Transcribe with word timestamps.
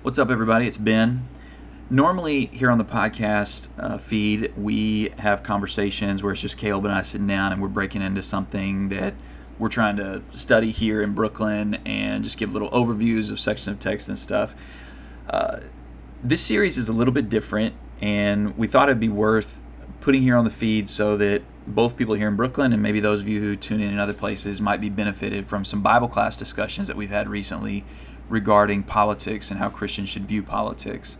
What's 0.00 0.16
up, 0.16 0.30
everybody? 0.30 0.68
It's 0.68 0.78
Ben. 0.78 1.28
Normally, 1.90 2.46
here 2.46 2.70
on 2.70 2.78
the 2.78 2.84
podcast 2.84 3.68
uh, 3.76 3.98
feed, 3.98 4.52
we 4.56 5.08
have 5.18 5.42
conversations 5.42 6.22
where 6.22 6.30
it's 6.30 6.40
just 6.40 6.56
Caleb 6.56 6.84
and 6.84 6.94
I 6.94 7.02
sitting 7.02 7.26
down 7.26 7.52
and 7.52 7.60
we're 7.60 7.66
breaking 7.66 8.02
into 8.02 8.22
something 8.22 8.90
that 8.90 9.14
we're 9.58 9.68
trying 9.68 9.96
to 9.96 10.22
study 10.32 10.70
here 10.70 11.02
in 11.02 11.14
Brooklyn 11.14 11.80
and 11.84 12.22
just 12.22 12.38
give 12.38 12.52
little 12.52 12.70
overviews 12.70 13.32
of 13.32 13.40
sections 13.40 13.66
of 13.66 13.80
text 13.80 14.08
and 14.08 14.16
stuff. 14.16 14.54
Uh, 15.28 15.62
this 16.22 16.42
series 16.42 16.78
is 16.78 16.88
a 16.88 16.92
little 16.92 17.12
bit 17.12 17.28
different, 17.28 17.74
and 18.00 18.56
we 18.56 18.68
thought 18.68 18.88
it'd 18.88 19.00
be 19.00 19.08
worth 19.08 19.60
putting 19.98 20.22
here 20.22 20.36
on 20.36 20.44
the 20.44 20.50
feed 20.50 20.88
so 20.88 21.16
that 21.16 21.42
both 21.66 21.96
people 21.96 22.14
here 22.14 22.28
in 22.28 22.36
Brooklyn 22.36 22.72
and 22.72 22.80
maybe 22.80 23.00
those 23.00 23.20
of 23.20 23.28
you 23.28 23.40
who 23.40 23.56
tune 23.56 23.80
in 23.80 23.90
in 23.90 23.98
other 23.98 24.14
places 24.14 24.60
might 24.60 24.80
be 24.80 24.88
benefited 24.88 25.48
from 25.48 25.64
some 25.64 25.82
Bible 25.82 26.06
class 26.06 26.36
discussions 26.36 26.86
that 26.86 26.96
we've 26.96 27.10
had 27.10 27.28
recently 27.28 27.84
regarding 28.28 28.82
politics 28.82 29.50
and 29.50 29.58
how 29.58 29.68
Christians 29.68 30.08
should 30.08 30.26
view 30.26 30.42
politics. 30.42 31.18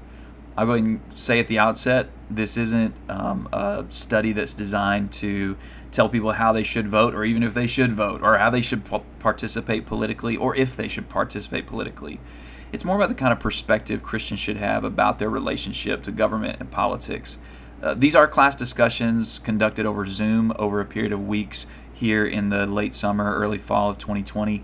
I'll 0.57 0.67
go 0.67 0.73
ahead 0.73 0.85
and 0.85 1.01
say 1.15 1.39
at 1.39 1.47
the 1.47 1.59
outset 1.59 2.09
this 2.29 2.57
isn't 2.57 2.95
um, 3.09 3.49
a 3.53 3.85
study 3.91 4.33
that's 4.33 4.55
designed 4.55 5.13
to 5.13 5.57
tell 5.91 6.09
people 6.09 6.33
how 6.33 6.53
they 6.53 6.65
should 6.65 6.89
vote 6.89 7.15
or 7.15 7.25
even 7.25 7.43
if 7.43 7.55
they 7.55 7.67
should 7.67 7.93
vote 7.93 8.23
or 8.23 8.39
how 8.39 8.51
they 8.51 8.61
should 8.61 8.83
participate 9.21 9.87
politically 9.87 10.37
or 10.37 10.55
if 10.57 10.77
they 10.77 10.89
should 10.89 11.09
participate 11.09 11.67
politically. 11.67 12.21
It's 12.73 12.85
more 12.85 12.97
about 12.97 13.09
the 13.09 13.15
kind 13.15 13.33
of 13.33 13.41
perspective 13.41 14.03
Christians 14.03 14.41
should 14.41 14.59
have 14.59 14.85
about 14.85 15.19
their 15.19 15.31
relationship 15.31 16.03
to 16.03 16.13
government 16.13 16.59
and 16.61 16.71
politics. 16.71 17.39
Uh, 17.83 17.95
these 17.95 18.15
are 18.15 18.27
class 18.27 18.57
discussions 18.57 19.39
conducted 19.39 19.87
over 19.87 20.05
Zoom 20.05 20.53
over 20.59 20.81
a 20.81 20.85
period 20.85 21.13
of 21.13 21.27
weeks 21.27 21.67
here 21.93 22.27
in 22.27 22.51
the 22.51 22.67
late 22.67 22.93
summer, 22.93 23.35
early 23.37 23.59
fall 23.59 23.91
of 23.91 23.99
2020. 23.99 24.63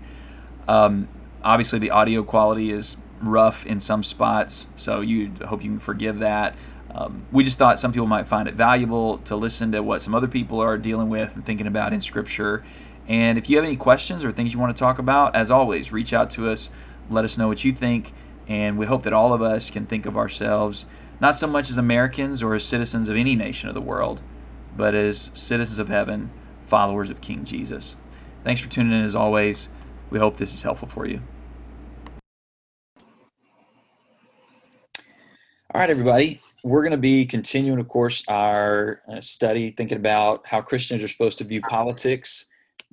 Um, 0.67 1.07
obviously 1.45 1.79
the 1.79 1.91
audio 1.91 2.23
quality 2.23 2.71
is 2.71 2.97
rough 3.21 3.65
in 3.65 3.79
some 3.79 4.03
spots, 4.03 4.67
so 4.75 4.99
you 4.99 5.31
hope 5.45 5.63
you 5.63 5.69
can 5.69 5.79
forgive 5.79 6.19
that. 6.19 6.55
Um, 6.93 7.25
we 7.31 7.43
just 7.43 7.57
thought 7.57 7.79
some 7.79 7.91
people 7.91 8.07
might 8.07 8.27
find 8.27 8.47
it 8.47 8.55
valuable 8.55 9.19
to 9.19 9.35
listen 9.35 9.71
to 9.73 9.81
what 9.83 10.01
some 10.01 10.15
other 10.15 10.27
people 10.27 10.59
are 10.59 10.77
dealing 10.77 11.09
with 11.09 11.35
and 11.35 11.45
thinking 11.45 11.67
about 11.67 11.93
in 11.93 12.01
Scripture. 12.01 12.63
And 13.07 13.37
if 13.37 13.49
you 13.49 13.57
have 13.57 13.65
any 13.65 13.75
questions 13.75 14.25
or 14.25 14.31
things 14.31 14.53
you 14.53 14.59
want 14.59 14.75
to 14.75 14.79
talk 14.79 14.97
about, 14.97 15.35
as 15.35 15.51
always, 15.51 15.91
reach 15.91 16.13
out 16.13 16.29
to 16.31 16.49
us. 16.49 16.71
Let 17.09 17.23
us 17.23 17.37
know 17.37 17.47
what 17.47 17.63
you 17.63 17.73
think. 17.73 18.13
And 18.47 18.77
we 18.77 18.85
hope 18.85 19.03
that 19.03 19.13
all 19.13 19.33
of 19.33 19.41
us 19.41 19.69
can 19.69 19.85
think 19.85 20.05
of 20.05 20.17
ourselves 20.17 20.85
not 21.19 21.35
so 21.35 21.47
much 21.47 21.69
as 21.69 21.77
Americans 21.77 22.43
or 22.43 22.55
as 22.55 22.63
citizens 22.63 23.09
of 23.09 23.15
any 23.15 23.35
nation 23.35 23.69
of 23.69 23.75
the 23.75 23.81
world, 23.81 24.21
but 24.75 24.93
as 24.93 25.31
citizens 25.33 25.79
of 25.79 25.87
heaven, 25.87 26.29
followers 26.61 27.09
of 27.09 27.21
King 27.21 27.45
Jesus. 27.45 27.95
Thanks 28.43 28.61
for 28.61 28.69
tuning 28.69 28.93
in 28.93 29.03
as 29.03 29.15
always. 29.15 29.69
We 30.09 30.19
hope 30.19 30.37
this 30.37 30.53
is 30.53 30.63
helpful 30.63 30.87
for 30.87 31.07
you. 31.07 31.21
All 35.75 35.81
right, 35.81 35.89
everybody. 35.89 36.41
We're 36.63 36.83
going 36.83 36.91
to 36.91 36.97
be 36.97 37.25
continuing, 37.25 37.81
of 37.81 37.89
course, 37.89 38.23
our 38.29 39.01
uh, 39.11 39.19
study, 39.19 39.71
thinking 39.71 39.97
about 39.97 40.47
how 40.47 40.61
Christians 40.61 41.03
are 41.03 41.09
supposed 41.09 41.37
to 41.39 41.43
view 41.43 41.59
politics, 41.59 42.45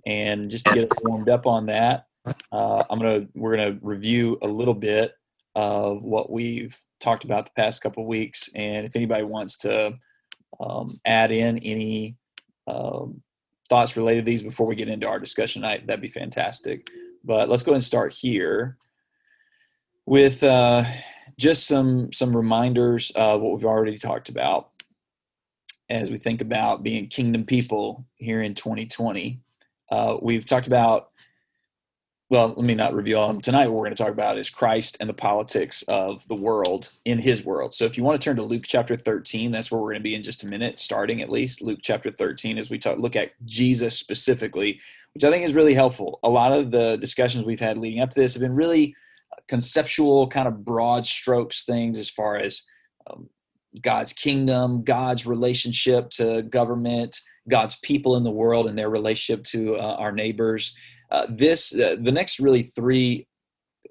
and 0.04 0.50
just 0.50 0.66
to 0.66 0.74
get 0.74 0.90
us 0.90 0.98
warmed 1.04 1.28
up 1.28 1.46
on 1.46 1.66
that, 1.66 2.06
uh, 2.50 2.82
I'm 2.90 2.98
gonna 2.98 3.28
we're 3.34 3.56
gonna 3.56 3.78
review 3.82 4.36
a 4.42 4.48
little 4.48 4.74
bit 4.74 5.14
of 5.54 6.02
what 6.02 6.28
we've 6.28 6.76
talked 6.98 7.22
about 7.22 7.44
the 7.44 7.52
past 7.52 7.84
couple 7.84 8.04
weeks, 8.04 8.50
and 8.56 8.84
if 8.84 8.96
anybody 8.96 9.22
wants 9.22 9.58
to 9.58 9.94
um, 10.58 11.00
add 11.04 11.30
in 11.30 11.58
any 11.58 12.16
um, 12.66 13.22
thoughts 13.68 13.96
related 13.96 14.24
to 14.24 14.28
these 14.28 14.42
before 14.42 14.66
we 14.66 14.74
get 14.74 14.88
into 14.88 15.06
our 15.06 15.20
discussion 15.20 15.62
tonight, 15.62 15.86
that'd 15.86 16.02
be 16.02 16.08
fantastic. 16.08 16.90
But 17.22 17.48
let's 17.48 17.62
go 17.62 17.74
and 17.74 17.84
start 17.84 18.12
here 18.12 18.76
with. 20.04 20.42
Uh, 20.42 20.82
just 21.38 21.66
some 21.66 22.12
some 22.12 22.36
reminders 22.36 23.10
of 23.12 23.40
what 23.40 23.54
we've 23.54 23.64
already 23.64 23.98
talked 23.98 24.28
about 24.28 24.70
as 25.90 26.10
we 26.10 26.16
think 26.16 26.40
about 26.40 26.82
being 26.82 27.06
kingdom 27.06 27.44
people 27.44 28.04
here 28.16 28.42
in 28.42 28.54
2020. 28.54 29.40
Uh, 29.90 30.16
we've 30.22 30.46
talked 30.46 30.66
about 30.66 31.10
well, 32.32 32.48
let 32.48 32.64
me 32.64 32.74
not 32.74 32.94
reveal 32.94 33.28
them 33.28 33.42
tonight. 33.42 33.66
What 33.66 33.74
we're 33.74 33.84
going 33.84 33.94
to 33.94 34.02
talk 34.02 34.12
about 34.12 34.38
is 34.38 34.48
Christ 34.48 34.96
and 35.00 35.06
the 35.10 35.12
politics 35.12 35.82
of 35.82 36.26
the 36.28 36.34
world 36.34 36.90
in 37.04 37.18
His 37.18 37.44
world. 37.44 37.74
So, 37.74 37.84
if 37.84 37.98
you 37.98 38.04
want 38.04 38.18
to 38.18 38.24
turn 38.24 38.36
to 38.36 38.42
Luke 38.42 38.62
chapter 38.64 38.96
13, 38.96 39.52
that's 39.52 39.70
where 39.70 39.78
we're 39.78 39.90
going 39.90 40.00
to 40.00 40.02
be 40.02 40.14
in 40.14 40.22
just 40.22 40.42
a 40.42 40.46
minute, 40.46 40.78
starting 40.78 41.20
at 41.20 41.28
least 41.28 41.60
Luke 41.60 41.80
chapter 41.82 42.10
13, 42.10 42.56
as 42.56 42.70
we 42.70 42.78
talk, 42.78 42.96
look 42.96 43.16
at 43.16 43.32
Jesus 43.44 43.98
specifically, 43.98 44.80
which 45.12 45.24
I 45.24 45.30
think 45.30 45.44
is 45.44 45.52
really 45.52 45.74
helpful. 45.74 46.20
A 46.22 46.28
lot 46.30 46.54
of 46.54 46.70
the 46.70 46.96
discussions 46.96 47.44
we've 47.44 47.60
had 47.60 47.76
leading 47.76 48.00
up 48.00 48.08
to 48.08 48.20
this 48.20 48.32
have 48.32 48.40
been 48.40 48.56
really 48.56 48.96
conceptual, 49.48 50.28
kind 50.28 50.48
of 50.48 50.64
broad 50.64 51.06
strokes 51.06 51.64
things 51.64 51.98
as 51.98 52.08
far 52.08 52.36
as 52.36 52.62
um, 53.06 53.28
God's 53.80 54.12
kingdom, 54.12 54.84
God's 54.84 55.26
relationship 55.26 56.10
to 56.10 56.42
government, 56.42 57.20
God's 57.48 57.76
people 57.76 58.16
in 58.16 58.24
the 58.24 58.30
world, 58.30 58.66
and 58.66 58.78
their 58.78 58.90
relationship 58.90 59.44
to 59.46 59.76
uh, 59.76 59.96
our 59.98 60.12
neighbors. 60.12 60.76
Uh, 61.10 61.26
this, 61.28 61.74
uh, 61.74 61.96
the 62.00 62.12
next 62.12 62.38
really 62.38 62.62
three 62.62 63.26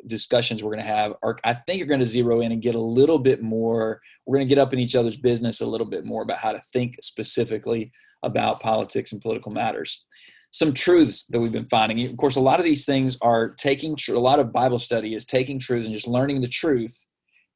discussions 0.08 0.64
we're 0.64 0.74
going 0.74 0.86
to 0.86 0.92
have 0.92 1.14
are, 1.22 1.38
I 1.44 1.54
think, 1.54 1.82
are 1.82 1.86
going 1.86 2.00
to 2.00 2.06
zero 2.06 2.42
in 2.42 2.52
and 2.52 2.62
get 2.62 2.76
a 2.76 2.82
little 2.82 3.20
bit 3.20 3.42
more. 3.42 4.02
We're 4.26 4.38
going 4.38 4.48
to 4.48 4.56
get 4.56 4.62
up 4.62 4.74
in 4.74 4.80
each 4.80 4.96
other's 4.96 5.18
business 5.18 5.62
a 5.62 5.66
little 5.66 5.88
bit 5.88 6.06
more 6.06 6.24
about 6.24 6.40
how 6.40 6.54
to 6.54 6.64
think 6.74 6.96
specifically 7.02 7.92
about 8.24 8.60
politics 8.60 9.12
and 9.12 9.22
political 9.22 9.52
matters 9.52 10.04
some 10.52 10.74
truths 10.74 11.26
that 11.26 11.40
we've 11.40 11.52
been 11.52 11.66
finding. 11.66 12.06
Of 12.06 12.18
course, 12.18 12.36
a 12.36 12.42
lot 12.42 12.60
of 12.60 12.66
these 12.66 12.86
things 12.86 13.18
are 13.22 13.50
taking 13.50 13.98
a 14.10 14.20
lot 14.20 14.40
of 14.40 14.52
Bible 14.52 14.80
study 14.80 15.16
is 15.16 15.26
taking 15.26 15.60
truths 15.60 15.88
and 15.88 15.94
just 15.94 16.08
learning 16.08 16.42
the 16.42 16.48
truth, 16.48 17.06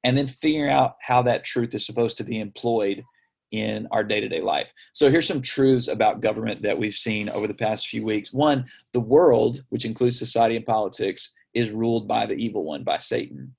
and 0.04 0.18
then 0.18 0.28
figuring 0.28 0.72
out 0.72 0.96
how 1.02 1.22
that 1.24 1.44
truth 1.44 1.74
is 1.74 1.86
supposed 1.86 2.18
to 2.18 2.24
be 2.24 2.40
employed 2.40 3.04
in 3.52 3.88
our 3.92 4.04
day-to-day 4.04 4.42
life. 4.42 4.74
So 4.94 5.10
here's 5.10 5.28
some 5.28 5.42
truths 5.42 5.88
about 5.88 6.22
government 6.22 6.62
that 6.64 6.78
we've 6.78 6.94
seen 6.94 7.30
over 7.30 7.48
the 7.48 7.54
past 7.54 7.88
few 7.88 8.04
weeks. 8.04 8.34
One, 8.34 8.66
the 8.92 9.00
world, 9.00 9.64
which 9.70 9.86
includes 9.86 10.20
society 10.20 10.56
and 10.56 10.66
politics, 10.66 11.32
is 11.54 11.70
ruled 11.70 12.08
by 12.08 12.26
the 12.26 12.34
evil 12.34 12.64
one, 12.64 12.84
by 12.84 12.98
Satan. 12.98 13.56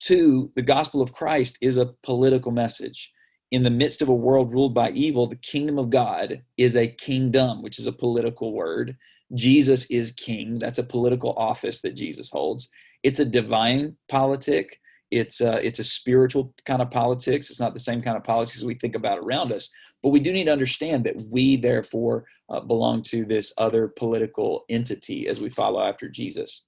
Two, 0.00 0.52
the 0.54 0.62
gospel 0.62 1.02
of 1.02 1.12
Christ 1.12 1.58
is 1.60 1.76
a 1.76 1.92
political 2.02 2.52
message 2.52 3.12
in 3.50 3.62
the 3.62 3.70
midst 3.70 4.02
of 4.02 4.08
a 4.08 4.14
world 4.14 4.52
ruled 4.52 4.74
by 4.74 4.90
evil, 4.90 5.26
the 5.26 5.36
kingdom 5.36 5.78
of 5.78 5.90
God 5.90 6.42
is 6.56 6.76
a 6.76 6.88
kingdom, 6.88 7.62
which 7.62 7.78
is 7.78 7.86
a 7.86 7.92
political 7.92 8.52
word. 8.52 8.96
Jesus 9.34 9.86
is 9.90 10.12
king. 10.12 10.58
That's 10.58 10.78
a 10.78 10.84
political 10.84 11.32
office 11.36 11.80
that 11.82 11.94
Jesus 11.94 12.30
holds. 12.30 12.68
It's 13.02 13.20
a 13.20 13.24
divine 13.24 13.96
politic. 14.08 14.80
It's 15.10 15.40
a, 15.40 15.64
it's 15.66 15.78
a 15.78 15.84
spiritual 15.84 16.54
kind 16.66 16.82
of 16.82 16.90
politics. 16.90 17.50
It's 17.50 17.60
not 17.60 17.72
the 17.72 17.80
same 17.80 18.02
kind 18.02 18.16
of 18.16 18.24
politics 18.24 18.62
we 18.62 18.74
think 18.74 18.94
about 18.94 19.18
around 19.18 19.52
us. 19.52 19.70
But 20.02 20.10
we 20.10 20.20
do 20.20 20.32
need 20.32 20.44
to 20.44 20.52
understand 20.52 21.04
that 21.04 21.16
we, 21.30 21.56
therefore, 21.56 22.26
uh, 22.50 22.60
belong 22.60 23.02
to 23.04 23.24
this 23.24 23.52
other 23.56 23.88
political 23.88 24.64
entity 24.68 25.26
as 25.26 25.40
we 25.40 25.48
follow 25.48 25.82
after 25.82 26.08
Jesus. 26.08 26.66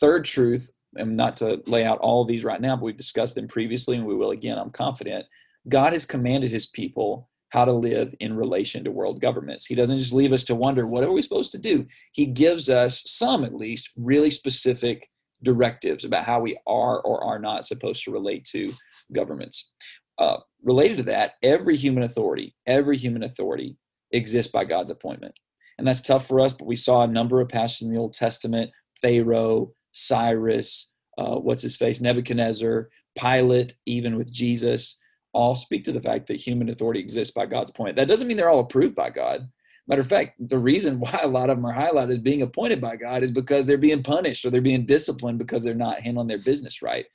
Third 0.00 0.24
truth, 0.24 0.70
and 0.96 1.16
not 1.16 1.36
to 1.38 1.62
lay 1.66 1.84
out 1.84 1.98
all 1.98 2.24
these 2.24 2.44
right 2.44 2.60
now, 2.60 2.76
but 2.76 2.84
we've 2.84 2.96
discussed 2.96 3.36
them 3.36 3.48
previously, 3.48 3.96
and 3.96 4.04
we 4.04 4.14
will 4.14 4.32
again, 4.32 4.58
I'm 4.58 4.70
confident 4.70 5.24
God 5.68 5.92
has 5.92 6.04
commanded 6.04 6.50
his 6.50 6.66
people 6.66 7.28
how 7.50 7.64
to 7.66 7.72
live 7.72 8.14
in 8.18 8.34
relation 8.34 8.82
to 8.82 8.90
world 8.90 9.20
governments. 9.20 9.66
He 9.66 9.74
doesn't 9.74 9.98
just 9.98 10.14
leave 10.14 10.32
us 10.32 10.44
to 10.44 10.54
wonder 10.54 10.86
what 10.86 11.04
are 11.04 11.12
we 11.12 11.20
supposed 11.20 11.52
to 11.52 11.58
do. 11.58 11.86
He 12.12 12.24
gives 12.24 12.70
us 12.70 13.02
some 13.04 13.44
at 13.44 13.54
least 13.54 13.90
really 13.94 14.30
specific 14.30 15.10
directives 15.42 16.04
about 16.04 16.24
how 16.24 16.40
we 16.40 16.58
are 16.66 17.00
or 17.00 17.22
are 17.22 17.38
not 17.38 17.66
supposed 17.66 18.04
to 18.04 18.10
relate 18.10 18.44
to 18.52 18.72
governments. 19.12 19.70
Uh, 20.18 20.38
related 20.62 20.96
to 20.96 21.02
that, 21.02 21.34
every 21.42 21.76
human 21.76 22.04
authority, 22.04 22.54
every 22.66 22.96
human 22.96 23.22
authority 23.22 23.76
exists 24.12 24.50
by 24.50 24.64
God's 24.64 24.90
appointment. 24.90 25.38
And 25.76 25.86
that's 25.86 26.00
tough 26.00 26.26
for 26.26 26.40
us, 26.40 26.54
but 26.54 26.66
we 26.66 26.76
saw 26.76 27.02
a 27.02 27.08
number 27.08 27.40
of 27.40 27.50
passages 27.50 27.82
in 27.82 27.92
the 27.92 28.00
Old 28.00 28.14
Testament 28.14 28.70
Pharaoh, 29.02 29.72
Cyrus, 29.90 30.90
uh, 31.18 31.34
what's 31.34 31.62
his 31.62 31.76
face, 31.76 32.00
Nebuchadnezzar, 32.00 32.88
Pilate, 33.18 33.74
even 33.84 34.16
with 34.16 34.32
Jesus 34.32 34.98
all 35.32 35.54
speak 35.54 35.84
to 35.84 35.92
the 35.92 36.00
fact 36.00 36.26
that 36.26 36.36
human 36.36 36.68
authority 36.68 37.00
exists 37.00 37.32
by 37.32 37.46
God's 37.46 37.70
point. 37.70 37.96
That 37.96 38.08
doesn't 38.08 38.26
mean 38.26 38.36
they're 38.36 38.50
all 38.50 38.60
approved 38.60 38.94
by 38.94 39.10
God. 39.10 39.48
Matter 39.88 40.02
of 40.02 40.08
fact, 40.08 40.36
the 40.48 40.58
reason 40.58 41.00
why 41.00 41.20
a 41.22 41.28
lot 41.28 41.50
of 41.50 41.56
them 41.56 41.66
are 41.66 41.74
highlighted 41.74 42.16
as 42.16 42.22
being 42.22 42.42
appointed 42.42 42.80
by 42.80 42.96
God 42.96 43.22
is 43.22 43.30
because 43.30 43.66
they're 43.66 43.78
being 43.78 44.02
punished 44.02 44.44
or 44.44 44.50
they're 44.50 44.60
being 44.60 44.86
disciplined 44.86 45.38
because 45.38 45.62
they're 45.62 45.74
not 45.74 46.00
handling 46.00 46.28
their 46.28 46.38
business 46.38 46.82
right. 46.82 47.06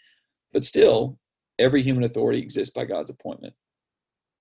But 0.54 0.66
still, 0.66 1.20
every 1.60 1.82
human 1.84 2.04
authority 2.04 2.40
exists 2.40 2.74
by 2.74 2.86
God's 2.86 3.10
appointment. 3.10 3.54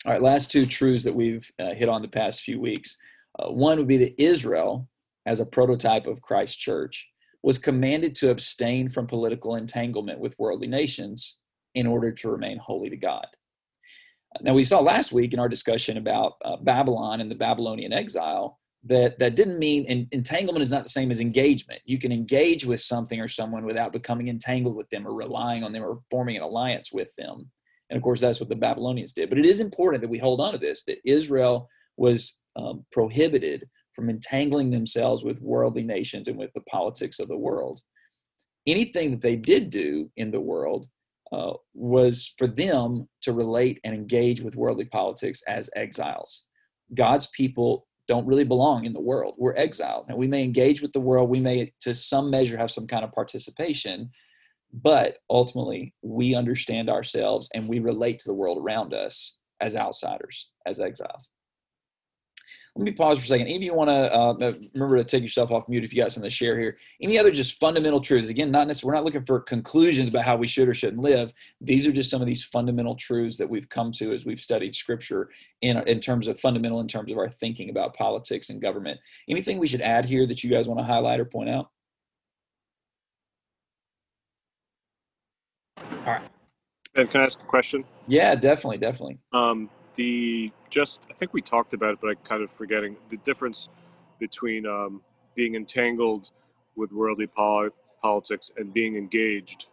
All 0.04 0.12
right, 0.12 0.22
last 0.22 0.50
two 0.50 0.66
truths 0.66 1.04
that 1.04 1.14
we've 1.14 1.50
uh, 1.58 1.74
hit 1.74 1.88
on 1.88 2.02
the 2.02 2.08
past 2.08 2.42
few 2.42 2.60
weeks. 2.60 2.96
Uh, 3.38 3.50
one 3.50 3.78
would 3.78 3.88
be 3.88 3.96
that 3.98 4.22
Israel, 4.22 4.88
as 5.26 5.40
a 5.40 5.46
prototype 5.46 6.06
of 6.06 6.22
Christ's 6.22 6.56
church, 6.56 7.08
was 7.42 7.58
commanded 7.58 8.14
to 8.16 8.30
abstain 8.30 8.88
from 8.88 9.06
political 9.06 9.56
entanglement 9.56 10.20
with 10.20 10.38
worldly 10.38 10.66
nations 10.66 11.38
in 11.74 11.86
order 11.86 12.10
to 12.10 12.30
remain 12.30 12.58
holy 12.58 12.90
to 12.90 12.96
God. 12.96 13.26
Now, 14.42 14.54
we 14.54 14.64
saw 14.64 14.80
last 14.80 15.12
week 15.12 15.32
in 15.32 15.38
our 15.38 15.48
discussion 15.48 15.96
about 15.96 16.34
uh, 16.44 16.56
Babylon 16.56 17.20
and 17.20 17.30
the 17.30 17.34
Babylonian 17.34 17.92
exile 17.92 18.58
that 18.84 19.18
that 19.18 19.34
didn't 19.34 19.58
mean 19.58 20.08
entanglement 20.12 20.62
is 20.62 20.70
not 20.70 20.84
the 20.84 20.90
same 20.90 21.10
as 21.10 21.20
engagement. 21.20 21.80
You 21.84 21.98
can 21.98 22.12
engage 22.12 22.64
with 22.64 22.80
something 22.80 23.20
or 23.20 23.28
someone 23.28 23.64
without 23.64 23.92
becoming 23.92 24.28
entangled 24.28 24.76
with 24.76 24.88
them 24.90 25.06
or 25.06 25.14
relying 25.14 25.64
on 25.64 25.72
them 25.72 25.82
or 25.82 26.00
forming 26.10 26.36
an 26.36 26.42
alliance 26.42 26.92
with 26.92 27.08
them. 27.16 27.50
And 27.90 27.96
of 27.96 28.02
course 28.02 28.20
that's 28.20 28.38
what 28.38 28.48
the 28.48 28.56
babylonians 28.56 29.12
did. 29.12 29.28
But 29.28 29.38
it 29.38 29.46
is 29.46 29.60
important 29.60 30.02
that 30.02 30.10
we 30.10 30.18
hold 30.18 30.40
on 30.40 30.52
to 30.52 30.58
this 30.58 30.84
that 30.84 30.98
israel 31.04 31.68
was 31.96 32.38
um, 32.54 32.84
prohibited 32.92 33.68
from 33.92 34.10
entangling 34.10 34.70
themselves 34.70 35.24
with 35.24 35.40
worldly 35.40 35.82
nations 35.82 36.28
and 36.28 36.38
with 36.38 36.52
the 36.54 36.60
politics 36.62 37.18
of 37.18 37.28
the 37.28 37.36
world. 37.36 37.80
Anything 38.66 39.10
that 39.12 39.20
they 39.20 39.36
did 39.36 39.70
do 39.70 40.10
in 40.16 40.30
the 40.30 40.40
world 40.40 40.86
uh, 41.32 41.52
was 41.74 42.34
for 42.38 42.46
them 42.46 43.08
to 43.22 43.32
relate 43.32 43.80
and 43.84 43.94
engage 43.94 44.40
with 44.40 44.56
worldly 44.56 44.84
politics 44.84 45.42
as 45.48 45.70
exiles 45.74 46.44
god's 46.94 47.26
people 47.28 47.86
don't 48.08 48.26
really 48.26 48.44
belong 48.44 48.84
in 48.84 48.92
the 48.92 49.00
world. 49.00 49.34
We're 49.36 49.56
exiles, 49.56 50.06
and 50.08 50.16
we 50.16 50.26
may 50.26 50.44
engage 50.44 50.80
with 50.80 50.92
the 50.92 51.00
world. 51.00 51.28
We 51.28 51.40
may, 51.40 51.72
to 51.80 51.94
some 51.94 52.30
measure, 52.30 52.56
have 52.56 52.70
some 52.70 52.86
kind 52.86 53.04
of 53.04 53.12
participation, 53.12 54.10
but 54.72 55.18
ultimately, 55.28 55.94
we 56.02 56.34
understand 56.34 56.88
ourselves 56.88 57.48
and 57.54 57.68
we 57.68 57.78
relate 57.80 58.18
to 58.20 58.28
the 58.28 58.34
world 58.34 58.58
around 58.58 58.94
us 58.94 59.36
as 59.60 59.76
outsiders, 59.76 60.50
as 60.66 60.80
exiles 60.80 61.28
let 62.76 62.84
me 62.84 62.92
pause 62.92 63.18
for 63.18 63.24
a 63.24 63.26
second. 63.28 63.46
Any 63.46 63.56
of 63.56 63.62
you 63.62 63.72
want 63.72 63.88
to 63.88 64.14
uh, 64.14 64.32
uh, 64.32 64.52
remember 64.74 64.98
to 64.98 65.04
take 65.04 65.22
yourself 65.22 65.50
off 65.50 65.66
mute 65.66 65.82
if 65.82 65.94
you 65.94 66.02
got 66.02 66.12
something 66.12 66.28
to 66.28 66.34
share 66.34 66.58
here? 66.58 66.76
Any 67.00 67.18
other 67.18 67.30
just 67.30 67.58
fundamental 67.58 68.00
truths? 68.00 68.28
Again, 68.28 68.50
not 68.50 68.66
necessarily, 68.66 68.90
we're 68.90 68.98
not 68.98 69.04
looking 69.04 69.24
for 69.24 69.40
conclusions 69.40 70.10
about 70.10 70.24
how 70.24 70.36
we 70.36 70.46
should 70.46 70.68
or 70.68 70.74
shouldn't 70.74 71.00
live. 71.00 71.32
These 71.62 71.86
are 71.86 71.92
just 71.92 72.10
some 72.10 72.20
of 72.20 72.26
these 72.26 72.44
fundamental 72.44 72.94
truths 72.94 73.38
that 73.38 73.48
we've 73.48 73.68
come 73.68 73.92
to 73.92 74.12
as 74.12 74.26
we've 74.26 74.40
studied 74.40 74.74
Scripture 74.74 75.30
in 75.62 75.78
in 75.88 76.00
terms 76.00 76.28
of 76.28 76.38
fundamental, 76.38 76.80
in 76.80 76.86
terms 76.86 77.10
of 77.10 77.16
our 77.16 77.30
thinking 77.30 77.70
about 77.70 77.94
politics 77.94 78.50
and 78.50 78.60
government. 78.60 79.00
Anything 79.26 79.56
we 79.58 79.66
should 79.66 79.80
add 79.80 80.04
here 80.04 80.26
that 80.26 80.44
you 80.44 80.50
guys 80.50 80.68
want 80.68 80.78
to 80.78 80.84
highlight 80.84 81.18
or 81.18 81.24
point 81.24 81.48
out? 81.48 81.70
All 85.78 86.12
right. 86.12 86.22
Ben, 86.94 87.06
can 87.06 87.22
I 87.22 87.24
ask 87.24 87.40
a 87.40 87.44
question? 87.44 87.84
Yeah, 88.06 88.34
definitely, 88.34 88.78
definitely. 88.78 89.18
Um, 89.32 89.70
the 89.96 90.52
just 90.70 91.02
I 91.10 91.14
think 91.14 91.32
we 91.32 91.42
talked 91.42 91.74
about 91.74 91.94
it, 91.94 91.98
but 92.00 92.08
I'm 92.08 92.16
kind 92.24 92.42
of 92.42 92.50
forgetting 92.50 92.96
the 93.08 93.16
difference 93.18 93.68
between 94.18 94.66
um, 94.66 95.02
being 95.34 95.54
entangled 95.54 96.30
with 96.76 96.92
worldly 96.92 97.26
pol- 97.26 97.70
politics 98.02 98.50
and 98.56 98.72
being 98.72 98.96
engaged 98.96 99.66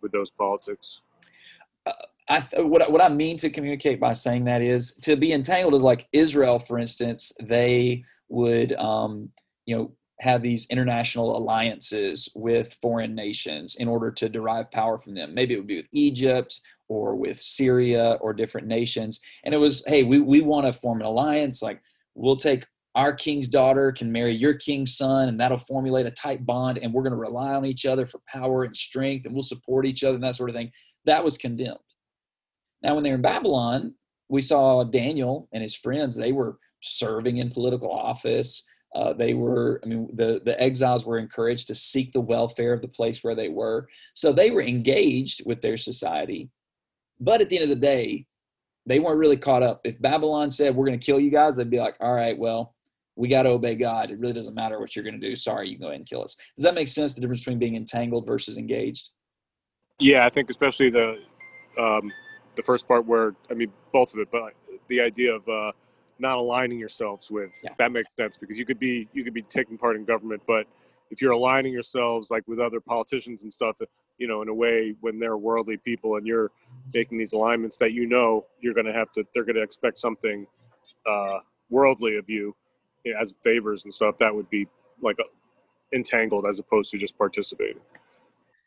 with 0.00 0.12
those 0.12 0.30
politics. 0.30 1.00
Uh, 1.86 1.92
I 2.28 2.40
what 2.62 2.90
what 2.90 3.00
I 3.00 3.08
mean 3.08 3.36
to 3.38 3.50
communicate 3.50 4.00
by 4.00 4.12
saying 4.12 4.44
that 4.44 4.62
is 4.62 4.94
to 5.02 5.16
be 5.16 5.32
entangled 5.32 5.74
is 5.74 5.82
like 5.82 6.08
Israel, 6.12 6.58
for 6.58 6.78
instance, 6.78 7.32
they 7.40 8.04
would 8.28 8.72
um, 8.74 9.30
you 9.64 9.76
know 9.76 9.92
have 10.20 10.42
these 10.42 10.66
international 10.68 11.36
alliances 11.36 12.28
with 12.34 12.76
foreign 12.82 13.14
nations 13.14 13.76
in 13.76 13.86
order 13.86 14.10
to 14.10 14.28
derive 14.28 14.70
power 14.70 14.98
from 14.98 15.14
them. 15.14 15.34
Maybe 15.34 15.54
it 15.54 15.58
would 15.58 15.66
be 15.66 15.76
with 15.76 15.88
Egypt 15.92 16.60
or 16.88 17.14
with 17.14 17.40
Syria 17.40 18.18
or 18.20 18.32
different 18.32 18.66
nations. 18.66 19.20
And 19.44 19.54
it 19.54 19.58
was, 19.58 19.84
hey, 19.86 20.02
we, 20.02 20.20
we 20.20 20.40
want 20.40 20.66
to 20.66 20.72
form 20.72 21.00
an 21.00 21.06
alliance. 21.06 21.62
Like, 21.62 21.80
we'll 22.14 22.36
take 22.36 22.66
our 22.94 23.12
king's 23.12 23.46
daughter 23.46 23.92
can 23.92 24.10
marry 24.10 24.34
your 24.34 24.54
king's 24.54 24.96
son, 24.96 25.28
and 25.28 25.38
that'll 25.38 25.56
formulate 25.56 26.06
a 26.06 26.10
tight 26.10 26.44
bond. 26.44 26.78
And 26.78 26.92
we're 26.92 27.04
going 27.04 27.12
to 27.12 27.16
rely 27.16 27.54
on 27.54 27.64
each 27.64 27.86
other 27.86 28.06
for 28.06 28.20
power 28.26 28.64
and 28.64 28.76
strength, 28.76 29.24
and 29.24 29.32
we'll 29.32 29.44
support 29.44 29.86
each 29.86 30.02
other 30.02 30.16
and 30.16 30.24
that 30.24 30.34
sort 30.34 30.50
of 30.50 30.56
thing. 30.56 30.72
That 31.04 31.22
was 31.22 31.38
condemned. 31.38 31.78
Now, 32.82 32.94
when 32.96 33.04
they're 33.04 33.14
in 33.14 33.22
Babylon, 33.22 33.94
we 34.28 34.40
saw 34.40 34.82
Daniel 34.82 35.48
and 35.52 35.62
his 35.62 35.76
friends, 35.76 36.16
they 36.16 36.32
were 36.32 36.58
serving 36.80 37.36
in 37.36 37.50
political 37.50 37.90
office 37.90 38.64
uh, 38.94 39.12
they 39.12 39.34
were, 39.34 39.80
I 39.84 39.86
mean, 39.86 40.08
the, 40.14 40.40
the 40.44 40.60
exiles 40.60 41.04
were 41.04 41.18
encouraged 41.18 41.68
to 41.68 41.74
seek 41.74 42.12
the 42.12 42.20
welfare 42.20 42.72
of 42.72 42.82
the 42.82 42.88
place 42.88 43.22
where 43.22 43.34
they 43.34 43.48
were. 43.48 43.88
So 44.14 44.32
they 44.32 44.50
were 44.50 44.62
engaged 44.62 45.42
with 45.44 45.60
their 45.60 45.76
society. 45.76 46.50
But 47.20 47.40
at 47.40 47.48
the 47.48 47.56
end 47.56 47.64
of 47.64 47.68
the 47.68 47.76
day, 47.76 48.26
they 48.86 49.00
weren't 49.00 49.18
really 49.18 49.36
caught 49.36 49.62
up. 49.62 49.80
If 49.84 50.00
Babylon 50.00 50.50
said, 50.50 50.74
we're 50.74 50.86
going 50.86 50.98
to 50.98 51.04
kill 51.04 51.20
you 51.20 51.30
guys, 51.30 51.56
they'd 51.56 51.68
be 51.68 51.78
like, 51.78 51.96
all 52.00 52.14
right, 52.14 52.36
well, 52.38 52.74
we 53.16 53.28
got 53.28 53.42
to 53.42 53.50
obey 53.50 53.74
God. 53.74 54.10
It 54.10 54.18
really 54.18 54.32
doesn't 54.32 54.54
matter 54.54 54.80
what 54.80 54.96
you're 54.96 55.04
going 55.04 55.20
to 55.20 55.28
do. 55.28 55.36
Sorry, 55.36 55.68
you 55.68 55.74
can 55.74 55.82
go 55.82 55.88
ahead 55.88 56.00
and 56.00 56.08
kill 56.08 56.22
us. 56.22 56.36
Does 56.56 56.62
that 56.62 56.74
make 56.74 56.88
sense? 56.88 57.14
The 57.14 57.20
difference 57.20 57.40
between 57.40 57.58
being 57.58 57.76
entangled 57.76 58.26
versus 58.26 58.56
engaged? 58.56 59.10
Yeah, 59.98 60.24
I 60.24 60.30
think 60.30 60.48
especially 60.48 60.90
the 60.90 61.18
um, 61.76 62.12
the 62.56 62.62
first 62.62 62.86
part 62.86 63.06
where 63.06 63.34
I 63.50 63.54
mean 63.54 63.72
both 63.92 64.14
of 64.14 64.20
it, 64.20 64.28
but 64.30 64.52
the 64.86 65.00
idea 65.00 65.34
of 65.34 65.48
uh, 65.48 65.72
not 66.18 66.38
aligning 66.38 66.78
yourselves 66.78 67.30
with 67.30 67.52
yeah. 67.62 67.70
that 67.78 67.92
makes 67.92 68.08
sense 68.16 68.36
because 68.36 68.58
you 68.58 68.64
could 68.64 68.78
be 68.78 69.08
you 69.12 69.24
could 69.24 69.34
be 69.34 69.42
taking 69.42 69.78
part 69.78 69.96
in 69.96 70.04
government 70.04 70.42
but 70.46 70.66
if 71.10 71.22
you're 71.22 71.32
aligning 71.32 71.72
yourselves 71.72 72.30
like 72.30 72.46
with 72.46 72.58
other 72.60 72.80
politicians 72.80 73.42
and 73.42 73.52
stuff 73.52 73.76
you 74.18 74.26
know 74.26 74.42
in 74.42 74.48
a 74.48 74.54
way 74.54 74.94
when 75.00 75.18
they're 75.18 75.36
worldly 75.36 75.76
people 75.76 76.16
and 76.16 76.26
you're 76.26 76.50
making 76.92 77.16
these 77.16 77.32
alignments 77.32 77.76
that 77.76 77.92
you 77.92 78.06
know 78.06 78.44
you're 78.60 78.74
going 78.74 78.86
to 78.86 78.92
have 78.92 79.10
to 79.12 79.24
they're 79.32 79.44
going 79.44 79.56
to 79.56 79.62
expect 79.62 79.98
something 79.98 80.46
uh, 81.06 81.38
worldly 81.70 82.16
of 82.16 82.28
you, 82.28 82.54
you 83.04 83.14
know, 83.14 83.20
as 83.20 83.34
favors 83.42 83.84
and 83.84 83.94
stuff 83.94 84.16
that 84.18 84.34
would 84.34 84.48
be 84.50 84.66
like 85.02 85.16
a, 85.18 85.96
entangled 85.96 86.46
as 86.46 86.58
opposed 86.58 86.90
to 86.90 86.98
just 86.98 87.16
participating 87.16 87.80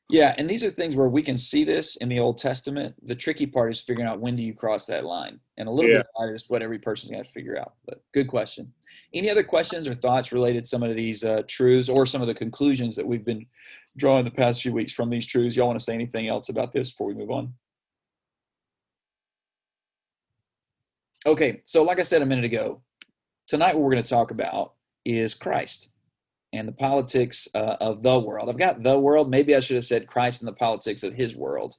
yeah, 0.10 0.36
and 0.38 0.50
these 0.50 0.64
are 0.64 0.70
things 0.70 0.96
where 0.96 1.08
we 1.08 1.22
can 1.22 1.38
see 1.38 1.64
this 1.64 1.96
in 1.96 2.10
the 2.10 2.20
Old 2.20 2.38
Testament. 2.38 2.96
The 3.08 3.16
tricky 3.16 3.46
part 3.46 3.72
is 3.72 3.80
figuring 3.80 4.10
out 4.10 4.20
when 4.20 4.36
do 4.36 4.44
you 4.44 4.54
cross 4.54 4.86
that 4.88 5.06
line, 5.06 5.40
and 5.58 5.70
a 5.70 5.72
little 5.72 5.90
yeah. 5.90 6.02
bit 6.20 6.34
is 6.34 6.50
what 6.50 6.62
every 6.62 6.80
person's 6.80 7.12
going 7.12 7.24
to 7.24 7.32
figure 7.32 7.58
out. 7.58 7.76
But 7.86 8.04
good 8.14 8.28
question. 8.28 8.74
Any 9.14 9.30
other 9.30 9.44
questions 9.44 9.88
or 9.88 9.96
thoughts 9.96 10.34
related 10.34 10.64
to 10.64 10.70
some 10.70 10.84
of 10.84 10.98
these 10.98 11.24
uh, 11.24 11.44
truths 11.48 11.88
or 11.88 12.06
some 12.06 12.22
of 12.22 12.28
the 12.28 12.34
conclusions 12.34 12.98
that 12.98 13.08
we've 13.08 13.24
been 13.24 13.46
drawing 13.96 14.26
the 14.26 14.32
past 14.32 14.62
few 14.62 14.74
weeks 14.74 14.92
from 14.92 15.10
these 15.10 15.26
truths? 15.26 15.56
Y'all 15.56 15.68
want 15.68 15.80
to 15.80 15.84
say 15.84 15.94
anything 15.94 16.28
else 16.28 16.50
about 16.50 16.74
this 16.74 16.92
before 16.92 17.08
we 17.08 17.14
move 17.14 17.32
on? 17.32 17.54
Okay, 21.26 21.62
so 21.64 21.84
like 21.84 22.00
I 22.00 22.04
said 22.04 22.22
a 22.22 22.26
minute 22.26 22.46
ago, 22.46 22.82
tonight 23.48 23.76
what 23.76 23.84
we're 23.84 23.92
going 23.92 24.04
to 24.04 24.10
talk 24.10 24.32
about 24.32 24.74
is 25.06 25.36
Christ 25.36 25.91
and 26.54 26.68
the 26.68 26.74
politics 26.74 27.48
uh, 27.56 27.78
of 27.80 28.04
the 28.04 28.20
world. 28.20 28.50
I've 28.50 28.58
got 28.58 28.84
the 28.84 29.00
world. 29.00 29.30
Maybe 29.30 29.56
I 29.56 29.60
should 29.60 29.76
have 29.76 29.86
said 29.86 30.08
Christ 30.08 30.42
and 30.42 30.48
the 30.48 30.54
politics 30.54 31.04
of 31.04 31.14
his 31.14 31.36
world 31.36 31.76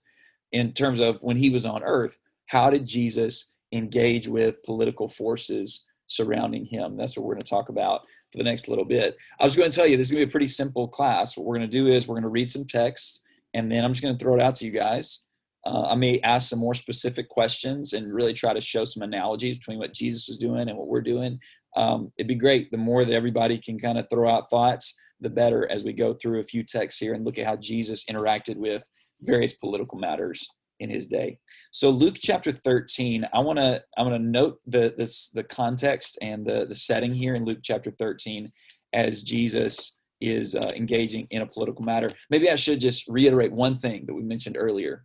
in 0.52 0.72
terms 0.72 1.00
of 1.00 1.19
when 1.22 1.36
he 1.36 1.50
was 1.50 1.66
on 1.66 1.82
earth. 1.82 2.19
How 2.46 2.70
did 2.70 2.86
Jesus 2.86 3.50
engage 3.72 4.28
with 4.28 4.62
political 4.62 5.08
forces 5.08 5.84
surrounding 6.06 6.64
him? 6.64 6.96
That's 6.96 7.16
what 7.16 7.26
we're 7.26 7.34
going 7.34 7.42
to 7.42 7.50
talk 7.50 7.69
about 7.69 8.02
for 8.30 8.38
the 8.38 8.44
next 8.44 8.69
little 8.69 8.84
bit. 8.84 9.16
I 9.38 9.44
was 9.44 9.56
going 9.56 9.70
to 9.70 9.76
tell 9.76 9.86
you 9.86 9.96
this 9.96 10.08
is 10.08 10.12
going 10.12 10.22
to 10.22 10.26
be 10.26 10.30
a 10.30 10.32
pretty 10.32 10.46
simple 10.46 10.88
class. 10.88 11.36
What 11.36 11.46
we're 11.46 11.58
going 11.58 11.70
to 11.70 11.78
do 11.78 11.88
is 11.88 12.06
we're 12.06 12.14
going 12.14 12.22
to 12.22 12.28
read 12.28 12.50
some 12.50 12.66
texts 12.66 13.20
and 13.54 13.70
then 13.70 13.84
I'm 13.84 13.92
just 13.92 14.02
going 14.02 14.16
to 14.16 14.22
throw 14.22 14.34
it 14.34 14.42
out 14.42 14.54
to 14.56 14.64
you 14.64 14.70
guys. 14.70 15.20
Uh, 15.64 15.82
I 15.82 15.94
may 15.94 16.19
ask 16.20 16.48
some 16.48 16.58
more 16.58 16.74
specific 16.74 17.29
questions 17.29 17.93
and 17.93 18.12
really 18.12 18.32
try 18.32 18.52
to 18.52 18.60
show 18.60 18.84
some 18.84 19.02
analogies 19.02 19.58
between 19.58 19.79
what 19.79 19.94
Jesus 19.94 20.26
was 20.26 20.38
doing 20.38 20.69
and 20.69 20.76
what 20.76 20.88
we're 20.88 21.02
doing 21.02 21.38
um, 21.76 22.12
it'd 22.17 22.29
be 22.29 22.34
great. 22.34 22.70
The 22.70 22.76
more 22.76 23.05
that 23.05 23.14
everybody 23.14 23.58
can 23.58 23.79
kind 23.79 23.98
of 23.98 24.06
throw 24.10 24.31
out 24.31 24.50
thoughts, 24.50 24.94
the 25.20 25.31
better 25.31 25.70
as 25.70 25.84
we 25.84 25.93
go 25.93 26.14
through 26.14 26.41
a 26.41 26.44
few 26.44 26.62
texts 26.62 27.00
here 27.00 27.14
and 27.14 27.24
look 27.24 27.38
at 27.38 27.46
how 27.46 27.56
Jesus 27.56 28.05
interacted 28.10 28.56
with 28.56 28.82
various 29.20 29.55
political 29.55 29.98
matters 29.98 30.46
in 30.81 30.91
his 30.91 31.06
day. 31.06 31.38
So 31.70 31.91
Luke 31.91 32.17
chapter 32.20 32.50
13, 32.50 33.26
I 33.32 33.38
want 33.38 33.58
to 33.58 33.82
I 33.96 34.02
want 34.02 34.14
to 34.14 34.19
note 34.19 34.58
the 34.67 34.93
this 34.96 35.31
the 35.31 35.44
context 35.44 36.19
and 36.20 36.44
the 36.44 36.67
the 36.67 36.74
setting 36.74 37.14
here 37.14 37.34
in 37.34 37.44
Luke 37.44 37.60
chapter 37.62 37.93
13 37.93 38.50
as 38.93 39.22
Jesus 39.22 39.96
is 40.20 40.55
uh, 40.55 40.69
engaging 40.74 41.26
in 41.31 41.43
a 41.43 41.46
political 41.46 41.84
matter. 41.84 42.10
Maybe 42.31 42.50
I 42.50 42.56
should 42.56 42.81
just 42.81 43.06
reiterate 43.08 43.52
one 43.52 43.79
thing 43.79 44.05
that 44.06 44.14
we 44.14 44.22
mentioned 44.22 44.56
earlier. 44.58 45.05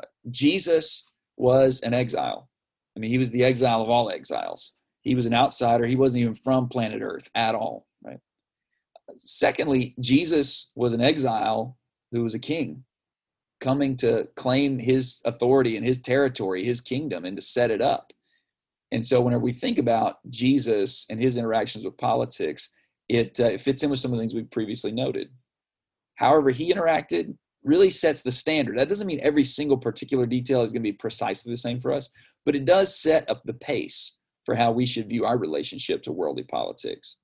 Uh, 0.00 0.06
Jesus 0.30 1.04
was 1.36 1.80
an 1.82 1.94
exile. 1.94 2.48
I 2.96 3.00
mean, 3.00 3.10
he 3.10 3.18
was 3.18 3.30
the 3.30 3.44
exile 3.44 3.82
of 3.82 3.90
all 3.90 4.10
exiles. 4.10 4.73
He 5.04 5.14
was 5.14 5.26
an 5.26 5.34
outsider. 5.34 5.86
He 5.86 5.96
wasn't 5.96 6.22
even 6.22 6.34
from 6.34 6.68
planet 6.68 7.02
Earth 7.02 7.30
at 7.34 7.54
all, 7.54 7.86
right? 8.02 8.18
Secondly, 9.16 9.94
Jesus 10.00 10.72
was 10.74 10.94
an 10.94 11.02
exile 11.02 11.76
who 12.10 12.22
was 12.22 12.34
a 12.34 12.38
king 12.38 12.84
coming 13.60 13.96
to 13.96 14.28
claim 14.34 14.78
his 14.78 15.20
authority 15.24 15.76
and 15.76 15.86
his 15.86 16.00
territory, 16.00 16.64
his 16.64 16.80
kingdom, 16.80 17.24
and 17.24 17.36
to 17.36 17.42
set 17.42 17.70
it 17.70 17.80
up. 17.80 18.12
And 18.92 19.04
so, 19.04 19.20
whenever 19.20 19.42
we 19.42 19.52
think 19.52 19.78
about 19.78 20.18
Jesus 20.30 21.06
and 21.10 21.20
his 21.20 21.36
interactions 21.36 21.84
with 21.84 21.98
politics, 21.98 22.70
it, 23.08 23.38
uh, 23.38 23.44
it 23.44 23.60
fits 23.60 23.82
in 23.82 23.90
with 23.90 24.00
some 24.00 24.12
of 24.12 24.16
the 24.16 24.22
things 24.22 24.34
we've 24.34 24.50
previously 24.50 24.92
noted. 24.92 25.28
However, 26.14 26.50
he 26.50 26.72
interacted 26.72 27.36
really 27.62 27.90
sets 27.90 28.22
the 28.22 28.32
standard. 28.32 28.78
That 28.78 28.88
doesn't 28.88 29.06
mean 29.06 29.20
every 29.22 29.44
single 29.44 29.76
particular 29.76 30.26
detail 30.26 30.62
is 30.62 30.70
going 30.70 30.82
to 30.82 30.90
be 30.90 30.92
precisely 30.92 31.52
the 31.52 31.56
same 31.56 31.80
for 31.80 31.92
us, 31.92 32.10
but 32.46 32.54
it 32.54 32.64
does 32.64 32.96
set 32.96 33.28
up 33.28 33.42
the 33.44 33.54
pace 33.54 34.16
for 34.44 34.54
how 34.54 34.72
we 34.72 34.86
should 34.86 35.08
view 35.08 35.24
our 35.24 35.38
relationship 35.38 36.02
to 36.02 36.12
worldly 36.12 36.44
politics. 36.44 37.16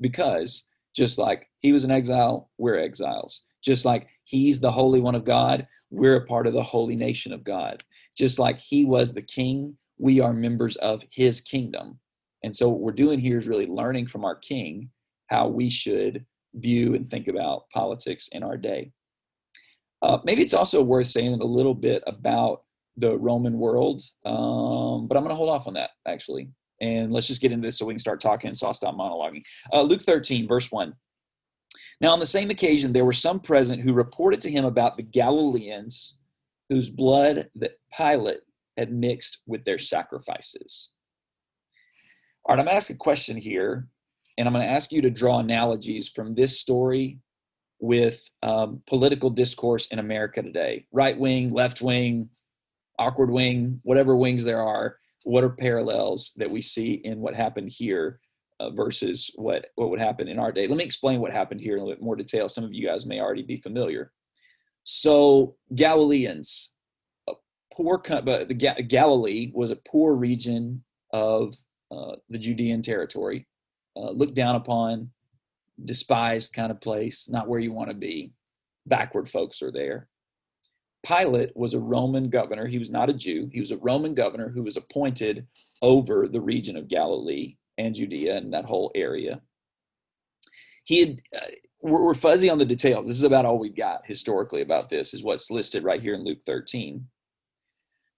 Because 0.00 0.64
just 0.94 1.18
like 1.18 1.48
he 1.60 1.72
was 1.72 1.84
an 1.84 1.90
exile, 1.90 2.50
we're 2.58 2.78
exiles. 2.78 3.44
Just 3.62 3.84
like 3.84 4.08
he's 4.24 4.60
the 4.60 4.70
Holy 4.70 5.00
One 5.00 5.14
of 5.14 5.24
God, 5.24 5.66
we're 5.90 6.16
a 6.16 6.26
part 6.26 6.46
of 6.46 6.52
the 6.52 6.62
holy 6.62 6.96
nation 6.96 7.32
of 7.32 7.44
God. 7.44 7.82
Just 8.16 8.38
like 8.38 8.58
he 8.58 8.84
was 8.84 9.12
the 9.12 9.22
king, 9.22 9.76
we 9.98 10.20
are 10.20 10.32
members 10.32 10.76
of 10.76 11.04
his 11.10 11.40
kingdom. 11.40 11.98
And 12.44 12.54
so 12.54 12.68
what 12.68 12.80
we're 12.80 12.92
doing 12.92 13.18
here 13.18 13.36
is 13.36 13.48
really 13.48 13.66
learning 13.66 14.06
from 14.06 14.24
our 14.24 14.36
king 14.36 14.90
how 15.28 15.48
we 15.48 15.68
should 15.68 16.24
view 16.54 16.94
and 16.94 17.10
think 17.10 17.28
about 17.28 17.68
politics 17.70 18.28
in 18.32 18.42
our 18.42 18.56
day. 18.56 18.92
Uh, 20.00 20.18
maybe 20.24 20.42
it's 20.42 20.54
also 20.54 20.82
worth 20.82 21.08
saying 21.08 21.40
a 21.40 21.44
little 21.44 21.74
bit 21.74 22.02
about 22.06 22.62
the 22.98 23.18
Roman 23.18 23.58
world, 23.58 24.02
um, 24.24 25.06
but 25.06 25.16
I'm 25.16 25.22
going 25.22 25.30
to 25.30 25.36
hold 25.36 25.50
off 25.50 25.66
on 25.66 25.74
that 25.74 25.90
actually. 26.06 26.50
And 26.80 27.12
let's 27.12 27.26
just 27.26 27.40
get 27.40 27.50
into 27.50 27.66
this 27.66 27.78
so 27.78 27.86
we 27.86 27.94
can 27.94 27.98
start 27.98 28.20
talking, 28.20 28.54
so 28.54 28.66
I'll 28.66 28.74
stop 28.74 28.94
monologuing. 28.94 29.42
Uh, 29.72 29.82
Luke 29.82 30.02
13, 30.02 30.46
verse 30.46 30.70
1. 30.70 30.94
Now, 32.00 32.12
on 32.12 32.20
the 32.20 32.26
same 32.26 32.50
occasion, 32.50 32.92
there 32.92 33.04
were 33.04 33.12
some 33.12 33.40
present 33.40 33.82
who 33.82 33.92
reported 33.92 34.40
to 34.42 34.50
him 34.50 34.64
about 34.64 34.96
the 34.96 35.02
Galileans 35.02 36.18
whose 36.68 36.90
blood 36.90 37.48
that 37.56 37.72
Pilate 37.96 38.40
had 38.76 38.92
mixed 38.92 39.38
with 39.46 39.64
their 39.64 39.78
sacrifices. 39.78 40.90
All 42.44 42.54
right, 42.54 42.60
I'm 42.60 42.66
going 42.66 42.74
to 42.74 42.76
ask 42.76 42.90
a 42.90 42.94
question 42.94 43.36
here, 43.36 43.88
and 44.36 44.46
I'm 44.46 44.54
going 44.54 44.64
to 44.64 44.72
ask 44.72 44.92
you 44.92 45.02
to 45.02 45.10
draw 45.10 45.40
analogies 45.40 46.08
from 46.08 46.34
this 46.34 46.60
story 46.60 47.18
with 47.80 48.28
um, 48.42 48.82
political 48.86 49.30
discourse 49.30 49.86
in 49.88 49.98
America 49.98 50.42
today 50.42 50.86
right 50.92 51.18
wing, 51.18 51.52
left 51.52 51.80
wing, 51.80 52.28
awkward 52.98 53.30
wing, 53.30 53.80
whatever 53.82 54.16
wings 54.16 54.44
there 54.44 54.62
are. 54.62 54.98
What 55.24 55.44
are 55.44 55.50
parallels 55.50 56.32
that 56.36 56.50
we 56.50 56.60
see 56.60 57.00
in 57.04 57.20
what 57.20 57.34
happened 57.34 57.70
here 57.70 58.20
uh, 58.60 58.70
versus 58.70 59.30
what, 59.34 59.66
what 59.74 59.90
would 59.90 60.00
happen 60.00 60.28
in 60.28 60.38
our 60.38 60.52
day? 60.52 60.66
Let 60.66 60.78
me 60.78 60.84
explain 60.84 61.20
what 61.20 61.32
happened 61.32 61.60
here 61.60 61.74
in 61.74 61.80
a 61.80 61.84
little 61.84 61.96
bit 61.96 62.04
more 62.04 62.16
detail. 62.16 62.48
Some 62.48 62.64
of 62.64 62.72
you 62.72 62.86
guys 62.86 63.06
may 63.06 63.20
already 63.20 63.42
be 63.42 63.60
familiar. 63.60 64.12
So, 64.84 65.56
Galileans, 65.74 66.72
a 67.28 67.34
poor, 67.72 67.98
but 67.98 68.48
the 68.48 68.54
Galilee 68.54 69.52
was 69.54 69.70
a 69.70 69.76
poor 69.76 70.14
region 70.14 70.82
of 71.12 71.54
uh, 71.90 72.16
the 72.28 72.38
Judean 72.38 72.82
territory, 72.82 73.46
uh, 73.96 74.10
looked 74.10 74.34
down 74.34 74.56
upon, 74.56 75.10
despised 75.84 76.54
kind 76.54 76.70
of 76.70 76.80
place, 76.80 77.28
not 77.28 77.48
where 77.48 77.60
you 77.60 77.72
want 77.72 77.90
to 77.90 77.94
be. 77.94 78.32
Backward 78.86 79.28
folks 79.28 79.62
are 79.62 79.70
there. 79.70 80.08
Pilate 81.06 81.56
was 81.56 81.74
a 81.74 81.78
Roman 81.78 82.28
governor. 82.28 82.66
He 82.66 82.78
was 82.78 82.90
not 82.90 83.08
a 83.08 83.14
Jew. 83.14 83.48
He 83.52 83.60
was 83.60 83.70
a 83.70 83.76
Roman 83.78 84.14
governor 84.14 84.48
who 84.48 84.62
was 84.62 84.76
appointed 84.76 85.46
over 85.80 86.26
the 86.26 86.40
region 86.40 86.76
of 86.76 86.88
Galilee 86.88 87.56
and 87.76 87.94
Judea 87.94 88.36
and 88.36 88.52
that 88.52 88.64
whole 88.64 88.90
area. 88.94 89.40
He 90.84 91.00
had, 91.00 91.22
uh, 91.36 91.46
we're, 91.80 92.02
we're 92.02 92.14
fuzzy 92.14 92.50
on 92.50 92.58
the 92.58 92.64
details. 92.64 93.06
This 93.06 93.16
is 93.16 93.22
about 93.22 93.44
all 93.44 93.58
we've 93.58 93.76
got 93.76 94.06
historically 94.06 94.62
about 94.62 94.88
this, 94.88 95.14
is 95.14 95.22
what's 95.22 95.50
listed 95.50 95.84
right 95.84 96.02
here 96.02 96.14
in 96.14 96.24
Luke 96.24 96.42
13. 96.44 97.06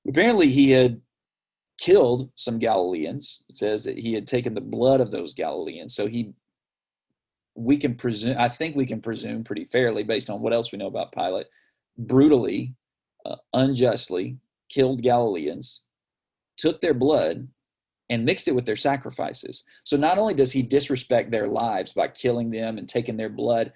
Apparently, 0.09 0.49
he 0.49 0.71
had 0.71 1.03
killed 1.79 2.31
some 2.37 2.59
Galileans. 2.59 3.43
It 3.49 3.57
says 3.57 3.85
that 3.85 3.99
he 3.99 4.15
had 4.15 4.27
taken 4.27 4.55
the 4.55 4.61
blood 4.61 5.01
of 5.01 5.11
those 5.11 5.35
Galileans. 5.35 5.95
So 5.95 6.07
he 6.07 6.33
we 7.55 7.77
can 7.77 7.95
presume, 7.95 8.37
I 8.39 8.49
think 8.49 8.77
we 8.77 8.87
can 8.87 9.01
presume 9.01 9.45
pretty 9.45 9.65
fairly, 9.65 10.03
based 10.03 10.31
on 10.31 10.41
what 10.41 10.53
else 10.53 10.73
we 10.73 10.79
know 10.79 10.87
about 10.87 11.13
Pilate, 11.13 11.47
brutally, 12.07 12.75
uh, 13.27 13.37
unjustly 13.53 14.39
killed 14.69 15.03
Galileans, 15.03 15.83
took 16.57 16.81
their 16.81 16.95
blood, 16.95 17.49
and 18.11 18.25
mixed 18.25 18.49
it 18.49 18.55
with 18.55 18.67
their 18.67 18.77
sacrifices. 18.77 19.65
So 19.85 19.97
not 19.97 20.19
only 20.19 20.35
does 20.35 20.53
he 20.53 20.63
disrespect 20.63 21.31
their 21.31 21.47
lives 21.47 21.93
by 21.93 22.09
killing 22.09 22.51
them 22.51 22.77
and 22.77 22.89
taking 22.89 23.17
their 23.17 23.29
blood 23.29 23.73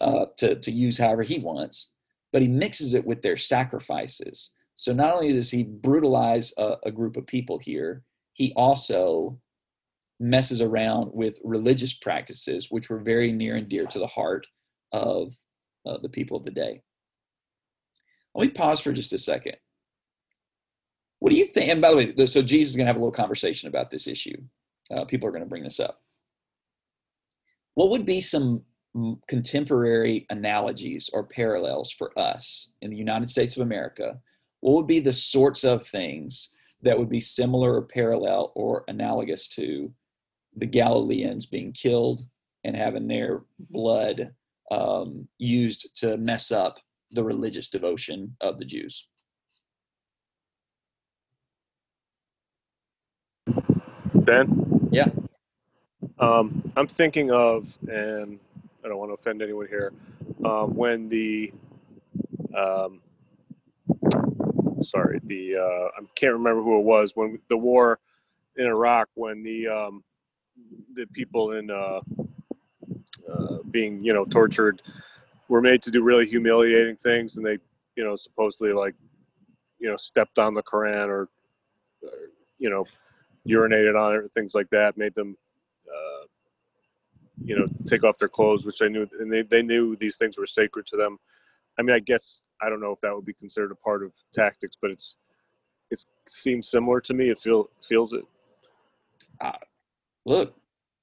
uh, 0.00 0.26
to, 0.38 0.56
to 0.56 0.72
use 0.72 0.98
however 0.98 1.22
he 1.22 1.38
wants, 1.38 1.92
but 2.32 2.42
he 2.42 2.48
mixes 2.48 2.94
it 2.94 3.06
with 3.06 3.22
their 3.22 3.36
sacrifices. 3.36 4.50
So 4.74 4.92
not 4.92 5.14
only 5.14 5.32
does 5.32 5.50
he 5.50 5.62
brutalize 5.62 6.52
a, 6.58 6.76
a 6.84 6.90
group 6.90 7.16
of 7.16 7.26
people 7.26 7.58
here, 7.58 8.02
he 8.32 8.52
also 8.56 9.38
messes 10.20 10.60
around 10.60 11.10
with 11.12 11.38
religious 11.44 11.92
practices, 11.92 12.70
which 12.70 12.90
were 12.90 12.98
very 12.98 13.30
near 13.30 13.54
and 13.54 13.68
dear 13.68 13.86
to 13.86 13.98
the 14.00 14.06
heart 14.06 14.46
of 14.92 15.34
uh, 15.86 15.98
the 15.98 16.08
people 16.08 16.36
of 16.36 16.44
the 16.44 16.50
day. 16.50 16.82
Let 18.34 18.46
me 18.46 18.50
pause 18.50 18.80
for 18.80 18.92
just 18.92 19.12
a 19.12 19.18
second. 19.18 19.56
What 21.18 21.30
do 21.30 21.36
you 21.36 21.46
think? 21.46 21.70
And 21.70 21.80
by 21.80 21.90
the 21.90 21.96
way, 21.96 22.26
so 22.26 22.42
Jesus 22.42 22.70
is 22.70 22.76
going 22.76 22.86
to 22.86 22.92
have 22.92 22.96
a 22.96 23.00
little 23.00 23.10
conversation 23.10 23.68
about 23.68 23.90
this 23.90 24.06
issue. 24.06 24.36
Uh, 24.90 25.04
people 25.04 25.28
are 25.28 25.32
going 25.32 25.42
to 25.42 25.48
bring 25.48 25.64
this 25.64 25.80
up. 25.80 26.00
What 27.74 27.90
would 27.90 28.06
be 28.06 28.20
some 28.20 28.62
contemporary 29.28 30.26
analogies 30.30 31.10
or 31.12 31.24
parallels 31.24 31.90
for 31.90 32.16
us 32.18 32.70
in 32.80 32.90
the 32.90 32.96
United 32.96 33.30
States 33.30 33.56
of 33.56 33.62
America? 33.62 34.18
What 34.60 34.74
would 34.74 34.86
be 34.86 35.00
the 35.00 35.12
sorts 35.12 35.64
of 35.64 35.86
things 35.86 36.50
that 36.82 36.98
would 36.98 37.08
be 37.08 37.20
similar 37.20 37.74
or 37.74 37.82
parallel 37.82 38.52
or 38.54 38.84
analogous 38.88 39.48
to 39.48 39.92
the 40.56 40.66
Galileans 40.66 41.46
being 41.46 41.72
killed 41.72 42.22
and 42.64 42.76
having 42.76 43.08
their 43.08 43.42
blood 43.58 44.34
um, 44.70 45.28
used 45.38 45.88
to 45.96 46.16
mess 46.16 46.50
up 46.50 46.78
the 47.10 47.22
religious 47.22 47.68
devotion 47.68 48.36
of 48.40 48.58
the 48.58 48.64
Jews. 48.64 49.06
Ben? 54.14 54.88
Yeah. 54.90 55.08
Um, 56.18 56.70
I'm 56.76 56.86
thinking 56.86 57.30
of, 57.30 57.76
and 57.88 58.38
I 58.84 58.88
don't 58.88 58.98
want 58.98 59.10
to 59.10 59.14
offend 59.14 59.42
anyone 59.42 59.66
here, 59.68 59.92
um, 60.44 60.74
when 60.74 61.08
the, 61.08 61.52
um, 62.56 63.00
sorry, 64.82 65.20
the, 65.24 65.56
uh, 65.56 66.00
I 66.00 66.04
can't 66.14 66.34
remember 66.34 66.62
who 66.62 66.78
it 66.78 66.84
was, 66.84 67.12
when 67.14 67.38
the 67.48 67.56
war 67.56 68.00
in 68.56 68.66
Iraq, 68.66 69.08
when 69.14 69.42
the, 69.42 69.68
um, 69.68 70.04
the 70.94 71.06
people 71.06 71.52
in 71.52 71.70
uh, 71.70 72.00
uh, 73.32 73.58
being 73.70 74.02
you 74.02 74.12
know 74.12 74.24
tortured 74.24 74.82
were 75.48 75.62
made 75.62 75.82
to 75.82 75.90
do 75.90 76.02
really 76.02 76.26
humiliating 76.28 76.96
things, 76.96 77.36
and 77.36 77.46
they 77.46 77.58
you 77.96 78.04
know 78.04 78.16
supposedly 78.16 78.72
like 78.72 78.94
you 79.78 79.88
know 79.88 79.96
stepped 79.96 80.38
on 80.38 80.52
the 80.52 80.62
Quran 80.62 81.08
or, 81.08 81.28
or 82.02 82.10
you 82.58 82.70
know 82.70 82.84
urinated 83.46 83.98
on 83.98 84.24
it 84.24 84.32
things 84.32 84.54
like 84.54 84.68
that, 84.70 84.96
made 84.96 85.14
them 85.14 85.36
uh, 85.88 86.26
you 87.42 87.58
know 87.58 87.66
take 87.86 88.04
off 88.04 88.18
their 88.18 88.28
clothes, 88.28 88.64
which 88.66 88.78
they 88.78 88.88
knew 88.88 89.06
and 89.18 89.32
they, 89.32 89.42
they 89.42 89.62
knew 89.62 89.96
these 89.96 90.16
things 90.16 90.36
were 90.38 90.46
sacred 90.46 90.86
to 90.86 90.96
them. 90.96 91.18
I 91.78 91.82
mean, 91.82 91.94
I 91.94 92.00
guess 92.00 92.40
I 92.60 92.68
don't 92.68 92.80
know 92.80 92.92
if 92.92 93.00
that 93.00 93.14
would 93.14 93.24
be 93.24 93.34
considered 93.34 93.72
a 93.72 93.76
part 93.76 94.02
of 94.02 94.12
tactics, 94.32 94.76
but 94.80 94.90
it's 94.90 95.16
it 95.90 96.04
seems 96.28 96.70
similar 96.70 97.00
to 97.00 97.14
me. 97.14 97.30
It 97.30 97.38
feel 97.38 97.70
feels 97.82 98.12
it. 98.12 98.24
Uh, 99.40 99.52
look, 100.26 100.54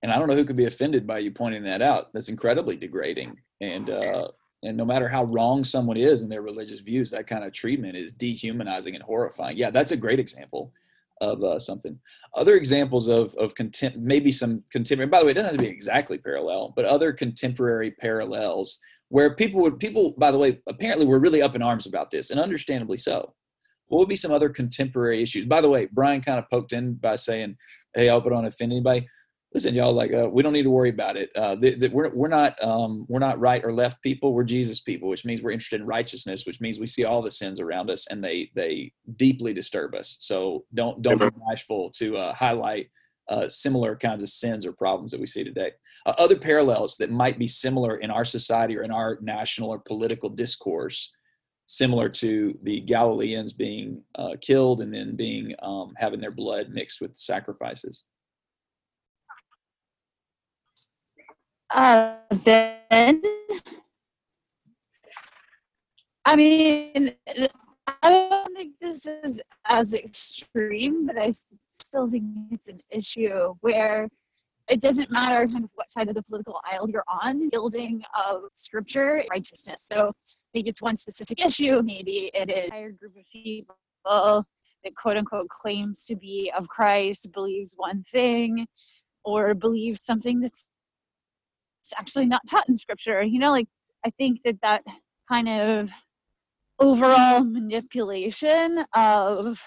and 0.03 0.11
I 0.11 0.19
don't 0.19 0.27
know 0.27 0.35
who 0.35 0.45
could 0.45 0.57
be 0.57 0.65
offended 0.65 1.07
by 1.07 1.19
you 1.19 1.31
pointing 1.31 1.63
that 1.63 1.81
out. 1.81 2.13
That's 2.13 2.29
incredibly 2.29 2.75
degrading. 2.75 3.37
And 3.73 3.89
uh, 3.89 4.27
and 4.63 4.77
no 4.77 4.85
matter 4.85 5.07
how 5.07 5.23
wrong 5.25 5.63
someone 5.63 5.97
is 5.97 6.23
in 6.23 6.29
their 6.29 6.41
religious 6.41 6.79
views, 6.79 7.11
that 7.11 7.27
kind 7.27 7.43
of 7.43 7.53
treatment 7.53 7.95
is 7.95 8.11
dehumanizing 8.13 8.95
and 8.95 9.03
horrifying. 9.03 9.57
Yeah, 9.57 9.69
that's 9.69 9.91
a 9.91 9.97
great 9.97 10.19
example 10.19 10.71
of 11.21 11.43
uh, 11.43 11.59
something. 11.59 11.97
Other 12.35 12.55
examples 12.55 13.07
of 13.07 13.33
of 13.35 13.55
contempt, 13.55 13.97
maybe 13.97 14.31
some 14.31 14.63
contemporary. 14.71 15.09
By 15.09 15.19
the 15.19 15.25
way, 15.25 15.31
it 15.31 15.35
doesn't 15.35 15.51
have 15.51 15.59
to 15.59 15.63
be 15.63 15.69
exactly 15.69 16.17
parallel, 16.17 16.73
but 16.75 16.85
other 16.85 17.13
contemporary 17.13 17.91
parallels 17.91 18.79
where 19.09 19.35
people 19.35 19.61
would 19.61 19.79
people. 19.79 20.13
By 20.17 20.31
the 20.31 20.37
way, 20.37 20.59
apparently 20.67 21.05
were 21.05 21.19
really 21.19 21.41
up 21.41 21.55
in 21.55 21.61
arms 21.61 21.87
about 21.87 22.11
this, 22.11 22.31
and 22.31 22.39
understandably 22.39 22.97
so. 22.97 23.33
What 23.87 23.99
would 23.99 24.09
be 24.09 24.15
some 24.15 24.31
other 24.31 24.49
contemporary 24.49 25.21
issues? 25.21 25.45
By 25.45 25.61
the 25.61 25.69
way, 25.69 25.87
Brian 25.91 26.21
kind 26.21 26.39
of 26.39 26.49
poked 26.49 26.73
in 26.73 26.95
by 26.95 27.17
saying, 27.17 27.55
"Hey, 27.93 28.09
I 28.09 28.13
hope 28.13 28.25
I 28.25 28.29
don't 28.29 28.45
offend 28.45 28.71
anybody." 28.71 29.07
Listen, 29.55 29.73
y'all, 29.73 29.93
like 29.93 30.13
uh, 30.13 30.29
we 30.29 30.43
don't 30.43 30.51
need 30.51 30.63
to 30.63 30.69
worry 30.69 30.89
about 30.89 31.15
it. 31.15 31.31
Uh, 31.33 31.55
th- 31.55 31.79
th- 31.79 31.91
we're 31.91 32.09
we're 32.09 32.27
not 32.27 32.61
um, 32.61 33.05
we're 33.07 33.19
not 33.19 33.39
right 33.39 33.63
or 33.63 33.71
left 33.71 34.03
people. 34.03 34.33
We're 34.33 34.43
Jesus 34.43 34.81
people, 34.81 35.07
which 35.07 35.23
means 35.23 35.41
we're 35.41 35.51
interested 35.51 35.79
in 35.79 35.87
righteousness, 35.87 36.45
which 36.45 36.59
means 36.59 36.77
we 36.77 36.87
see 36.87 37.05
all 37.05 37.21
the 37.21 37.31
sins 37.31 37.61
around 37.61 37.89
us 37.89 38.05
and 38.07 38.21
they 38.21 38.51
they 38.53 38.91
deeply 39.15 39.53
disturb 39.53 39.95
us. 39.95 40.17
So 40.19 40.65
don't 40.73 41.01
don't 41.01 41.19
be 41.19 41.29
bashful 41.49 41.89
to 41.91 42.17
uh, 42.17 42.33
highlight 42.33 42.89
uh, 43.29 43.47
similar 43.47 43.95
kinds 43.95 44.21
of 44.21 44.29
sins 44.29 44.65
or 44.65 44.73
problems 44.73 45.11
that 45.11 45.21
we 45.21 45.25
see 45.25 45.45
today. 45.45 45.71
Uh, 46.05 46.13
other 46.17 46.35
parallels 46.37 46.97
that 46.97 47.09
might 47.09 47.39
be 47.39 47.47
similar 47.47 47.97
in 47.97 48.11
our 48.11 48.25
society 48.25 48.77
or 48.77 48.83
in 48.83 48.91
our 48.91 49.17
national 49.21 49.69
or 49.69 49.79
political 49.79 50.29
discourse. 50.29 51.13
Similar 51.67 52.09
to 52.09 52.59
the 52.61 52.81
Galileans 52.81 53.53
being 53.53 54.03
uh, 54.15 54.35
killed 54.41 54.81
and 54.81 54.93
then 54.93 55.15
being 55.15 55.55
um, 55.63 55.93
having 55.97 56.19
their 56.19 56.29
blood 56.29 56.69
mixed 56.69 56.99
with 57.01 57.17
sacrifices. 57.17 58.03
Uh, 61.71 62.15
Ben, 62.43 63.21
I 66.25 66.35
mean, 66.35 67.13
I 67.27 68.09
don't 68.09 68.55
think 68.55 68.73
this 68.79 69.07
is 69.23 69.41
as 69.65 69.93
extreme, 69.93 71.07
but 71.07 71.17
I 71.17 71.33
still 71.71 72.09
think 72.09 72.23
it's 72.51 72.67
an 72.67 72.81
issue 72.89 73.55
where 73.61 74.07
it 74.67 74.81
doesn't 74.81 75.11
matter 75.11 75.47
kind 75.47 75.63
of 75.63 75.69
what 75.75 75.91
side 75.91 76.07
of 76.09 76.15
the 76.15 76.23
political 76.23 76.59
aisle 76.71 76.89
you're 76.89 77.03
on, 77.07 77.49
building 77.49 78.01
of 78.25 78.43
scripture, 78.53 79.23
righteousness. 79.29 79.83
So 79.83 80.11
maybe 80.53 80.69
it's 80.69 80.81
one 80.81 80.95
specific 80.95 81.43
issue, 81.43 81.81
maybe 81.83 82.31
it 82.33 82.49
is 82.49 82.71
a 82.71 82.91
group 82.91 83.15
of 83.17 83.23
people 83.31 83.75
that 84.05 84.95
quote 84.95 85.17
unquote 85.17 85.49
claims 85.49 86.05
to 86.05 86.15
be 86.15 86.51
of 86.57 86.67
Christ 86.67 87.31
believes 87.31 87.73
one 87.77 88.03
thing 88.03 88.65
or 89.23 89.53
believes 89.53 90.03
something 90.03 90.39
that's 90.39 90.67
actually 91.97 92.25
not 92.25 92.41
taught 92.49 92.67
in 92.69 92.77
scripture. 92.77 93.23
You 93.23 93.39
know, 93.39 93.51
like 93.51 93.67
I 94.05 94.09
think 94.11 94.39
that 94.45 94.55
that 94.61 94.83
kind 95.27 95.49
of 95.49 95.89
overall 96.79 97.43
manipulation 97.43 98.85
of 98.93 99.61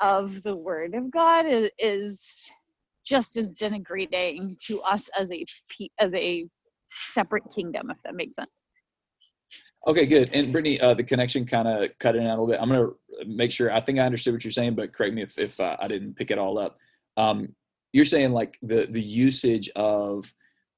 of 0.00 0.42
the 0.42 0.56
word 0.56 0.94
of 0.94 1.10
God 1.10 1.46
is, 1.46 1.70
is 1.78 2.50
just 3.04 3.36
as 3.36 3.50
denigrating 3.52 4.56
to 4.66 4.80
us 4.82 5.08
as 5.18 5.32
a 5.32 5.44
as 5.98 6.14
a 6.14 6.46
separate 6.90 7.44
kingdom, 7.54 7.90
if 7.90 7.96
that 8.04 8.14
makes 8.14 8.36
sense. 8.36 8.64
Okay, 9.86 10.04
good. 10.04 10.30
And 10.34 10.52
Brittany, 10.52 10.78
uh, 10.78 10.92
the 10.92 11.02
connection 11.02 11.46
kind 11.46 11.66
of 11.66 11.90
cut 11.98 12.14
in 12.14 12.26
a 12.26 12.28
little 12.28 12.46
bit. 12.46 12.60
I'm 12.60 12.68
going 12.68 12.86
to 12.86 13.26
make 13.26 13.50
sure. 13.50 13.72
I 13.72 13.80
think 13.80 13.98
I 13.98 14.02
understood 14.02 14.34
what 14.34 14.44
you're 14.44 14.50
saying, 14.50 14.74
but 14.74 14.92
correct 14.92 15.14
me 15.14 15.22
if, 15.22 15.38
if 15.38 15.58
uh, 15.58 15.76
I 15.80 15.88
didn't 15.88 16.16
pick 16.16 16.30
it 16.30 16.38
all 16.38 16.58
up. 16.58 16.76
Um, 17.16 17.54
you're 17.92 18.04
saying 18.04 18.32
like 18.32 18.58
the 18.62 18.86
the 18.88 19.02
usage 19.02 19.68
of 19.70 20.32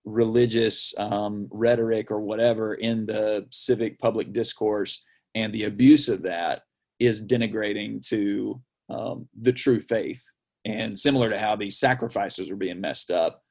religious 0.05 0.95
um, 0.99 1.49
rhetoric 1.51 2.11
or 2.11 2.21
whatever 2.21 2.75
in 2.75 3.07
the 3.07 3.47
civic 3.51 3.99
public 3.99 4.33
discourse 4.33 5.03
and 5.35 5.53
the 5.53 5.65
abuse 5.65 6.09
of 6.09 6.23
that 6.23 6.63
is 6.99 7.23
denigrating 7.23 8.07
to 8.09 8.61
um, 8.89 9.29
the 9.41 9.53
true 9.53 9.81
faith. 9.81 10.23
And 10.65 10.97
similar 10.97 11.31
to 11.31 11.39
how 11.39 11.57
these 11.57 11.79
sacrifices 11.79 12.51
are 12.51 12.57
being 12.57 12.81
messed 12.81 13.11
up, 13.11 13.43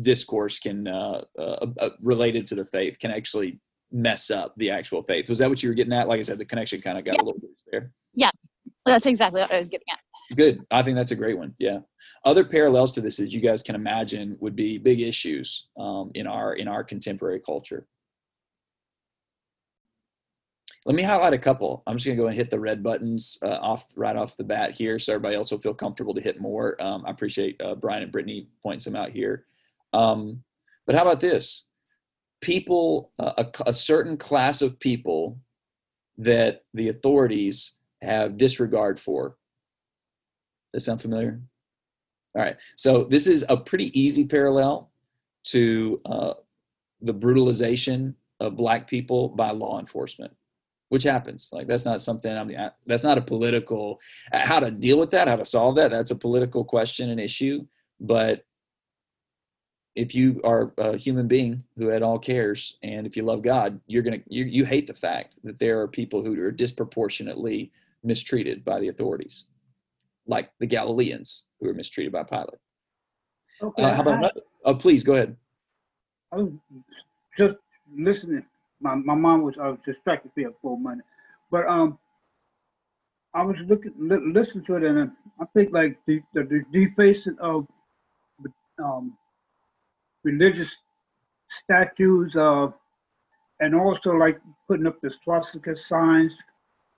discourse 0.00 0.58
can 0.58 0.86
uh, 0.86 1.22
uh, 1.38 1.66
uh, 1.80 1.90
related 2.00 2.46
to 2.46 2.54
the 2.54 2.64
faith 2.66 2.98
can 2.98 3.10
actually 3.10 3.58
mess 3.92 4.30
up 4.30 4.54
the 4.56 4.70
actual 4.70 5.02
faith. 5.02 5.28
Was 5.28 5.38
that 5.38 5.48
what 5.48 5.62
you 5.62 5.68
were 5.68 5.74
getting 5.74 5.92
at? 5.92 6.08
Like 6.08 6.18
I 6.18 6.22
said, 6.22 6.38
the 6.38 6.44
connection 6.44 6.80
kind 6.80 6.98
of 6.98 7.04
got 7.04 7.16
yeah. 7.16 7.22
a 7.22 7.24
little 7.24 7.40
bit 7.40 7.50
there. 7.70 7.92
Yeah, 8.14 8.30
that's 8.84 9.06
exactly 9.06 9.40
what 9.40 9.52
I 9.52 9.58
was 9.58 9.68
getting 9.68 9.86
at. 9.90 9.98
Good. 10.34 10.66
I 10.70 10.82
think 10.82 10.96
that's 10.96 11.12
a 11.12 11.16
great 11.16 11.38
one. 11.38 11.54
Yeah. 11.58 11.80
Other 12.24 12.44
parallels 12.44 12.92
to 12.92 13.00
this 13.00 13.16
that 13.18 13.32
you 13.32 13.40
guys 13.40 13.62
can 13.62 13.74
imagine 13.74 14.36
would 14.40 14.56
be 14.56 14.78
big 14.78 15.00
issues 15.00 15.68
um, 15.78 16.10
in 16.14 16.26
our 16.26 16.54
in 16.54 16.66
our 16.66 16.82
contemporary 16.82 17.40
culture. 17.40 17.86
Let 20.84 20.94
me 20.94 21.02
highlight 21.02 21.32
a 21.32 21.38
couple. 21.38 21.82
I'm 21.86 21.96
just 21.96 22.06
going 22.06 22.16
to 22.16 22.22
go 22.22 22.28
and 22.28 22.36
hit 22.36 22.48
the 22.48 22.60
red 22.60 22.82
buttons 22.82 23.38
uh, 23.42 23.58
off 23.60 23.86
right 23.96 24.16
off 24.16 24.36
the 24.36 24.44
bat 24.44 24.70
here, 24.70 25.00
so 25.00 25.12
everybody 25.14 25.34
else 25.34 25.50
will 25.50 25.58
feel 25.58 25.74
comfortable 25.74 26.14
to 26.14 26.20
hit 26.20 26.40
more. 26.40 26.80
Um, 26.80 27.04
I 27.06 27.10
appreciate 27.10 27.60
uh, 27.60 27.74
Brian 27.74 28.04
and 28.04 28.12
Brittany 28.12 28.48
pointing 28.62 28.80
some 28.80 28.94
out 28.94 29.10
here. 29.10 29.46
Um, 29.92 30.44
but 30.86 30.94
how 30.94 31.02
about 31.02 31.18
this? 31.18 31.66
People, 32.40 33.10
uh, 33.18 33.32
a, 33.38 33.70
a 33.70 33.74
certain 33.74 34.16
class 34.16 34.62
of 34.62 34.78
people 34.78 35.40
that 36.18 36.62
the 36.72 36.88
authorities 36.88 37.74
have 38.02 38.36
disregard 38.36 39.00
for. 39.00 39.36
That 40.72 40.80
sound 40.80 41.00
familiar? 41.00 41.40
All 42.34 42.42
right. 42.42 42.56
So 42.76 43.04
this 43.04 43.26
is 43.26 43.44
a 43.48 43.56
pretty 43.56 43.98
easy 43.98 44.26
parallel 44.26 44.90
to 45.44 46.00
uh, 46.04 46.34
the 47.00 47.12
brutalization 47.12 48.14
of 48.40 48.56
black 48.56 48.88
people 48.88 49.28
by 49.28 49.50
law 49.50 49.78
enforcement 49.80 50.32
which 50.88 51.02
happens 51.02 51.50
like 51.52 51.66
that's 51.66 51.84
not 51.84 52.00
something 52.00 52.36
i 52.36 52.44
mean 52.44 52.58
that's 52.86 53.02
not 53.02 53.18
a 53.18 53.22
political 53.22 53.98
how 54.32 54.60
to 54.60 54.70
deal 54.70 54.98
with 54.98 55.10
that 55.10 55.28
how 55.28 55.36
to 55.36 55.44
solve 55.44 55.76
that 55.76 55.90
that's 55.90 56.10
a 56.10 56.16
political 56.16 56.64
question 56.64 57.10
and 57.10 57.20
issue 57.20 57.64
but 58.00 58.44
if 59.94 60.14
you 60.14 60.40
are 60.44 60.74
a 60.76 60.96
human 60.96 61.26
being 61.26 61.62
who 61.76 61.90
at 61.90 62.02
all 62.02 62.18
cares 62.18 62.76
and 62.82 63.06
if 63.06 63.16
you 63.16 63.22
love 63.22 63.42
god 63.42 63.80
you're 63.86 64.02
gonna 64.02 64.20
you, 64.28 64.44
you 64.44 64.64
hate 64.64 64.86
the 64.86 64.94
fact 64.94 65.38
that 65.42 65.58
there 65.58 65.80
are 65.80 65.88
people 65.88 66.22
who 66.22 66.40
are 66.42 66.52
disproportionately 66.52 67.72
mistreated 68.04 68.64
by 68.64 68.78
the 68.78 68.88
authorities 68.88 69.44
like 70.26 70.50
the 70.60 70.66
galileans 70.66 71.44
who 71.60 71.66
were 71.66 71.74
mistreated 71.74 72.12
by 72.12 72.22
pilate. 72.22 72.60
Okay 73.62 73.82
uh, 73.82 73.94
how 73.94 74.02
about 74.02 74.18
another? 74.18 74.40
oh 74.64 74.74
please 74.74 75.02
go 75.02 75.14
ahead. 75.14 75.36
I 76.32 76.36
was 76.36 76.52
just 77.38 77.56
listening 77.96 78.44
my, 78.80 78.94
my 78.94 79.14
mom 79.14 79.42
was 79.42 79.54
I 79.60 79.68
was 79.68 79.78
distracted 79.84 80.32
for 80.34 80.48
a 80.48 80.52
full 80.60 80.76
minute, 80.76 81.04
but 81.50 81.66
um, 81.66 81.98
I 83.34 83.42
was 83.42 83.56
looking 83.66 83.92
li- 83.98 84.32
listening 84.32 84.64
to 84.66 84.76
it 84.76 84.84
and 84.84 85.10
I 85.40 85.44
think 85.54 85.72
like 85.72 85.98
the 86.06 86.20
the, 86.34 86.42
the 86.44 86.62
defacing 86.72 87.36
of 87.40 87.66
um, 88.82 89.16
religious 90.24 90.68
statues 91.62 92.34
of 92.36 92.74
and 93.60 93.74
also 93.74 94.10
like 94.10 94.38
putting 94.68 94.86
up 94.86 95.00
the 95.00 95.12
swastika 95.24 95.74
signs 95.88 96.32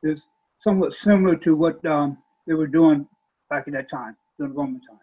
is 0.02 0.20
somewhat 0.62 0.92
similar 1.02 1.36
to 1.36 1.54
what 1.54 1.84
um, 1.86 2.18
they 2.46 2.54
were 2.54 2.66
doing 2.66 3.06
back 3.48 3.66
in 3.66 3.74
that 3.74 3.90
time 3.90 4.16
during 4.38 4.54
Roman 4.54 4.80
times. 4.80 5.00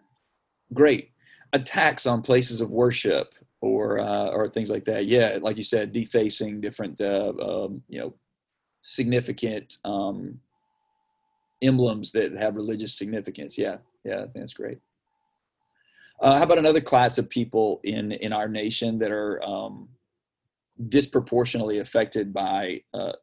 Great 0.74 1.12
attacks 1.54 2.06
on 2.06 2.22
places 2.22 2.62
of 2.62 2.70
worship 2.70 3.34
or 3.62 4.00
uh, 4.00 4.30
or 4.30 4.50
things 4.50 4.70
like 4.70 4.86
that. 4.86 5.06
Yeah, 5.06 5.40
like 5.42 5.58
you 5.58 5.64
said, 5.64 5.92
defacing 5.92 6.62
different 6.62 7.02
uh, 7.02 7.34
um, 7.40 7.82
you 7.88 8.00
know 8.00 8.14
significant 8.82 9.78
um, 9.86 10.40
emblems 11.62 12.12
that 12.12 12.34
have 12.34 12.56
religious 12.56 12.94
significance. 12.94 13.58
Yeah, 13.58 13.78
yeah, 14.04 14.26
that's 14.34 14.54
great. 14.54 14.80
Uh, 16.22 16.38
how 16.38 16.44
about 16.44 16.58
another 16.58 16.82
class 16.82 17.18
of 17.18 17.30
people 17.30 17.82
in 17.84 18.12
in 18.12 18.32
our 18.34 18.48
nation 18.48 19.00
that 19.00 19.12
are 19.12 19.42
um, 19.44 19.90
disproportionately 20.90 21.80
affected 21.80 22.34
by 22.34 22.82
uh, 22.94 23.14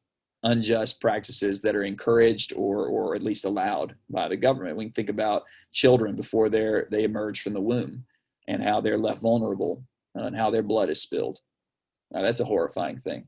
unjust 0.45 1.01
practices 1.01 1.63
that 1.63 1.77
are 1.77 1.85
encouraged 1.85 2.53
or 2.55 2.87
or 2.87 3.15
at 3.15 3.23
least 3.23 3.45
allowed 3.45 3.95
by 4.11 4.29
the 4.29 4.37
government? 4.37 4.77
We 4.77 4.87
can 4.87 4.93
think 4.93 5.11
about 5.11 5.45
children 5.73 6.17
before 6.17 6.49
they're 6.49 6.89
they 6.91 7.05
emerge 7.05 7.43
from 7.43 7.53
the 7.53 7.61
womb 7.61 8.05
and 8.49 8.63
how 8.63 8.81
they're 8.81 8.99
left 8.99 9.21
vulnerable 9.21 9.85
uh, 10.19 10.25
and 10.25 10.37
how 10.37 10.51
their 10.51 10.63
blood 10.63 10.91
is 10.91 11.01
spilled. 11.01 11.41
Now, 12.11 12.23
that's 12.23 12.41
a 12.41 12.45
horrifying 12.45 13.01
thing. 13.01 13.27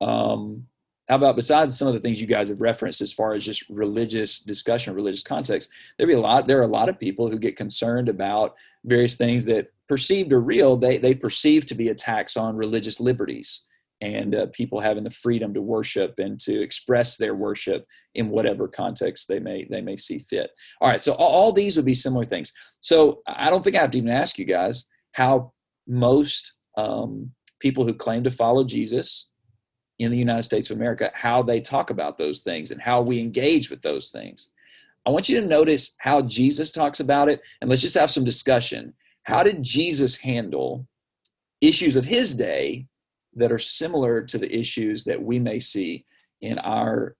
Um, 0.00 0.66
how 1.08 1.16
about 1.16 1.36
besides 1.36 1.76
some 1.76 1.88
of 1.88 1.94
the 1.94 2.00
things 2.00 2.20
you 2.20 2.26
guys 2.26 2.48
have 2.48 2.60
referenced 2.60 3.02
as 3.02 3.12
far 3.12 3.34
as 3.34 3.44
just 3.44 3.68
religious 3.68 4.40
discussion, 4.40 4.94
religious 4.94 5.22
context, 5.22 5.68
there 5.98 6.06
be 6.06 6.14
a 6.14 6.20
lot. 6.20 6.46
There 6.46 6.58
are 6.60 6.62
a 6.62 6.66
lot 6.66 6.88
of 6.88 6.98
people 6.98 7.28
who 7.28 7.38
get 7.38 7.56
concerned 7.56 8.08
about 8.08 8.54
various 8.84 9.14
things 9.14 9.44
that 9.46 9.70
perceived 9.86 10.32
or 10.32 10.40
real 10.40 10.76
they 10.76 10.96
they 10.96 11.14
perceive 11.14 11.66
to 11.66 11.74
be 11.74 11.88
attacks 11.88 12.36
on 12.36 12.56
religious 12.56 13.00
liberties 13.00 13.62
and 14.04 14.34
uh, 14.34 14.46
people 14.52 14.80
having 14.80 15.04
the 15.04 15.10
freedom 15.10 15.54
to 15.54 15.62
worship 15.62 16.14
and 16.18 16.38
to 16.40 16.62
express 16.62 17.16
their 17.16 17.34
worship 17.34 17.86
in 18.14 18.28
whatever 18.28 18.68
context 18.68 19.28
they 19.28 19.38
may 19.38 19.66
they 19.70 19.80
may 19.80 19.96
see 19.96 20.18
fit. 20.18 20.50
All 20.80 20.88
right, 20.88 21.02
so 21.02 21.12
all, 21.14 21.32
all 21.32 21.52
these 21.52 21.76
would 21.76 21.84
be 21.84 21.94
similar 21.94 22.24
things. 22.24 22.52
So 22.80 23.22
I 23.26 23.50
don't 23.50 23.62
think 23.64 23.76
I 23.76 23.80
have 23.80 23.90
to 23.92 23.98
even 23.98 24.10
ask 24.10 24.38
you 24.38 24.44
guys 24.44 24.86
how 25.12 25.52
most 25.86 26.54
um, 26.76 27.30
people 27.60 27.84
who 27.84 27.94
claim 27.94 28.24
to 28.24 28.30
follow 28.30 28.64
Jesus 28.64 29.30
in 29.98 30.10
the 30.10 30.18
United 30.18 30.42
States 30.42 30.70
of 30.70 30.76
America, 30.76 31.10
how 31.14 31.42
they 31.42 31.60
talk 31.60 31.90
about 31.90 32.18
those 32.18 32.40
things 32.40 32.70
and 32.70 32.80
how 32.80 33.00
we 33.00 33.20
engage 33.20 33.70
with 33.70 33.80
those 33.82 34.10
things. 34.10 34.48
I 35.06 35.10
want 35.10 35.28
you 35.28 35.40
to 35.40 35.46
notice 35.46 35.94
how 35.98 36.22
Jesus 36.22 36.72
talks 36.72 37.00
about 37.00 37.28
it, 37.28 37.40
and 37.60 37.70
let's 37.70 37.82
just 37.82 37.96
have 37.96 38.10
some 38.10 38.24
discussion. 38.24 38.92
How 39.22 39.42
did 39.42 39.62
Jesus 39.62 40.16
handle 40.16 40.86
issues 41.60 41.96
of 41.96 42.04
his 42.04 42.34
day 42.34 42.86
that 43.36 43.52
are 43.52 43.58
similar 43.58 44.22
to 44.22 44.38
the 44.38 44.52
issues 44.54 45.04
that 45.04 45.22
we 45.22 45.38
may 45.38 45.58
see 45.58 46.04
in 46.40 46.58
our 46.58 47.16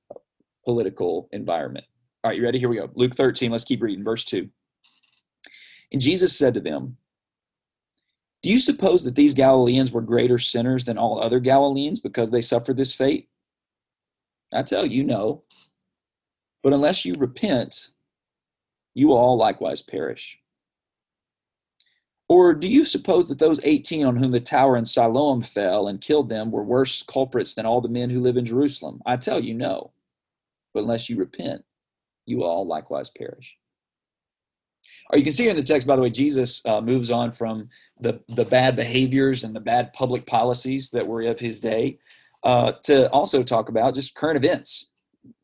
political 0.64 1.28
environment? 1.32 1.86
All 2.22 2.30
right, 2.30 2.38
you 2.38 2.44
ready? 2.44 2.58
Here 2.58 2.68
we 2.68 2.76
go. 2.76 2.90
Luke 2.94 3.14
13, 3.14 3.50
let's 3.50 3.64
keep 3.64 3.82
reading, 3.82 4.04
verse 4.04 4.24
2. 4.24 4.48
And 5.92 6.00
Jesus 6.00 6.36
said 6.36 6.54
to 6.54 6.60
them, 6.60 6.96
do 8.44 8.50
you 8.50 8.58
suppose 8.58 9.04
that 9.04 9.14
these 9.14 9.32
Galileans 9.32 9.90
were 9.90 10.02
greater 10.02 10.38
sinners 10.38 10.84
than 10.84 10.98
all 10.98 11.18
other 11.18 11.40
Galileans 11.40 11.98
because 11.98 12.30
they 12.30 12.42
suffered 12.42 12.76
this 12.76 12.94
fate? 12.94 13.30
I 14.52 14.62
tell 14.62 14.84
you, 14.84 15.02
no. 15.02 15.44
But 16.62 16.74
unless 16.74 17.06
you 17.06 17.14
repent, 17.14 17.88
you 18.92 19.08
will 19.08 19.16
all 19.16 19.38
likewise 19.38 19.80
perish. 19.80 20.38
Or 22.28 22.54
do 22.54 22.68
you 22.68 22.84
suppose 22.84 23.28
that 23.28 23.38
those 23.38 23.60
18 23.62 24.06
on 24.06 24.16
whom 24.16 24.30
the 24.30 24.40
tower 24.40 24.76
in 24.76 24.86
Siloam 24.86 25.42
fell 25.42 25.88
and 25.88 26.00
killed 26.00 26.30
them 26.30 26.50
were 26.50 26.64
worse 26.64 27.02
culprits 27.02 27.54
than 27.54 27.66
all 27.66 27.80
the 27.80 27.88
men 27.88 28.08
who 28.10 28.20
live 28.20 28.36
in 28.36 28.46
Jerusalem? 28.46 29.02
I 29.04 29.16
tell 29.16 29.40
you, 29.40 29.52
no. 29.52 29.92
But 30.72 30.84
unless 30.84 31.10
you 31.10 31.16
repent, 31.16 31.64
you 32.24 32.38
will 32.38 32.46
all 32.46 32.66
likewise 32.66 33.10
perish. 33.10 33.56
Or 35.10 35.18
you 35.18 35.24
can 35.24 35.32
see 35.32 35.42
here 35.44 35.50
in 35.50 35.56
the 35.56 35.62
text, 35.62 35.86
by 35.86 35.96
the 35.96 36.02
way, 36.02 36.10
Jesus 36.10 36.64
uh, 36.64 36.80
moves 36.80 37.10
on 37.10 37.30
from 37.30 37.68
the, 38.00 38.20
the 38.28 38.44
bad 38.44 38.74
behaviors 38.74 39.44
and 39.44 39.54
the 39.54 39.60
bad 39.60 39.92
public 39.92 40.26
policies 40.26 40.90
that 40.90 41.06
were 41.06 41.22
of 41.22 41.38
his 41.38 41.60
day 41.60 41.98
uh, 42.42 42.72
to 42.84 43.10
also 43.10 43.42
talk 43.42 43.68
about 43.68 43.94
just 43.94 44.14
current 44.14 44.42
events, 44.42 44.90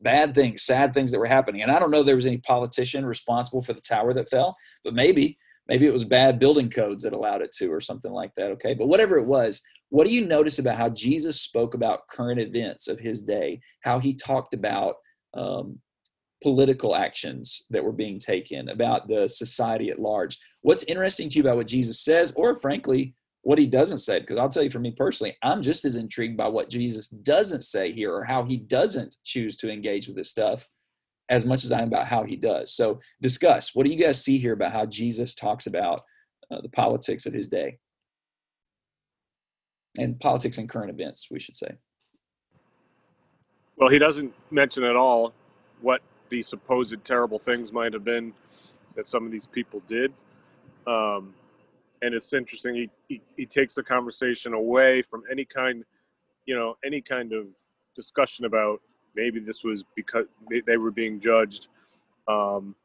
bad 0.01 0.33
things, 0.33 0.63
sad 0.63 0.93
things 0.93 1.11
that 1.11 1.19
were 1.19 1.27
happening. 1.27 1.61
And 1.61 1.71
I 1.71 1.77
don't 1.77 1.91
know 1.91 2.01
if 2.01 2.05
there 2.07 2.15
was 2.15 2.25
any 2.25 2.39
politician 2.39 3.05
responsible 3.05 3.61
for 3.61 3.73
the 3.73 3.81
tower 3.81 4.13
that 4.13 4.29
fell, 4.29 4.57
but 4.83 4.95
maybe, 4.95 5.37
maybe 5.71 5.87
it 5.87 5.93
was 5.93 6.03
bad 6.03 6.37
building 6.37 6.69
codes 6.69 7.01
that 7.01 7.13
allowed 7.13 7.41
it 7.41 7.53
to 7.53 7.71
or 7.71 7.79
something 7.79 8.11
like 8.11 8.31
that. 8.35 8.51
Okay. 8.51 8.73
But 8.73 8.89
whatever 8.89 9.17
it 9.17 9.25
was, 9.25 9.61
what 9.87 10.05
do 10.05 10.13
you 10.13 10.25
notice 10.25 10.59
about 10.59 10.75
how 10.75 10.89
Jesus 10.89 11.39
spoke 11.39 11.75
about 11.75 12.09
current 12.09 12.41
events 12.41 12.89
of 12.89 12.99
his 12.99 13.21
day, 13.21 13.61
how 13.81 13.97
he 13.97 14.13
talked 14.13 14.53
about 14.53 14.95
um, 15.33 15.79
political 16.43 16.93
actions 16.93 17.63
that 17.69 17.85
were 17.85 17.93
being 17.93 18.19
taken, 18.19 18.67
about 18.67 19.07
the 19.07 19.29
society 19.29 19.89
at 19.89 19.99
large. 19.99 20.37
What's 20.61 20.83
interesting 20.83 21.29
to 21.29 21.35
you 21.37 21.43
about 21.43 21.55
what 21.55 21.67
Jesus 21.67 22.03
says, 22.03 22.33
or 22.35 22.55
frankly, 22.55 23.15
what 23.43 23.57
he 23.57 23.65
doesn't 23.65 23.99
say? 23.99 24.19
Because 24.19 24.37
I'll 24.37 24.49
tell 24.49 24.63
you 24.63 24.69
for 24.69 24.79
me 24.79 24.91
personally, 24.91 25.37
I'm 25.41 25.61
just 25.61 25.85
as 25.85 25.95
intrigued 25.95 26.35
by 26.35 26.49
what 26.49 26.69
Jesus 26.69 27.07
doesn't 27.07 27.63
say 27.63 27.93
here 27.93 28.13
or 28.13 28.25
how 28.25 28.43
he 28.43 28.57
doesn't 28.57 29.15
choose 29.23 29.55
to 29.57 29.71
engage 29.71 30.07
with 30.07 30.17
this 30.17 30.31
stuff 30.31 30.67
as 31.31 31.45
much 31.45 31.63
as 31.63 31.71
I 31.71 31.81
am 31.81 31.87
about 31.87 32.07
how 32.07 32.23
he 32.23 32.35
does. 32.35 32.73
So, 32.75 32.99
discuss 33.21 33.73
what 33.73 33.85
do 33.85 33.91
you 33.91 33.97
guys 33.97 34.23
see 34.23 34.37
here 34.37 34.53
about 34.53 34.73
how 34.73 34.85
Jesus 34.85 35.33
talks 35.33 35.65
about 35.65 36.01
uh, 36.51 36.61
the 36.61 36.69
politics 36.69 37.25
of 37.25 37.33
his 37.33 37.47
day? 37.47 37.79
And 39.97 40.19
politics 40.19 40.57
and 40.57 40.69
current 40.69 40.91
events, 40.91 41.27
we 41.31 41.39
should 41.39 41.55
say. 41.55 41.71
Well, 43.77 43.89
he 43.89 43.97
doesn't 43.97 44.33
mention 44.51 44.83
at 44.83 44.95
all 44.95 45.33
what 45.81 46.01
the 46.29 46.43
supposed 46.43 47.03
terrible 47.03 47.39
things 47.39 47.71
might 47.71 47.93
have 47.93 48.03
been 48.03 48.33
that 48.95 49.07
some 49.07 49.25
of 49.25 49.31
these 49.31 49.47
people 49.47 49.81
did. 49.87 50.13
Um, 50.85 51.33
and 52.01 52.13
it's 52.13 52.33
interesting. 52.33 52.75
He, 52.75 52.89
he, 53.07 53.21
he 53.37 53.45
takes 53.45 53.73
the 53.73 53.83
conversation 53.83 54.53
away 54.53 55.01
from 55.01 55.23
any 55.31 55.45
kind, 55.45 55.83
you 56.45 56.55
know, 56.55 56.75
any 56.85 57.01
kind 57.01 57.33
of 57.33 57.47
discussion 57.95 58.45
about 58.45 58.81
maybe 59.15 59.39
this 59.39 59.63
was 59.63 59.83
because 59.95 60.25
they 60.65 60.77
were 60.77 60.91
being 60.91 61.19
judged, 61.19 61.67
um, 62.27 62.75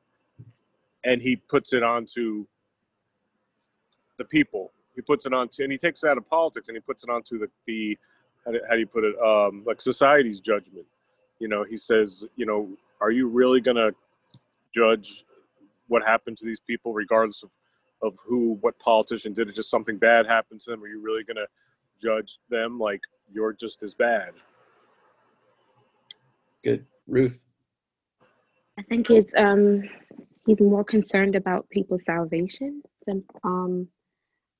and 1.05 1.23
he 1.23 1.37
puts 1.37 1.73
it 1.73 1.83
onto 1.83 2.47
the 4.19 4.25
people. 4.25 4.73
He 4.95 5.03
puts 5.03 5.27
it 5.27 5.33
onto, 5.33 5.62
and 5.62 5.71
he 5.71 5.79
takes 5.79 6.03
it 6.03 6.09
out 6.09 6.19
of 6.19 6.29
politics 6.29 6.69
and 6.69 6.77
he 6.77 6.81
puts 6.81 7.05
it 7.05 7.11
onto 7.11 7.39
the 7.39 7.49
the 7.67 7.99
how 8.45 8.53
do, 8.53 8.61
how 8.69 8.75
do 8.75 8.81
you 8.81 8.87
put 8.87 9.05
it 9.05 9.15
um, 9.21 9.62
like 9.67 9.81
society's 9.81 10.41
judgment. 10.41 10.87
You 11.39 11.49
know, 11.49 11.65
he 11.65 11.77
says, 11.77 12.25
you 12.37 12.47
know, 12.47 12.71
are 13.01 13.11
you 13.11 13.29
really 13.29 13.61
going 13.61 13.77
to 13.77 13.93
judge 14.75 15.25
what 15.89 16.03
happened 16.03 16.39
to 16.39 16.45
these 16.45 16.61
people, 16.61 16.93
regardless 16.93 17.43
of 17.43 17.51
of 18.03 18.17
who 18.27 18.59
what 18.61 18.79
politician 18.79 19.33
did 19.35 19.49
it? 19.49 19.55
Just 19.55 19.71
something 19.71 19.99
bad 19.99 20.27
happened 20.27 20.61
to 20.62 20.71
them. 20.71 20.83
Are 20.83 20.89
you 20.89 21.01
really 21.01 21.25
going 21.25 21.37
to 21.37 21.47
judge 22.01 22.39
them 22.51 22.79
like 22.79 23.01
you're 23.33 23.53
just 23.53 23.83
as 23.83 23.95
bad? 23.95 24.31
Good, 26.67 26.85
Ruth. 27.07 27.45
I 28.77 28.83
think 28.83 29.09
it's 29.09 29.33
um 29.37 29.85
he's 30.49 30.59
more 30.59 30.83
concerned 30.83 31.37
about 31.37 31.71
people's 31.71 32.03
salvation 32.05 32.83
than 33.07 33.23
um 33.45 33.87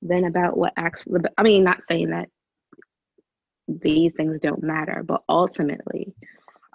than 0.01 0.23
about 0.23 0.57
what 0.57 0.71
actually. 0.77 1.19
I 1.37 1.43
mean, 1.43 1.65
not 1.65 1.81
saying 1.89 2.11
that 2.11 2.29
these 3.67 4.13
things 4.15 4.39
don't 4.41 4.63
matter, 4.63 5.03
but 5.05 5.21
ultimately, 5.27 6.13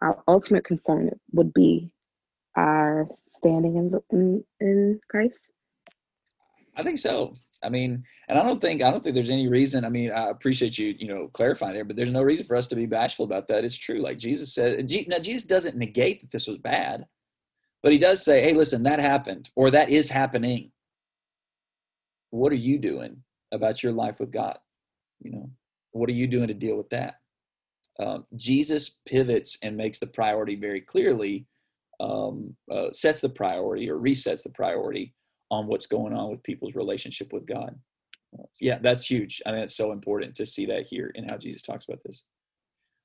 our 0.03 0.23
ultimate 0.29 0.66
concern 0.66 1.09
would 1.33 1.55
be 1.55 1.90
our 2.55 3.09
standing 3.38 3.77
in 3.77 4.01
in, 4.11 4.45
in 4.61 5.01
Christ. 5.09 5.38
I 6.77 6.83
think 6.83 6.99
so. 6.99 7.37
I 7.62 7.68
mean, 7.68 8.05
and 8.29 8.38
I 8.38 8.42
don't 8.42 8.61
think 8.61 8.83
I 8.83 8.90
don't 8.90 9.03
think 9.03 9.14
there's 9.14 9.31
any 9.31 9.48
reason. 9.48 9.85
I 9.85 9.88
mean, 9.88 10.11
I 10.11 10.29
appreciate 10.29 10.79
you, 10.79 10.94
you 10.98 11.09
know, 11.09 11.29
clarifying 11.33 11.75
there, 11.75 11.85
but 11.85 11.96
there's 11.96 12.11
no 12.11 12.22
reason 12.22 12.46
for 12.46 12.57
us 12.57 12.66
to 12.68 12.77
be 12.77 12.87
bashful 12.87 13.25
about 13.25 13.48
that. 13.48 13.64
It's 13.64 13.77
true. 13.77 14.01
Like 14.01 14.18
Jesus 14.18 14.55
said, 14.55 14.90
now 15.09 15.18
Jesus 15.18 15.44
doesn't 15.44 15.77
negate 15.77 16.20
that 16.20 16.31
this 16.31 16.46
was 16.46 16.59
bad, 16.59 17.07
but 17.83 17.92
he 17.92 17.98
does 17.98 18.25
say, 18.25 18.42
"Hey, 18.42 18.53
listen, 18.53 18.83
that 18.85 19.01
happened, 19.01 19.51
or 19.55 19.70
that 19.70 19.90
is 19.90 20.11
happening. 20.11 20.72
What 22.31 22.53
are 22.53 22.57
you 22.57 22.79
doing 22.79 23.22
about 23.53 23.83
your 23.83 23.92
life 23.92 24.18
with 24.18 24.33
God? 24.33 24.59
You 25.20 25.33
know, 25.33 25.51
what 25.92 26.09
are 26.09 26.14
you 26.14 26.27
doing 26.27 26.48
to 26.48 26.55
deal 26.55 26.77
with 26.77 26.90
that?" 26.90 27.16
Um, 28.01 28.27
Jesus 28.35 28.98
pivots 29.07 29.59
and 29.62 29.77
makes 29.77 30.01
the 30.01 30.07
priority 30.07 30.57
very 30.57 30.81
clearly, 30.81 31.46
um, 32.01 32.57
uh, 32.70 32.90
sets 32.90 33.20
the 33.20 33.29
priority 33.29 33.88
or 33.88 33.98
resets 33.98 34.42
the 34.42 34.51
priority 34.51 35.14
on 35.52 35.66
what's 35.66 35.86
going 35.86 36.14
on 36.14 36.30
with 36.30 36.42
people's 36.42 36.74
relationship 36.74 37.32
with 37.32 37.46
God. 37.46 37.78
Yeah, 38.58 38.78
that's 38.80 39.04
huge. 39.04 39.42
I 39.44 39.52
mean, 39.52 39.60
it's 39.60 39.76
so 39.76 39.92
important 39.92 40.34
to 40.36 40.46
see 40.46 40.64
that 40.66 40.86
here 40.86 41.12
in 41.14 41.28
how 41.28 41.36
Jesus 41.36 41.60
talks 41.60 41.84
about 41.84 42.02
this. 42.04 42.22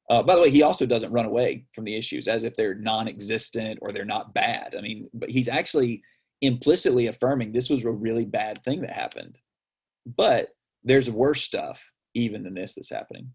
Uh, 0.10 0.24
by 0.24 0.34
the 0.34 0.42
way, 0.42 0.50
he 0.50 0.64
also 0.64 0.86
doesn't 0.86 1.12
run 1.12 1.26
away 1.26 1.66
from 1.76 1.84
the 1.84 1.98
issues 1.98 2.30
as 2.30 2.46
if 2.46 2.56
they're 2.56 2.76
non-existent 2.76 3.80
or 3.82 3.92
they're 3.92 4.06
not 4.06 4.34
bad. 4.34 4.74
I 4.78 4.82
mean, 4.82 5.10
but 5.14 5.30
he's 5.30 5.50
actually 5.50 6.02
implicitly 6.42 7.08
affirming 7.08 7.52
this 7.52 7.70
was 7.70 7.84
a 7.84 7.92
really 7.92 8.24
bad 8.24 8.64
thing 8.64 8.82
that 8.82 8.94
happened. 8.94 9.38
But 10.06 10.48
there's 10.86 11.12
worse 11.12 11.42
stuff 11.42 11.92
even 12.14 12.44
than 12.44 12.54
this 12.54 12.76
that's 12.76 12.90
happening. 12.90 13.34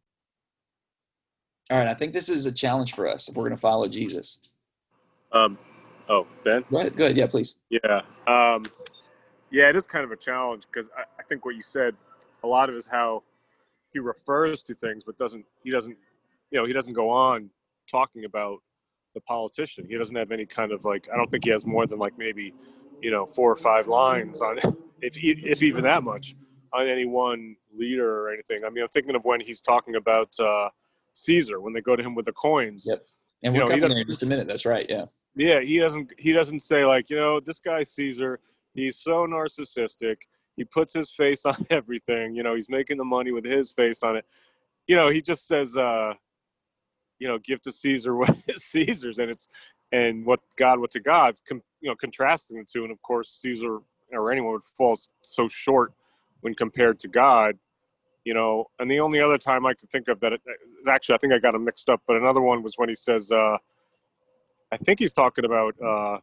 All 1.70 1.78
right, 1.78 1.88
I 1.88 1.94
think 1.94 2.14
this 2.14 2.30
is 2.30 2.46
a 2.46 2.52
challenge 2.52 2.94
for 2.94 3.06
us 3.06 3.28
if 3.28 3.34
we're 3.34 3.44
going 3.44 3.56
to 3.56 3.60
follow 3.60 3.86
Jesus. 3.88 4.38
Um, 5.32 5.58
oh, 6.08 6.26
Ben. 6.44 6.64
Go 6.70 6.78
ahead. 6.78 6.96
Go 6.96 7.04
ahead. 7.04 7.18
Yeah, 7.18 7.26
please. 7.26 7.56
Yeah. 7.68 8.00
Um, 8.26 8.64
yeah, 9.52 9.68
it 9.68 9.76
is 9.76 9.86
kind 9.86 10.04
of 10.04 10.10
a 10.10 10.16
challenge 10.16 10.64
because 10.72 10.90
I, 10.96 11.02
I 11.20 11.22
think 11.22 11.44
what 11.44 11.54
you 11.54 11.62
said, 11.62 11.94
a 12.42 12.46
lot 12.46 12.68
of 12.68 12.74
is 12.74 12.86
how 12.86 13.22
he 13.92 13.98
refers 13.98 14.62
to 14.64 14.74
things, 14.74 15.04
but 15.04 15.16
doesn't 15.18 15.44
he 15.62 15.70
doesn't 15.70 15.96
you 16.50 16.58
know 16.58 16.64
he 16.64 16.72
doesn't 16.72 16.94
go 16.94 17.10
on 17.10 17.50
talking 17.88 18.24
about 18.24 18.58
the 19.14 19.20
politician. 19.20 19.86
He 19.88 19.96
doesn't 19.96 20.16
have 20.16 20.32
any 20.32 20.46
kind 20.46 20.72
of 20.72 20.84
like 20.84 21.08
I 21.12 21.16
don't 21.16 21.30
think 21.30 21.44
he 21.44 21.50
has 21.50 21.66
more 21.66 21.86
than 21.86 21.98
like 21.98 22.16
maybe 22.16 22.54
you 23.02 23.10
know 23.10 23.26
four 23.26 23.52
or 23.52 23.56
five 23.56 23.86
lines 23.86 24.40
on 24.40 24.58
if 25.02 25.16
if 25.16 25.62
even 25.62 25.84
that 25.84 26.02
much 26.02 26.34
on 26.72 26.88
any 26.88 27.04
one 27.04 27.54
leader 27.76 28.22
or 28.22 28.32
anything. 28.32 28.64
I 28.64 28.70
mean, 28.70 28.82
I'm 28.82 28.88
thinking 28.88 29.14
of 29.14 29.24
when 29.24 29.40
he's 29.40 29.60
talking 29.60 29.96
about 29.96 30.34
uh, 30.40 30.70
Caesar 31.12 31.60
when 31.60 31.74
they 31.74 31.82
go 31.82 31.94
to 31.94 32.02
him 32.02 32.14
with 32.14 32.24
the 32.24 32.32
coins. 32.32 32.84
Yep. 32.86 33.04
And 33.44 33.54
we're 33.54 33.66
coming 33.66 33.80
there 33.80 33.98
in 33.98 34.04
just 34.06 34.22
a 34.22 34.26
minute. 34.26 34.46
That's 34.46 34.64
right. 34.64 34.86
Yeah. 34.88 35.06
Yeah, 35.34 35.60
he 35.60 35.78
doesn't. 35.78 36.12
He 36.18 36.32
doesn't 36.32 36.60
say 36.60 36.84
like 36.84 37.08
you 37.10 37.16
know 37.16 37.40
this 37.40 37.58
guy 37.58 37.82
Caesar 37.82 38.40
he's 38.74 38.98
so 38.98 39.26
narcissistic. 39.26 40.16
He 40.56 40.64
puts 40.64 40.92
his 40.92 41.10
face 41.10 41.44
on 41.46 41.66
everything. 41.70 42.34
You 42.34 42.42
know, 42.42 42.54
he's 42.54 42.68
making 42.68 42.98
the 42.98 43.04
money 43.04 43.32
with 43.32 43.44
his 43.44 43.72
face 43.72 44.02
on 44.02 44.16
it. 44.16 44.24
You 44.86 44.96
know, 44.96 45.10
he 45.10 45.20
just 45.20 45.46
says, 45.46 45.76
uh, 45.76 46.14
you 47.18 47.28
know, 47.28 47.38
give 47.38 47.60
to 47.62 47.72
Caesar 47.72 48.16
what 48.16 48.36
is 48.48 48.64
Caesar's, 48.64 49.18
and 49.18 49.30
it's 49.30 49.48
and 49.92 50.24
what 50.24 50.40
God, 50.56 50.80
what 50.80 50.90
to 50.92 51.00
God's. 51.00 51.40
Com- 51.46 51.62
you 51.80 51.88
know, 51.88 51.96
contrasting 51.96 52.58
the 52.58 52.64
two, 52.64 52.82
and 52.82 52.92
of 52.92 53.00
course, 53.02 53.38
Caesar 53.40 53.78
or 54.12 54.32
anyone 54.32 54.52
would 54.52 54.64
fall 54.76 54.98
so 55.22 55.48
short 55.48 55.92
when 56.40 56.54
compared 56.54 56.98
to 57.00 57.08
God. 57.08 57.56
You 58.24 58.34
know, 58.34 58.66
and 58.78 58.88
the 58.88 59.00
only 59.00 59.20
other 59.20 59.38
time 59.38 59.66
I 59.66 59.74
could 59.74 59.90
think 59.90 60.06
of 60.06 60.20
that, 60.20 60.34
actually, 60.88 61.16
I 61.16 61.18
think 61.18 61.32
I 61.32 61.38
got 61.38 61.56
him 61.56 61.64
mixed 61.64 61.88
up, 61.88 62.02
but 62.06 62.16
another 62.16 62.40
one 62.40 62.62
was 62.62 62.74
when 62.76 62.88
he 62.88 62.94
says, 62.94 63.32
uh, 63.32 63.56
I 64.70 64.76
think 64.76 65.00
he's 65.00 65.12
talking 65.12 65.44
about. 65.44 65.74
Uh, 65.82 66.18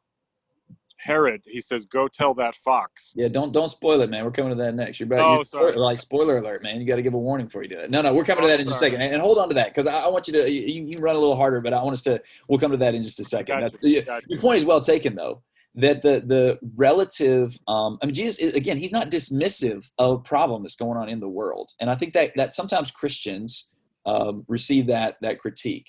Herod, 1.00 1.42
he 1.46 1.62
says, 1.62 1.86
"Go 1.86 2.08
tell 2.08 2.34
that 2.36 2.56
fox." 2.56 3.14
Yeah, 3.16 3.30
don't 3.30 3.54
don't 3.54 3.70
spoil 3.70 4.02
it, 4.02 4.10
man. 4.10 4.26
We're 4.26 4.32
coming 4.32 4.56
to 4.56 4.64
that 4.64 4.76
next. 4.76 5.00
You're. 5.00 5.14
Oh, 5.20 5.36
you're, 5.36 5.46
sorry. 5.46 5.78
Like 5.78 5.98
spoiler 5.98 6.38
alert, 6.38 6.62
man. 6.62 6.80
You 6.80 6.86
got 6.86 6.98
to 6.98 7.02
give 7.02 7.14
a 7.14 7.18
warning 7.18 7.48
before 7.48 7.64
you 7.64 7.70
do 7.70 7.78
that. 7.78 7.90
No, 7.90 8.02
no, 8.02 8.14
we're 8.14 8.26
coming 8.26 8.44
oh, 8.44 8.48
to 8.48 8.52
that 8.52 8.60
in 8.60 8.68
just 8.68 8.78
a 8.78 8.80
second, 8.80 9.02
and, 9.02 9.14
and 9.14 9.22
hold 9.22 9.38
on 9.38 9.48
to 9.48 9.56
that 9.56 9.70
because 9.70 9.88
I, 9.88 10.00
I, 10.00 10.08
want 10.10 10.28
you 10.28 10.34
to 10.34 10.52
you, 10.52 10.84
you 10.86 11.00
run 11.00 11.16
a 11.16 11.20
little 11.20 11.38
harder, 11.38 11.62
but 11.62 11.74
I 11.74 11.82
want 11.82 11.94
us 11.94 12.02
to. 12.04 12.22
We'll 12.50 12.60
come 12.60 12.72
to 12.72 12.78
that 12.78 12.96
in 12.96 13.02
just 13.02 13.20
a 13.20 13.24
second. 13.24 13.60
Gotcha. 13.60 13.78
You. 13.82 14.04
Your 14.28 14.40
point 14.40 14.60
is 14.60 14.66
well 14.66 14.82
taken, 14.82 15.16
though. 15.16 15.42
That 15.76 16.02
the 16.02 16.22
the 16.26 16.60
relative, 16.76 17.58
um, 17.68 17.98
I 18.02 18.06
mean, 18.06 18.16
Jesus 18.16 18.54
again, 18.54 18.78
he's 18.78 18.92
not 18.92 19.10
dismissive 19.10 19.90
of 19.98 20.26
problem 20.26 20.64
that's 20.64 20.76
going 20.76 20.98
on 20.98 21.08
in 21.08 21.22
the 21.22 21.30
world, 21.30 21.72
and 21.80 21.90
I 21.90 21.96
think 21.96 22.14
that 22.14 22.32
that 22.36 22.54
sometimes 22.54 22.92
Christians 22.92 23.70
um, 24.06 24.44
receive 24.50 24.88
that 24.88 25.16
that 25.22 25.40
critique. 25.40 25.88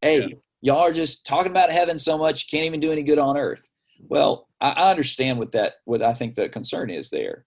Hey, 0.00 0.20
yeah. 0.20 0.36
y'all 0.62 0.78
are 0.78 0.92
just 0.92 1.26
talking 1.26 1.50
about 1.50 1.70
heaven 1.70 1.98
so 1.98 2.16
much, 2.16 2.50
can't 2.50 2.64
even 2.64 2.80
do 2.80 2.92
any 2.92 3.02
good 3.02 3.18
on 3.18 3.36
earth 3.36 3.67
well, 3.98 4.48
I, 4.60 4.90
understand 4.90 5.38
what 5.38 5.52
that 5.52 5.74
what 5.84 6.02
I 6.02 6.14
think 6.14 6.34
the 6.34 6.48
concern 6.48 6.90
is 6.90 7.10
there. 7.10 7.44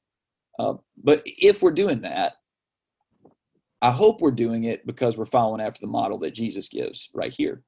Uh, 0.59 0.73
but 1.01 1.23
if 1.25 1.61
we're 1.61 1.71
doing 1.71 2.01
that, 2.01 2.33
I 3.81 3.91
hope 3.91 4.21
we're 4.21 4.31
doing 4.31 4.65
it 4.65 4.85
because 4.85 5.17
we're 5.17 5.25
following 5.25 5.61
after 5.61 5.79
the 5.81 5.87
model 5.87 6.19
that 6.19 6.35
Jesus 6.35 6.69
gives 6.69 7.09
right 7.13 7.33
here. 7.33 7.63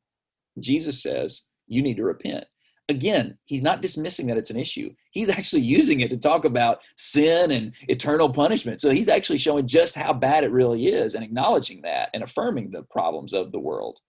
Jesus 0.59 1.01
says, 1.01 1.43
you 1.67 1.81
need 1.81 1.97
to 1.97 2.03
repent. 2.03 2.45
Again, 2.89 3.37
he's 3.45 3.61
not 3.61 3.81
dismissing 3.81 4.27
that 4.27 4.37
it's 4.37 4.49
an 4.49 4.59
issue. 4.59 4.93
He's 5.11 5.29
actually 5.29 5.61
using 5.61 6.01
it 6.01 6.09
to 6.09 6.17
talk 6.17 6.43
about 6.45 6.81
sin 6.97 7.51
and 7.51 7.73
eternal 7.87 8.29
punishment. 8.29 8.81
So 8.81 8.91
he's 8.91 9.07
actually 9.07 9.37
showing 9.37 9.65
just 9.65 9.95
how 9.95 10.13
bad 10.13 10.43
it 10.43 10.51
really 10.51 10.87
is 10.87 11.15
and 11.15 11.23
acknowledging 11.23 11.81
that 11.83 12.09
and 12.13 12.21
affirming 12.21 12.71
the 12.71 12.83
problems 12.83 13.33
of 13.33 13.51
the 13.51 13.59
world. 13.59 13.99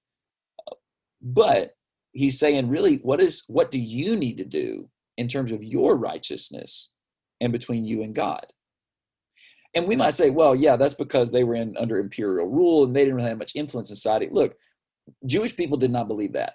But 1.23 1.75
he's 2.15 2.39
saying 2.39 2.69
really 2.69 2.97
what 2.99 3.21
is 3.21 3.45
what 3.49 3.71
do 3.71 3.79
you 3.79 4.17
need 4.17 4.39
to 4.39 4.45
do 4.45 4.89
in 5.19 5.29
terms 5.29 5.53
of 5.53 5.63
your 5.63 5.97
righteousness 5.97 6.91
and 7.41 7.53
between 7.53 7.85
you 7.85 8.03
and 8.03 8.15
god? 8.15 8.47
And 9.75 9.87
we 9.87 9.97
might 9.97 10.15
say 10.15 10.31
well 10.31 10.55
yeah 10.55 10.77
that's 10.77 10.95
because 10.95 11.31
they 11.31 11.45
were 11.45 11.57
in 11.57 11.77
under 11.77 11.99
imperial 11.99 12.47
rule 12.47 12.85
and 12.85 12.95
they 12.95 13.01
didn't 13.01 13.17
really 13.17 13.29
have 13.29 13.39
much 13.39 13.57
influence 13.57 13.91
in 13.91 13.97
society. 13.97 14.29
Look 14.31 14.57
jewish 15.27 15.55
people 15.55 15.77
did 15.77 15.91
not 15.91 16.09
believe 16.09 16.33
that. 16.33 16.55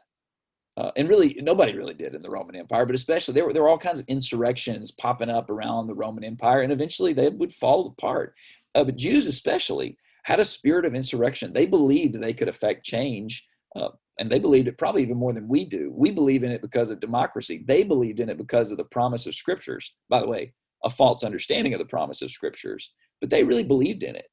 Uh, 0.77 0.91
and 0.95 1.09
really 1.09 1.37
nobody 1.41 1.75
really 1.75 1.93
did 1.93 2.15
in 2.15 2.21
the 2.21 2.29
roman 2.29 2.55
empire 2.55 2.85
but 2.85 2.95
especially 2.95 3.33
there 3.33 3.45
were, 3.45 3.53
there 3.53 3.63
were 3.63 3.69
all 3.69 3.77
kinds 3.77 3.99
of 3.99 4.05
insurrections 4.07 4.91
popping 4.91 5.29
up 5.29 5.49
around 5.49 5.87
the 5.87 5.93
roman 5.93 6.23
empire 6.23 6.61
and 6.61 6.71
eventually 6.71 7.11
they 7.13 7.27
would 7.27 7.51
fall 7.51 7.87
apart. 7.87 8.33
Uh, 8.73 8.83
but 8.83 8.95
jews 8.95 9.27
especially 9.27 9.97
had 10.23 10.39
a 10.39 10.45
spirit 10.45 10.85
of 10.85 10.95
insurrection. 10.95 11.53
They 11.53 11.65
believed 11.65 12.15
they 12.15 12.33
could 12.33 12.47
affect 12.47 12.85
change 12.85 13.47
uh, 13.75 13.89
and 14.19 14.29
they 14.29 14.37
believed 14.37 14.67
it 14.67 14.77
probably 14.77 15.01
even 15.01 15.17
more 15.17 15.33
than 15.33 15.47
we 15.47 15.65
do. 15.65 15.91
We 15.95 16.11
believe 16.11 16.43
in 16.43 16.51
it 16.51 16.61
because 16.61 16.89
of 16.89 16.99
democracy. 16.99 17.63
They 17.65 17.83
believed 17.83 18.19
in 18.19 18.29
it 18.29 18.37
because 18.37 18.69
of 18.69 18.77
the 18.77 18.83
promise 18.83 19.25
of 19.25 19.33
scriptures. 19.33 19.95
By 20.09 20.19
the 20.19 20.27
way, 20.27 20.53
a 20.83 20.89
false 20.89 21.23
understanding 21.23 21.73
of 21.73 21.79
the 21.79 21.85
promise 21.85 22.21
of 22.21 22.29
scriptures, 22.29 22.93
but 23.21 23.29
they 23.29 23.43
really 23.43 23.63
believed 23.63 24.03
in 24.03 24.15
it. 24.15 24.25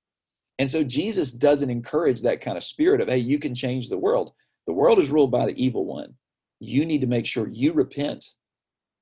And 0.58 0.68
so 0.68 0.82
Jesus 0.82 1.32
doesn't 1.32 1.70
encourage 1.70 2.22
that 2.22 2.40
kind 2.40 2.56
of 2.56 2.64
spirit 2.64 3.00
of, 3.00 3.08
hey, 3.08 3.18
you 3.18 3.38
can 3.38 3.54
change 3.54 3.88
the 3.88 3.98
world. 3.98 4.32
The 4.66 4.72
world 4.72 4.98
is 4.98 5.10
ruled 5.10 5.30
by 5.30 5.46
the 5.46 5.64
evil 5.64 5.86
one. 5.86 6.14
You 6.58 6.84
need 6.84 7.02
to 7.02 7.06
make 7.06 7.26
sure 7.26 7.48
you 7.48 7.72
repent 7.72 8.24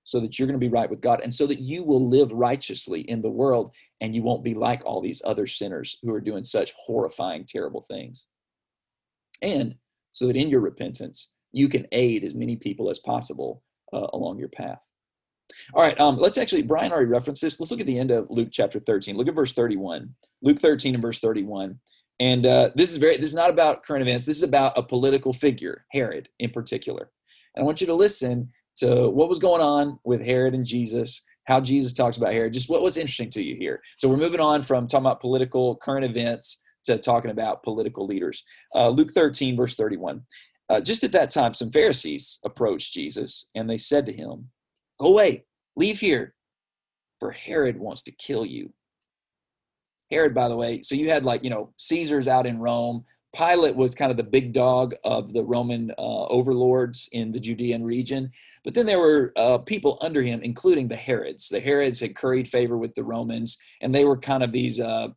so 0.04 0.20
that 0.20 0.38
you're 0.38 0.48
going 0.48 0.60
to 0.60 0.66
be 0.66 0.72
right 0.72 0.90
with 0.90 1.00
God 1.00 1.20
and 1.22 1.32
so 1.32 1.46
that 1.46 1.60
you 1.60 1.82
will 1.82 2.10
live 2.10 2.30
righteously 2.32 3.00
in 3.02 3.22
the 3.22 3.30
world 3.30 3.72
and 4.02 4.14
you 4.14 4.22
won't 4.22 4.44
be 4.44 4.52
like 4.52 4.84
all 4.84 5.00
these 5.00 5.22
other 5.24 5.46
sinners 5.46 5.96
who 6.02 6.12
are 6.12 6.20
doing 6.20 6.44
such 6.44 6.74
horrifying, 6.76 7.46
terrible 7.48 7.86
things. 7.88 8.26
And 9.40 9.76
so 10.14 10.26
that 10.26 10.36
in 10.36 10.48
your 10.48 10.60
repentance, 10.60 11.28
you 11.52 11.68
can 11.68 11.86
aid 11.92 12.24
as 12.24 12.34
many 12.34 12.56
people 12.56 12.88
as 12.88 12.98
possible 12.98 13.62
uh, 13.92 14.06
along 14.12 14.38
your 14.38 14.48
path. 14.48 14.78
All 15.74 15.82
right, 15.82 15.98
um, 16.00 16.16
let's 16.16 16.38
actually, 16.38 16.62
Brian 16.62 16.90
already 16.90 17.10
referenced 17.10 17.42
this. 17.42 17.60
Let's 17.60 17.70
look 17.70 17.80
at 17.80 17.86
the 17.86 17.98
end 17.98 18.10
of 18.10 18.26
Luke 18.30 18.48
chapter 18.50 18.80
13. 18.80 19.16
Look 19.16 19.28
at 19.28 19.34
verse 19.34 19.52
31. 19.52 20.14
Luke 20.42 20.58
13 20.58 20.94
and 20.94 21.02
verse 21.02 21.18
31. 21.18 21.78
And 22.20 22.46
uh, 22.46 22.70
this 22.74 22.90
is 22.90 22.96
very, 22.96 23.16
this 23.16 23.28
is 23.28 23.34
not 23.34 23.50
about 23.50 23.84
current 23.84 24.02
events. 24.02 24.24
This 24.24 24.38
is 24.38 24.42
about 24.42 24.78
a 24.78 24.82
political 24.82 25.32
figure, 25.32 25.84
Herod 25.92 26.28
in 26.38 26.50
particular. 26.50 27.10
And 27.54 27.62
I 27.62 27.66
want 27.66 27.80
you 27.80 27.86
to 27.88 27.94
listen 27.94 28.50
to 28.76 29.08
what 29.08 29.28
was 29.28 29.38
going 29.38 29.62
on 29.62 29.98
with 30.04 30.20
Herod 30.20 30.54
and 30.54 30.64
Jesus, 30.64 31.22
how 31.46 31.60
Jesus 31.60 31.92
talks 31.92 32.16
about 32.16 32.32
Herod, 32.32 32.52
just 32.52 32.68
what, 32.68 32.82
what's 32.82 32.96
interesting 32.96 33.30
to 33.30 33.42
you 33.42 33.56
here. 33.56 33.80
So 33.98 34.08
we're 34.08 34.16
moving 34.16 34.40
on 34.40 34.62
from 34.62 34.86
talking 34.86 35.06
about 35.06 35.20
political 35.20 35.76
current 35.76 36.04
events 36.04 36.62
to 36.84 36.98
talking 36.98 37.30
about 37.30 37.62
political 37.62 38.06
leaders. 38.06 38.44
Uh, 38.74 38.88
Luke 38.88 39.12
13, 39.12 39.56
verse 39.56 39.74
31. 39.74 40.22
Uh, 40.70 40.80
just 40.80 41.04
at 41.04 41.12
that 41.12 41.30
time, 41.30 41.54
some 41.54 41.70
Pharisees 41.70 42.38
approached 42.44 42.92
Jesus 42.92 43.48
and 43.54 43.68
they 43.68 43.78
said 43.78 44.06
to 44.06 44.12
him, 44.12 44.50
Go 44.98 45.08
away, 45.08 45.44
leave 45.76 45.98
here, 45.98 46.34
for 47.20 47.32
Herod 47.32 47.78
wants 47.78 48.02
to 48.04 48.12
kill 48.12 48.46
you. 48.46 48.72
Herod, 50.10 50.34
by 50.34 50.48
the 50.48 50.56
way, 50.56 50.82
so 50.82 50.94
you 50.94 51.10
had 51.10 51.24
like, 51.24 51.42
you 51.42 51.50
know, 51.50 51.72
Caesar's 51.76 52.28
out 52.28 52.46
in 52.46 52.58
Rome. 52.58 53.04
Pilate 53.34 53.74
was 53.74 53.96
kind 53.96 54.12
of 54.12 54.16
the 54.16 54.22
big 54.22 54.52
dog 54.52 54.94
of 55.02 55.32
the 55.32 55.42
Roman 55.42 55.90
uh, 55.98 56.26
overlords 56.26 57.08
in 57.12 57.32
the 57.32 57.40
Judean 57.40 57.82
region. 57.82 58.30
But 58.62 58.74
then 58.74 58.86
there 58.86 59.00
were 59.00 59.32
uh, 59.36 59.58
people 59.58 59.98
under 60.02 60.22
him, 60.22 60.40
including 60.42 60.86
the 60.86 60.96
Herods. 60.96 61.48
The 61.48 61.58
Herods 61.60 61.98
had 61.98 62.14
curried 62.14 62.46
favor 62.46 62.78
with 62.78 62.94
the 62.94 63.02
Romans, 63.02 63.58
and 63.80 63.92
they 63.92 64.04
were 64.04 64.16
kind 64.16 64.44
of 64.44 64.52
these 64.52 64.78
uh, 64.78 65.08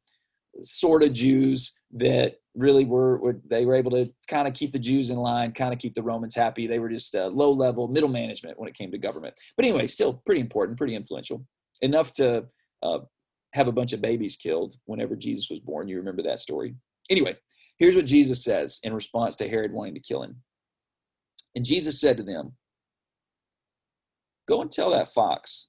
sort 0.62 1.04
of 1.04 1.14
Jews 1.14 1.80
that 1.94 2.36
really 2.56 2.86
were, 2.86 3.20
were, 3.20 3.40
they 3.50 3.66
were 3.66 3.76
able 3.76 3.92
to 3.92 4.12
kind 4.28 4.48
of 4.48 4.54
keep 4.54 4.72
the 4.72 4.80
Jews 4.80 5.10
in 5.10 5.18
line, 5.18 5.52
kind 5.52 5.74
of 5.74 5.80
keep 5.80 5.94
the 5.94 6.04
Romans 6.04 6.36
happy. 6.36 6.68
They 6.68 6.80
were 6.80 6.90
just 6.90 7.16
uh, 7.16 7.28
low 7.28 7.52
level 7.52 7.88
middle 7.88 8.10
management 8.10 8.60
when 8.60 8.68
it 8.68 8.76
came 8.76 8.92
to 8.92 8.98
government. 8.98 9.36
But 9.56 9.66
anyway, 9.66 9.88
still 9.88 10.22
pretty 10.26 10.42
important, 10.42 10.78
pretty 10.78 10.96
influential, 10.96 11.46
enough 11.82 12.12
to 12.14 12.46
uh, 12.84 13.00
have 13.54 13.68
a 13.68 13.72
bunch 13.72 13.94
of 13.94 14.02
babies 14.02 14.36
killed 14.36 14.76
whenever 14.86 15.16
Jesus 15.16 15.50
was 15.50 15.60
born. 15.60 15.88
You 15.88 15.98
remember 15.98 16.24
that 16.24 16.40
story. 16.40 16.76
Anyway, 17.10 17.38
here's 17.78 17.96
what 17.96 18.06
Jesus 18.06 18.44
says 18.44 18.80
in 18.84 18.94
response 18.94 19.36
to 19.38 19.48
Herod 19.48 19.72
wanting 19.72 19.94
to 19.94 20.00
kill 20.00 20.24
him. 20.24 20.38
And 21.56 21.66
Jesus 21.66 22.00
said 22.00 22.18
to 22.18 22.24
them, 22.24 22.54
Go 24.48 24.62
and 24.62 24.72
tell 24.72 24.92
that 24.92 25.14
fox, 25.14 25.68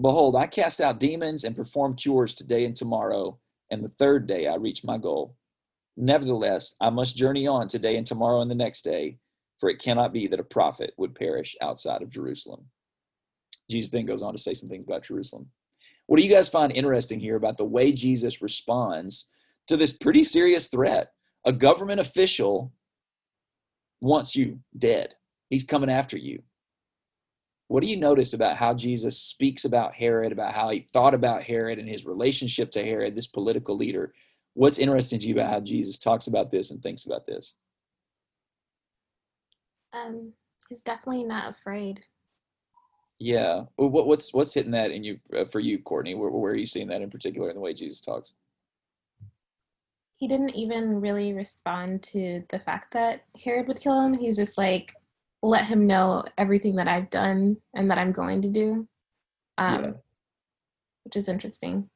Behold, 0.00 0.36
I 0.36 0.46
cast 0.46 0.80
out 0.80 1.00
demons 1.00 1.44
and 1.44 1.54
perform 1.54 1.96
cures 1.96 2.34
today 2.34 2.64
and 2.64 2.74
tomorrow, 2.74 3.38
and 3.72 3.82
the 3.82 3.88
third 3.98 4.28
day 4.28 4.46
I 4.46 4.54
reach 4.56 4.84
my 4.84 4.98
goal. 4.98 5.34
Nevertheless, 5.96 6.74
I 6.80 6.90
must 6.90 7.16
journey 7.16 7.46
on 7.46 7.66
today 7.66 7.96
and 7.96 8.06
tomorrow 8.06 8.42
and 8.42 8.50
the 8.50 8.54
next 8.54 8.82
day, 8.82 9.16
for 9.58 9.70
it 9.70 9.78
cannot 9.78 10.12
be 10.12 10.26
that 10.28 10.38
a 10.38 10.44
prophet 10.44 10.92
would 10.98 11.14
perish 11.14 11.56
outside 11.60 12.02
of 12.02 12.10
Jerusalem. 12.10 12.66
Jesus 13.70 13.90
then 13.90 14.04
goes 14.04 14.22
on 14.22 14.32
to 14.34 14.38
say 14.38 14.52
some 14.52 14.68
things 14.68 14.84
about 14.84 15.04
Jerusalem. 15.04 15.48
What 16.06 16.18
do 16.18 16.22
you 16.22 16.32
guys 16.32 16.48
find 16.48 16.70
interesting 16.70 17.18
here 17.18 17.36
about 17.36 17.56
the 17.56 17.64
way 17.64 17.92
Jesus 17.92 18.42
responds 18.42 19.30
to 19.68 19.76
this 19.76 19.92
pretty 19.92 20.22
serious 20.22 20.66
threat? 20.66 21.12
A 21.46 21.52
government 21.52 22.00
official 22.00 22.72
wants 24.02 24.36
you 24.36 24.60
dead, 24.76 25.14
he's 25.48 25.64
coming 25.64 25.90
after 25.90 26.18
you. 26.18 26.42
What 27.72 27.82
do 27.82 27.86
you 27.86 27.96
notice 27.96 28.34
about 28.34 28.58
how 28.58 28.74
Jesus 28.74 29.18
speaks 29.18 29.64
about 29.64 29.94
Herod, 29.94 30.30
about 30.30 30.52
how 30.52 30.68
he 30.68 30.86
thought 30.92 31.14
about 31.14 31.42
Herod 31.42 31.78
and 31.78 31.88
his 31.88 32.04
relationship 32.04 32.70
to 32.72 32.84
Herod, 32.84 33.14
this 33.14 33.26
political 33.26 33.78
leader? 33.78 34.12
What's 34.52 34.78
interesting 34.78 35.18
to 35.20 35.26
you 35.26 35.32
about 35.32 35.50
how 35.50 35.60
Jesus 35.60 35.98
talks 35.98 36.26
about 36.26 36.50
this 36.50 36.70
and 36.70 36.82
thinks 36.82 37.06
about 37.06 37.26
this? 37.26 37.54
Um, 39.94 40.34
he's 40.68 40.82
definitely 40.82 41.24
not 41.24 41.48
afraid. 41.48 42.02
Yeah. 43.18 43.62
What, 43.76 44.06
what's 44.06 44.34
what's 44.34 44.52
hitting 44.52 44.72
that 44.72 44.90
in 44.90 45.02
you 45.02 45.20
uh, 45.34 45.46
for 45.46 45.60
you, 45.60 45.78
Courtney? 45.78 46.14
Where, 46.14 46.28
where 46.28 46.52
are 46.52 46.56
you 46.56 46.66
seeing 46.66 46.88
that 46.88 47.00
in 47.00 47.08
particular 47.08 47.48
in 47.48 47.54
the 47.54 47.62
way 47.62 47.72
Jesus 47.72 48.02
talks? 48.02 48.34
He 50.16 50.28
didn't 50.28 50.54
even 50.54 51.00
really 51.00 51.32
respond 51.32 52.02
to 52.02 52.42
the 52.50 52.58
fact 52.58 52.92
that 52.92 53.22
Herod 53.42 53.66
would 53.68 53.80
kill 53.80 53.98
him. 53.98 54.12
He's 54.12 54.36
just 54.36 54.58
like, 54.58 54.92
let 55.42 55.64
him 55.64 55.86
know 55.86 56.24
everything 56.38 56.76
that 56.76 56.88
I've 56.88 57.10
done 57.10 57.56
and 57.74 57.90
that 57.90 57.98
I'm 57.98 58.12
going 58.12 58.42
to 58.42 58.48
do, 58.48 58.88
um, 59.58 59.84
yeah. 59.84 59.90
which 61.04 61.16
is 61.16 61.28
interesting. 61.28 61.90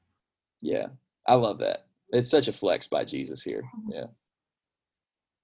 Yeah, 0.61 0.87
I 1.27 1.35
love 1.35 1.59
that. 1.59 1.87
It's 2.11 2.31
such 2.31 2.49
a 2.49 2.53
flex 2.53 2.87
by 2.89 3.05
Jesus 3.05 3.43
here. 3.43 3.63
Mm-hmm. 3.63 3.93
Yeah. 3.93 4.07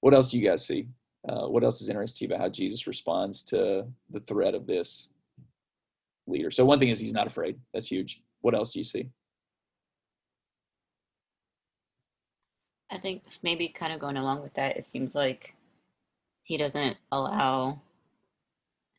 What 0.00 0.14
else 0.14 0.30
do 0.30 0.38
you 0.38 0.48
guys 0.48 0.66
see? 0.66 0.88
Uh, 1.28 1.46
what 1.46 1.62
else 1.62 1.80
is 1.80 1.88
interesting 1.88 2.26
about 2.26 2.40
how 2.40 2.48
Jesus 2.48 2.88
responds 2.88 3.44
to 3.44 3.86
the 4.10 4.20
threat 4.20 4.54
of 4.54 4.66
this 4.66 5.08
leader? 6.26 6.50
So 6.50 6.64
one 6.64 6.80
thing 6.80 6.88
is 6.88 6.98
he's 6.98 7.12
not 7.12 7.28
afraid. 7.28 7.56
That's 7.72 7.86
huge. 7.86 8.20
What 8.40 8.54
else 8.54 8.72
do 8.72 8.80
you 8.80 8.84
see? 8.84 9.10
I 12.90 12.98
think 12.98 13.22
maybe 13.42 13.68
kind 13.68 13.92
of 13.92 14.00
going 14.00 14.16
along 14.16 14.42
with 14.42 14.54
that, 14.54 14.76
it 14.76 14.84
seems 14.84 15.14
like 15.14 15.54
he 16.42 16.56
doesn't 16.56 16.96
allow 17.12 17.80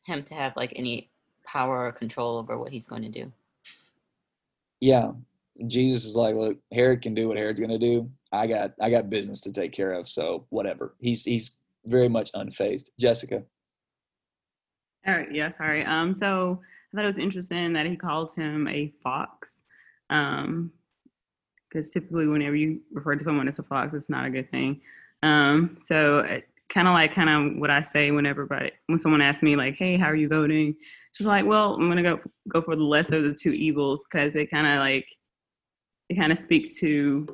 him 0.04 0.22
to 0.24 0.34
have 0.34 0.56
like 0.56 0.72
any 0.76 1.10
power 1.46 1.86
or 1.86 1.92
control 1.92 2.38
over 2.38 2.58
what 2.58 2.72
he's 2.72 2.86
going 2.86 3.02
to 3.02 3.08
do. 3.08 3.32
Yeah. 4.80 5.12
Jesus 5.66 6.04
is 6.04 6.16
like, 6.16 6.34
look, 6.34 6.58
Herod 6.72 7.02
can 7.02 7.14
do 7.14 7.28
what 7.28 7.36
Herod's 7.36 7.60
going 7.60 7.70
to 7.70 7.78
do. 7.78 8.10
I 8.32 8.46
got 8.46 8.72
I 8.80 8.90
got 8.90 9.08
business 9.10 9.40
to 9.42 9.52
take 9.52 9.70
care 9.70 9.92
of, 9.92 10.08
so 10.08 10.46
whatever. 10.50 10.94
He's 10.98 11.24
he's 11.24 11.58
very 11.86 12.08
much 12.08 12.32
unfazed. 12.32 12.90
Jessica. 12.98 13.44
All 15.06 15.14
right, 15.14 15.32
yeah, 15.32 15.50
sorry. 15.50 15.84
Um 15.84 16.12
so 16.12 16.60
I 16.92 16.96
thought 16.96 17.04
it 17.04 17.06
was 17.06 17.18
interesting 17.18 17.72
that 17.74 17.86
he 17.86 17.94
calls 17.94 18.34
him 18.34 18.66
a 18.66 18.92
fox. 19.04 19.62
Um 20.10 20.72
because 21.74 21.90
typically 21.90 22.26
whenever 22.26 22.54
you 22.54 22.80
refer 22.92 23.16
to 23.16 23.24
someone 23.24 23.48
as 23.48 23.58
a 23.58 23.62
fox, 23.62 23.94
it's 23.94 24.08
not 24.08 24.24
a 24.24 24.30
good 24.30 24.50
thing. 24.50 24.80
Um, 25.24 25.76
so 25.80 26.20
kind 26.72 26.88
of 26.88 26.94
like 26.94 27.14
kind 27.14 27.30
of 27.30 27.58
what 27.60 27.70
I 27.70 27.82
say 27.82 28.10
whenever, 28.10 28.46
but 28.46 28.72
when 28.86 28.98
someone 28.98 29.20
asks 29.20 29.42
me 29.42 29.56
like, 29.56 29.76
"Hey, 29.76 29.96
how 29.96 30.06
are 30.06 30.16
you 30.16 30.28
voting?" 30.28 30.74
Just 31.14 31.28
like, 31.28 31.46
well, 31.46 31.74
I'm 31.74 31.88
gonna 31.88 32.02
go 32.02 32.20
go 32.48 32.62
for 32.62 32.76
the 32.76 32.82
lesser 32.82 33.18
of 33.18 33.24
the 33.24 33.34
two 33.34 33.52
evils 33.52 34.02
because 34.10 34.34
it 34.36 34.50
kind 34.50 34.66
of 34.66 34.78
like 34.78 35.06
it 36.08 36.16
kind 36.16 36.32
of 36.32 36.38
speaks 36.38 36.78
to 36.80 37.26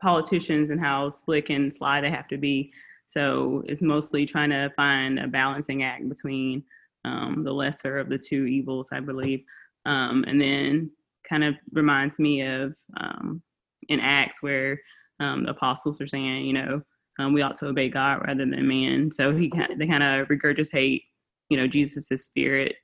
politicians 0.00 0.70
and 0.70 0.80
how 0.80 1.08
slick 1.08 1.50
and 1.50 1.72
sly 1.72 2.00
they 2.00 2.10
have 2.10 2.28
to 2.28 2.38
be. 2.38 2.72
So 3.06 3.62
it's 3.66 3.82
mostly 3.82 4.24
trying 4.24 4.50
to 4.50 4.70
find 4.76 5.18
a 5.18 5.26
balancing 5.26 5.82
act 5.82 6.08
between 6.08 6.62
um, 7.04 7.42
the 7.44 7.52
lesser 7.52 7.98
of 7.98 8.08
the 8.08 8.18
two 8.18 8.46
evils, 8.46 8.88
I 8.92 9.00
believe. 9.00 9.42
Um, 9.86 10.24
and 10.26 10.40
then 10.40 10.90
kind 11.28 11.44
of 11.44 11.56
reminds 11.72 12.18
me 12.18 12.42
of 12.42 12.74
um, 12.98 13.42
in 13.88 14.00
Acts 14.00 14.42
where 14.42 14.80
um, 15.18 15.44
the 15.44 15.50
apostles 15.50 16.00
are 16.00 16.06
saying, 16.06 16.44
you 16.44 16.52
know, 16.52 16.82
um, 17.18 17.32
we 17.32 17.42
ought 17.42 17.56
to 17.56 17.66
obey 17.66 17.88
God 17.88 18.22
rather 18.26 18.46
than 18.46 18.68
man. 18.68 19.10
So 19.10 19.34
he 19.34 19.52
they 19.76 19.86
kind 19.86 20.02
of 20.02 20.28
regurgitate, 20.28 21.02
you 21.48 21.56
know, 21.56 21.66
Jesus' 21.66 22.24
spirit 22.24 22.76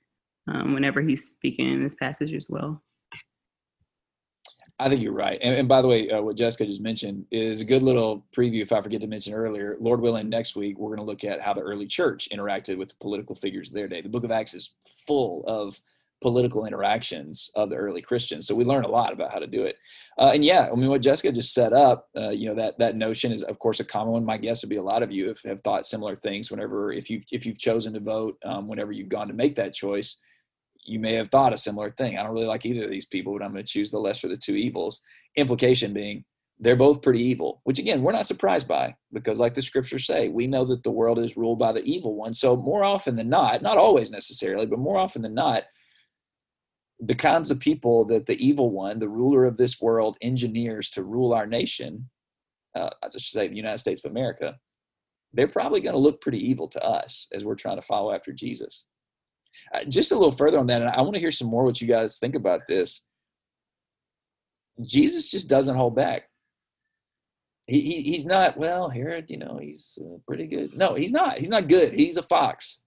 um, 0.49 0.75
whenever 0.75 1.01
he's 1.01 1.29
speaking 1.29 1.73
in 1.73 1.83
this 1.83 1.95
passage 1.95 2.33
as 2.33 2.47
well. 2.49 2.83
I 4.79 4.91
think 4.91 5.01
you're 5.01 5.13
right. 5.13 5.39
And, 5.43 5.55
and 5.55 5.69
by 5.69 5.81
the 5.81 5.89
way, 5.89 6.11
uh, 6.11 6.21
what 6.21 6.37
Jessica 6.37 6.67
just 6.67 6.83
mentioned 6.83 7.25
is 7.31 7.63
a 7.63 7.65
good 7.65 7.83
little 7.83 8.27
preview. 8.37 8.61
If 8.61 8.73
I 8.73 8.83
forget 8.83 9.01
to 9.01 9.07
mention 9.07 9.33
earlier, 9.33 9.77
Lord 9.81 10.03
willing, 10.03 10.29
next 10.29 10.55
week 10.55 10.79
we're 10.79 10.95
going 10.95 10.99
to 10.99 11.11
look 11.11 11.25
at 11.25 11.41
how 11.41 11.55
the 11.55 11.63
early 11.63 11.87
church 11.87 12.29
interacted 12.31 12.77
with 12.77 12.91
the 12.91 12.95
political 13.01 13.35
figures 13.35 13.69
of 13.69 13.75
their 13.75 13.89
day. 13.89 14.03
The 14.03 14.11
Book 14.11 14.25
of 14.25 14.31
Acts 14.31 14.53
is 14.53 14.71
full 15.07 15.45
of 15.47 15.81
political 16.23 16.65
interactions 16.65 17.51
of 17.55 17.71
the 17.71 17.77
early 17.77 18.01
Christians. 18.01 18.47
So 18.47 18.55
we 18.55 18.65
learn 18.65 18.85
a 18.85 18.89
lot 18.89 19.13
about 19.13 19.33
how 19.33 19.39
to 19.39 19.47
do 19.47 19.65
it. 19.65 19.77
Uh, 20.19 20.31
and 20.35 20.45
yeah, 20.45 20.69
I 20.73 20.75
mean, 20.75 20.89
what 20.89 21.03
Jessica 21.03 21.31
just 21.31 21.53
set 21.53 21.73
up, 21.73 22.09
uh, 22.17 22.31
you 22.31 22.49
know, 22.49 22.55
that 22.55 22.79
that 22.79 22.97
notion 22.97 23.33
is, 23.33 23.43
of 23.43 23.59
course, 23.59 23.81
a 23.81 23.85
common 23.85 24.15
one. 24.15 24.25
My 24.25 24.39
guess 24.39 24.63
would 24.63 24.71
be 24.71 24.77
a 24.77 24.83
lot 24.83 25.03
of 25.03 25.13
you 25.13 25.29
have, 25.29 25.41
have 25.45 25.63
thought 25.63 25.87
similar 25.87 26.17
things. 26.17 26.51
Whenever, 26.51 26.93
if 26.93 27.11
you 27.11 27.21
if 27.31 27.45
you've 27.45 27.59
chosen 27.59 27.93
to 27.95 28.01
vote, 28.01 28.39
um, 28.45 28.67
whenever 28.67 28.93
you've 28.93 29.11
gone 29.11 29.29
to 29.29 29.35
make 29.35 29.57
that 29.57 29.75
choice, 29.75 30.17
you 30.85 30.99
may 30.99 31.15
have 31.15 31.31
thought 31.31 31.53
a 31.53 31.59
similar 31.59 31.91
thing. 31.91 32.17
I 32.17 32.23
don't 32.23 32.33
really 32.33 32.47
like 32.47 32.65
either 32.65 32.85
of 32.85 32.91
these 32.91 33.07
people, 33.07 33.33
but 33.33 33.45
I'm 33.45 33.53
going 33.53 33.65
to 33.65 33.71
choose 33.71 33.91
the 33.91 33.99
lesser 33.99 34.29
of 34.29 34.33
the 34.33 34.39
two 34.39 34.57
evils. 34.57 35.01
Implication 35.37 35.93
being, 35.93 36.25
they're 36.59 36.77
both 36.77 37.03
pretty 37.03 37.23
evil, 37.23 37.61
which 37.65 37.79
again, 37.79 38.03
we're 38.03 38.13
not 38.13 38.27
surprised 38.27 38.67
by 38.67 38.95
because, 39.13 39.39
like 39.39 39.53
the 39.53 39.61
scriptures 39.61 40.07
say, 40.07 40.29
we 40.29 40.47
know 40.47 40.65
that 40.65 40.83
the 40.83 40.91
world 40.91 41.19
is 41.19 41.37
ruled 41.37 41.59
by 41.59 41.73
the 41.73 41.85
evil 41.85 42.15
one. 42.15 42.33
So, 42.33 42.57
more 42.57 42.85
often 42.85 43.17
than 43.17 43.29
not, 43.29 43.61
not 43.61 43.77
always 43.77 44.11
necessarily, 44.11 44.65
but 44.65 44.79
more 44.79 44.97
often 44.97 45.21
than 45.21 45.35
not, 45.35 45.65
the 47.01 47.15
kinds 47.15 47.51
of 47.51 47.61
people 47.61 48.05
that 48.07 48.27
the 48.27 48.45
evil 48.45 48.71
one, 48.71 48.99
the 48.99 49.09
ruler 49.09 49.45
of 49.45 49.57
this 49.57 49.81
world, 49.81 50.17
engineers 50.23 50.89
to 50.91 51.05
rule 51.05 51.33
our 51.35 51.47
nation, 51.47 52.09
uh, 52.75 52.91
I 53.03 53.09
should 53.11 53.23
say 53.23 53.49
the 53.49 53.57
United 53.57 53.79
States 53.79 54.05
of 54.05 54.11
America, 54.11 54.57
they're 55.33 55.49
probably 55.49 55.81
going 55.81 55.95
to 55.95 56.01
look 56.01 56.21
pretty 56.21 56.39
evil 56.39 56.69
to 56.69 56.83
us 56.83 57.29
as 57.33 57.45
we're 57.45 57.55
trying 57.55 57.77
to 57.77 57.83
follow 57.83 58.13
after 58.13 58.33
Jesus. 58.33 58.85
Uh, 59.75 59.85
just 59.85 60.13
a 60.13 60.17
little 60.17 60.33
further 60.33 60.59
on 60.59 60.67
that, 60.67 60.83
and 60.83 60.91
I 60.91 61.01
want 61.03 61.15
to 61.15 61.21
hear 61.21 61.31
some 61.31 61.49
more 61.49 61.65
what 61.65 61.81
you 61.81 61.89
guys 61.89 62.19
think 62.19 62.35
about 62.35 62.61
this. 62.69 63.03
Jesus 64.83 65.29
just 65.29 65.49
doesn't 65.49 65.77
hold 65.77 65.97
back. 65.97 66.29
He, 67.67 67.81
he 67.81 68.03
he's 68.03 68.25
not 68.25 68.57
well. 68.57 68.89
Herod, 68.89 69.27
you 69.29 69.39
know, 69.39 69.59
he's 69.61 69.99
uh, 70.01 70.19
pretty 70.29 70.47
good. 70.47 70.77
No, 70.77 70.95
he's 70.95 71.11
not. 71.11 71.39
He's 71.39 71.49
not 71.49 71.69
good. 71.69 71.93
He's 71.95 72.17
a 72.17 72.23
fox 72.23 72.81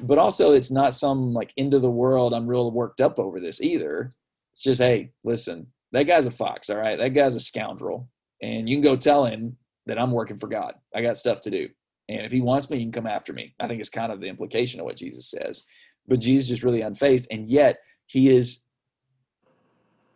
but 0.00 0.18
also 0.18 0.52
it's 0.52 0.70
not 0.70 0.94
some 0.94 1.32
like 1.32 1.52
end 1.56 1.74
of 1.74 1.82
the 1.82 1.90
world 1.90 2.34
i'm 2.34 2.46
real 2.46 2.70
worked 2.70 3.00
up 3.00 3.18
over 3.18 3.40
this 3.40 3.60
either. 3.60 4.10
It's 4.52 4.62
just 4.62 4.80
hey 4.80 5.12
listen 5.22 5.66
that 5.92 6.04
guy's 6.04 6.26
a 6.26 6.30
fox 6.30 6.70
all 6.70 6.76
right? 6.76 6.98
That 6.98 7.10
guy's 7.10 7.36
a 7.36 7.40
scoundrel. 7.40 8.08
And 8.42 8.68
you 8.68 8.76
can 8.76 8.82
go 8.82 8.96
tell 8.96 9.24
him 9.24 9.56
that 9.86 9.98
i'm 9.98 10.10
working 10.10 10.38
for 10.38 10.48
god. 10.48 10.74
I 10.94 11.02
got 11.02 11.16
stuff 11.16 11.40
to 11.42 11.50
do. 11.50 11.68
And 12.08 12.26
if 12.26 12.32
he 12.32 12.40
wants 12.40 12.70
me 12.70 12.78
he 12.78 12.84
can 12.84 12.92
come 12.92 13.06
after 13.06 13.32
me. 13.32 13.54
I 13.60 13.68
think 13.68 13.80
it's 13.80 13.90
kind 13.90 14.12
of 14.12 14.20
the 14.20 14.28
implication 14.28 14.80
of 14.80 14.86
what 14.86 14.96
jesus 14.96 15.30
says. 15.30 15.64
But 16.08 16.20
jesus 16.20 16.48
just 16.48 16.62
really 16.62 16.80
unfazed 16.80 17.26
and 17.30 17.48
yet 17.48 17.78
he 18.06 18.30
is 18.30 18.60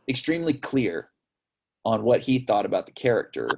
extremely 0.09 0.55
clear 0.55 1.11
on 1.85 2.03
what 2.03 2.21
he 2.21 2.41
thought 2.41 2.67
about 2.67 2.87
the 2.87 2.93
character 2.93 3.49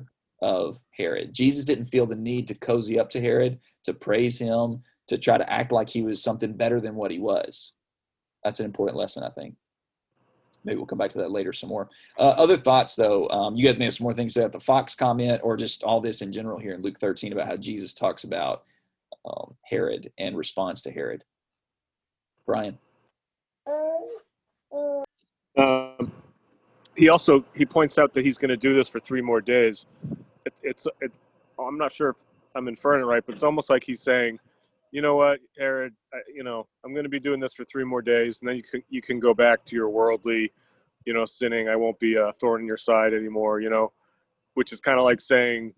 of 0.43 0.79
herod. 0.93 1.35
Jesus 1.35 1.65
didn't 1.65 1.87
feel 1.87 2.07
the 2.07 2.15
need 2.15 2.47
to 2.49 2.55
cozy 2.55 2.99
up 2.99 3.11
to 3.11 3.21
herod 3.21 3.59
to 3.85 3.93
praise 3.93 4.39
him 4.39 4.83
to 5.11 5.19
try 5.19 5.37
to 5.37 5.53
act 5.53 5.73
like 5.73 5.91
he 5.91 6.03
was 6.03 6.23
something 6.23 6.53
better 6.53 6.81
than 6.81 6.95
what 6.95 7.11
he 7.11 7.19
was. 7.19 7.73
That's 8.45 8.61
an 8.61 8.67
important 8.67 8.97
lesson, 8.97 9.25
I 9.25 9.31
think. 9.31 9.57
Maybe 10.65 10.77
we'll 10.77 10.87
come 10.87 10.99
back 10.99 11.11
to 11.11 11.19
that 11.19 11.33
later 11.33 11.53
some 11.53 11.69
more. 11.69 11.89
Uh, 12.17 12.29
other 12.31 12.57
thoughts, 12.57 12.95
though, 12.95 13.29
um, 13.31 13.57
you 13.57 13.65
guys 13.65 13.77
may 13.77 13.87
have 13.87 13.95
some 13.95 14.05
more 14.05 14.15
things 14.15 14.35
to 14.35 14.41
about 14.41 14.53
the 14.53 14.61
Fox 14.61 14.95
comment 14.95 15.41
or 15.43 15.57
just 15.57 15.83
all 15.83 16.01
this 16.01 16.23
in 16.23 16.33
general 16.33 16.59
here 16.59 16.75
in 16.75 16.83
Luke 16.83 17.01
13 17.01 17.33
about 17.33 17.49
how 17.49 17.57
Jesus 17.57 17.93
talks 17.93 18.23
about 18.25 18.63
um, 19.25 19.57
Herod 19.65 20.13
and 20.17 20.37
responds 20.37 20.83
to 20.83 20.93
Herod. 20.93 21.25
Brian. 22.47 22.79
Um, 25.57 26.13
he 26.95 27.09
also 27.09 27.45
he 27.55 27.67
points 27.67 27.99
out 27.99 28.13
that 28.15 28.25
he's 28.25 28.39
going 28.39 28.51
to 28.51 28.57
do 28.57 28.75
this 28.75 28.89
for 28.89 29.01
three 29.01 29.23
more 29.23 29.41
days. 29.41 29.87
It, 30.45 30.55
it's 30.63 30.87
it, 31.01 31.13
I'm 31.59 31.79
not 31.79 31.93
sure 31.93 32.11
if 32.11 32.17
I'm 32.55 32.69
inferring 32.69 33.03
it 33.03 33.07
right, 33.07 33.25
but 33.25 33.35
it's 33.35 33.43
almost 33.43 33.71
like 33.71 33.83
he's 33.85 34.01
saying 34.01 34.39
you 34.93 35.03
know 35.03 35.17
what, 35.17 35.41
Herod, 35.59 35.95
you 36.35 36.43
know, 36.43 36.67
I'm 36.85 36.93
going 36.93 37.05
to 37.05 37.11
be 37.11 37.21
doing 37.21 37.41
this 37.41 37.55
for 37.55 37.65
three 37.65 37.85
more 37.85 38.03
days, 38.03 38.41
and 38.41 38.49
then 38.49 38.57
you 38.57 38.63
can 38.63 38.83
you 38.89 39.01
can 39.01 39.21
go 39.21 39.35
back 39.35 39.65
to 39.67 39.77
your 39.77 39.89
worldly, 39.89 40.53
you 41.05 41.15
know, 41.15 41.25
sinning. 41.25 41.69
I 41.69 41.77
won't 41.77 41.99
be 42.01 42.17
a 42.17 42.33
thorn 42.33 42.63
in 42.63 42.67
your 42.67 42.77
side 42.77 43.15
anymore. 43.15 43.61
You 43.61 43.71
know, 43.71 43.93
which 44.55 44.73
is 44.73 44.81
kind 44.81 44.99
of 44.99 45.05
like 45.05 45.21
saying 45.21 45.75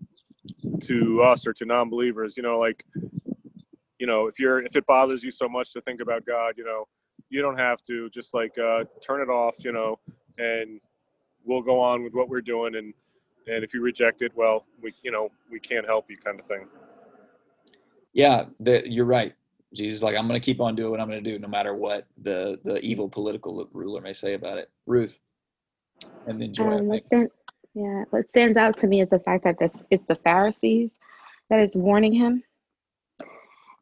to 0.80 1.22
us 1.22 1.46
or 1.46 1.52
to 1.52 1.64
non-believers, 1.64 2.36
you 2.36 2.42
know, 2.42 2.58
like, 2.58 2.84
you 3.98 4.06
know, 4.06 4.26
if 4.26 4.38
you're 4.38 4.64
if 4.64 4.76
it 4.76 4.86
bothers 4.86 5.22
you 5.22 5.30
so 5.30 5.48
much 5.48 5.72
to 5.74 5.82
think 5.82 6.00
about 6.00 6.24
God, 6.24 6.54
you 6.56 6.64
know, 6.64 6.88
you 7.28 7.42
don't 7.42 7.58
have 7.58 7.82
to. 7.84 8.08
Just 8.10 8.32
like 8.32 8.56
uh, 8.58 8.84
turn 9.02 9.20
it 9.20 9.28
off, 9.28 9.56
you 9.58 9.72
know, 9.72 9.98
and 10.38 10.80
we'll 11.44 11.62
go 11.62 11.78
on 11.80 12.02
with 12.02 12.14
what 12.14 12.30
we're 12.30 12.40
doing. 12.40 12.76
And 12.76 12.94
and 13.46 13.62
if 13.62 13.74
you 13.74 13.82
reject 13.82 14.22
it, 14.22 14.32
well, 14.34 14.64
we 14.80 14.94
you 15.02 15.10
know 15.10 15.28
we 15.50 15.60
can't 15.60 15.84
help 15.84 16.08
you, 16.08 16.16
kind 16.16 16.40
of 16.40 16.46
thing 16.46 16.66
yeah, 18.12 18.44
the, 18.60 18.82
you're 18.86 19.04
right. 19.04 19.34
Jesus 19.74 20.02
like, 20.02 20.16
I'm 20.16 20.28
going 20.28 20.40
to 20.40 20.44
keep 20.44 20.60
on 20.60 20.76
doing 20.76 20.90
what 20.90 21.00
I'm 21.00 21.08
going 21.08 21.22
to 21.22 21.30
do, 21.30 21.38
no 21.38 21.48
matter 21.48 21.74
what 21.74 22.06
the 22.22 22.60
the 22.62 22.78
evil 22.80 23.08
political 23.08 23.68
ruler 23.72 24.00
may 24.02 24.12
say 24.12 24.34
about 24.34 24.58
it. 24.58 24.70
Ruth, 24.86 25.18
and 26.26 26.40
then 26.40 26.52
Joy. 26.52 26.76
Um, 26.76 27.00
stand, 27.06 27.30
yeah, 27.74 28.04
what 28.10 28.28
stands 28.28 28.58
out 28.58 28.78
to 28.80 28.86
me 28.86 29.00
is 29.00 29.08
the 29.08 29.20
fact 29.20 29.44
that 29.44 29.58
this, 29.58 29.70
it's 29.90 30.04
the 30.08 30.16
Pharisees 30.16 30.90
that 31.48 31.60
is 31.60 31.70
warning 31.74 32.12
him, 32.12 32.42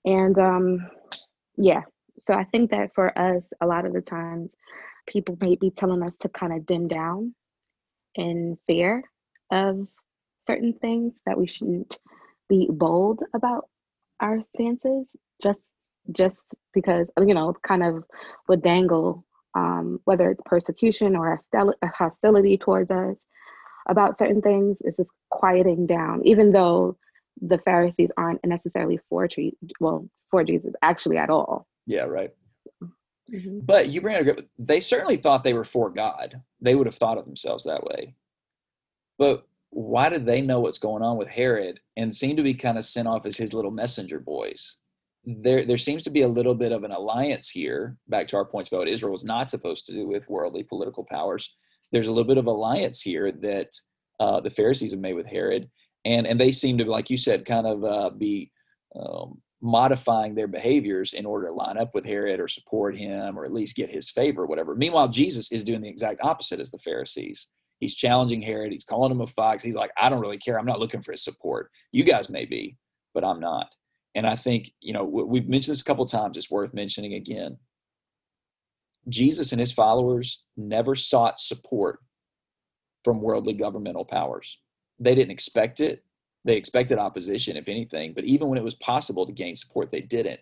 and 0.04 0.38
um, 0.38 0.90
yeah. 1.56 1.82
So 2.26 2.34
I 2.34 2.44
think 2.44 2.70
that 2.70 2.94
for 2.94 3.18
us, 3.18 3.42
a 3.60 3.66
lot 3.66 3.84
of 3.84 3.92
the 3.92 4.02
times, 4.02 4.50
people 5.08 5.36
may 5.40 5.56
be 5.56 5.70
telling 5.70 6.04
us 6.04 6.16
to 6.18 6.28
kind 6.28 6.52
of 6.52 6.66
dim 6.66 6.86
down 6.86 7.34
in 8.14 8.58
fear 8.66 9.02
of 9.50 9.88
certain 10.46 10.74
things 10.74 11.14
that 11.26 11.38
we 11.38 11.48
shouldn't 11.48 11.98
be 12.48 12.68
bold 12.70 13.22
about 13.34 13.69
our 14.20 14.38
stances 14.54 15.06
just 15.42 15.58
just 16.12 16.36
because 16.72 17.06
you 17.18 17.34
know 17.34 17.54
kind 17.66 17.82
of 17.82 18.04
would 18.48 18.62
dangle 18.62 19.24
um, 19.54 19.98
whether 20.04 20.30
it's 20.30 20.42
persecution 20.46 21.16
or 21.16 21.38
hostility 21.84 22.56
towards 22.56 22.90
us 22.90 23.16
about 23.88 24.18
certain 24.18 24.40
things 24.40 24.76
is 24.82 24.94
just 24.96 25.10
quieting 25.30 25.86
down 25.86 26.20
even 26.24 26.52
though 26.52 26.96
the 27.42 27.58
pharisees 27.58 28.10
aren't 28.16 28.44
necessarily 28.44 28.98
for 29.08 29.26
treat 29.26 29.56
well 29.80 30.08
for 30.30 30.44
jesus 30.44 30.72
actually 30.82 31.16
at 31.16 31.30
all. 31.30 31.66
Yeah 31.86 32.04
right. 32.04 32.30
Mm-hmm. 33.32 33.60
but 33.60 33.90
you 33.90 34.00
bring 34.00 34.28
up 34.28 34.38
they 34.58 34.80
certainly 34.80 35.16
thought 35.16 35.44
they 35.44 35.52
were 35.52 35.64
for 35.64 35.88
god. 35.88 36.42
They 36.60 36.74
would 36.74 36.86
have 36.86 36.96
thought 36.96 37.18
of 37.18 37.26
themselves 37.26 37.64
that 37.64 37.84
way. 37.84 38.14
But 39.18 39.46
why 39.70 40.08
did 40.08 40.26
they 40.26 40.40
know 40.40 40.60
what's 40.60 40.78
going 40.78 41.02
on 41.02 41.16
with 41.16 41.28
Herod 41.28 41.80
and 41.96 42.14
seem 42.14 42.36
to 42.36 42.42
be 42.42 42.54
kind 42.54 42.76
of 42.76 42.84
sent 42.84 43.08
off 43.08 43.26
as 43.26 43.36
his 43.36 43.54
little 43.54 43.70
messenger 43.70 44.18
boys? 44.18 44.76
There, 45.24 45.64
there 45.64 45.78
seems 45.78 46.02
to 46.04 46.10
be 46.10 46.22
a 46.22 46.28
little 46.28 46.54
bit 46.54 46.72
of 46.72 46.82
an 46.82 46.92
alliance 46.92 47.48
here. 47.48 47.96
Back 48.08 48.26
to 48.28 48.36
our 48.36 48.44
points 48.44 48.68
about 48.68 48.78
what 48.78 48.88
Israel 48.88 49.12
was 49.12 49.24
not 49.24 49.50
supposed 49.50 49.86
to 49.86 49.92
do 49.92 50.06
with 50.06 50.28
worldly 50.28 50.64
political 50.64 51.04
powers. 51.04 51.54
There's 51.92 52.08
a 52.08 52.12
little 52.12 52.26
bit 52.26 52.38
of 52.38 52.46
alliance 52.46 53.00
here 53.00 53.30
that 53.30 53.68
uh, 54.18 54.40
the 54.40 54.50
Pharisees 54.50 54.92
have 54.92 55.00
made 55.00 55.14
with 55.14 55.26
Herod, 55.26 55.70
and 56.04 56.26
and 56.26 56.40
they 56.40 56.52
seem 56.52 56.78
to, 56.78 56.84
like 56.84 57.10
you 57.10 57.16
said, 57.16 57.44
kind 57.44 57.66
of 57.66 57.84
uh, 57.84 58.10
be 58.10 58.50
um, 58.96 59.40
modifying 59.60 60.34
their 60.34 60.46
behaviors 60.46 61.12
in 61.12 61.26
order 61.26 61.48
to 61.48 61.52
line 61.52 61.76
up 61.76 61.94
with 61.94 62.04
Herod 62.04 62.40
or 62.40 62.48
support 62.48 62.96
him 62.96 63.38
or 63.38 63.44
at 63.44 63.52
least 63.52 63.76
get 63.76 63.90
his 63.90 64.10
favor, 64.10 64.46
whatever. 64.46 64.74
Meanwhile, 64.74 65.08
Jesus 65.08 65.52
is 65.52 65.64
doing 65.64 65.82
the 65.82 65.88
exact 65.88 66.20
opposite 66.22 66.60
as 66.60 66.70
the 66.70 66.78
Pharisees. 66.78 67.46
He's 67.80 67.94
challenging 67.94 68.42
Herod. 68.42 68.72
He's 68.72 68.84
calling 68.84 69.10
him 69.10 69.22
a 69.22 69.26
fox. 69.26 69.62
He's 69.62 69.74
like, 69.74 69.90
I 69.96 70.08
don't 70.08 70.20
really 70.20 70.38
care. 70.38 70.58
I'm 70.58 70.66
not 70.66 70.78
looking 70.78 71.02
for 71.02 71.12
his 71.12 71.24
support. 71.24 71.70
You 71.92 72.04
guys 72.04 72.28
may 72.28 72.44
be, 72.44 72.76
but 73.14 73.24
I'm 73.24 73.40
not. 73.40 73.74
And 74.14 74.26
I 74.26 74.36
think, 74.36 74.72
you 74.80 74.92
know, 74.92 75.04
we've 75.04 75.48
mentioned 75.48 75.72
this 75.72 75.80
a 75.80 75.84
couple 75.84 76.04
times. 76.04 76.36
It's 76.36 76.50
worth 76.50 76.74
mentioning 76.74 77.14
again. 77.14 77.56
Jesus 79.08 79.52
and 79.52 79.60
his 79.60 79.72
followers 79.72 80.44
never 80.56 80.94
sought 80.94 81.40
support 81.40 82.00
from 83.02 83.22
worldly 83.22 83.54
governmental 83.54 84.04
powers. 84.04 84.58
They 84.98 85.14
didn't 85.14 85.30
expect 85.30 85.80
it. 85.80 86.04
They 86.44 86.56
expected 86.56 86.98
opposition, 86.98 87.56
if 87.56 87.68
anything, 87.68 88.12
but 88.14 88.24
even 88.24 88.48
when 88.48 88.58
it 88.58 88.64
was 88.64 88.74
possible 88.74 89.26
to 89.26 89.32
gain 89.32 89.54
support, 89.54 89.90
they 89.90 90.00
didn't. 90.00 90.40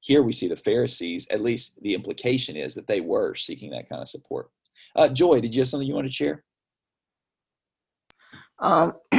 Here 0.00 0.22
we 0.22 0.32
see 0.32 0.46
the 0.46 0.56
Pharisees, 0.56 1.26
at 1.30 1.42
least 1.42 1.80
the 1.82 1.94
implication 1.94 2.56
is 2.56 2.74
that 2.74 2.86
they 2.86 3.00
were 3.00 3.34
seeking 3.34 3.70
that 3.70 3.88
kind 3.88 4.00
of 4.00 4.08
support. 4.08 4.50
Uh, 4.94 5.08
Joy, 5.08 5.40
did 5.40 5.54
you 5.54 5.60
have 5.60 5.68
something 5.68 5.88
you 5.88 5.94
want 5.94 6.06
to 6.06 6.12
share? 6.12 6.44
Um, 8.60 8.94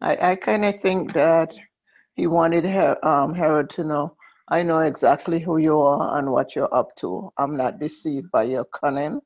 I, 0.00 0.30
I 0.32 0.36
kind 0.36 0.64
of 0.64 0.80
think 0.82 1.12
that 1.14 1.54
he 2.14 2.26
wanted 2.26 2.64
Her- 2.64 3.04
um, 3.06 3.34
Herod 3.34 3.70
to 3.70 3.84
know, 3.84 4.16
I 4.48 4.62
know 4.62 4.78
exactly 4.80 5.40
who 5.40 5.58
you 5.58 5.80
are 5.80 6.18
and 6.18 6.30
what 6.32 6.54
you're 6.54 6.74
up 6.74 6.94
to. 6.96 7.30
I'm 7.38 7.56
not 7.56 7.78
deceived 7.78 8.30
by 8.30 8.44
your 8.44 8.64
cunning. 8.64 9.20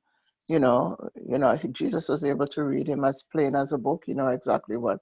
You 0.49 0.59
know, 0.61 0.97
you 1.15 1.39
know, 1.39 1.57
Jesus 1.73 2.09
was 2.09 2.25
able 2.25 2.47
to 2.49 2.65
read 2.65 2.89
him 2.89 3.05
as 3.05 3.25
plain 3.33 3.55
as 3.55 3.73
a 3.73 3.79
book. 3.79 4.05
You 4.07 4.15
know 4.15 4.29
exactly 4.29 4.77
what 4.77 4.99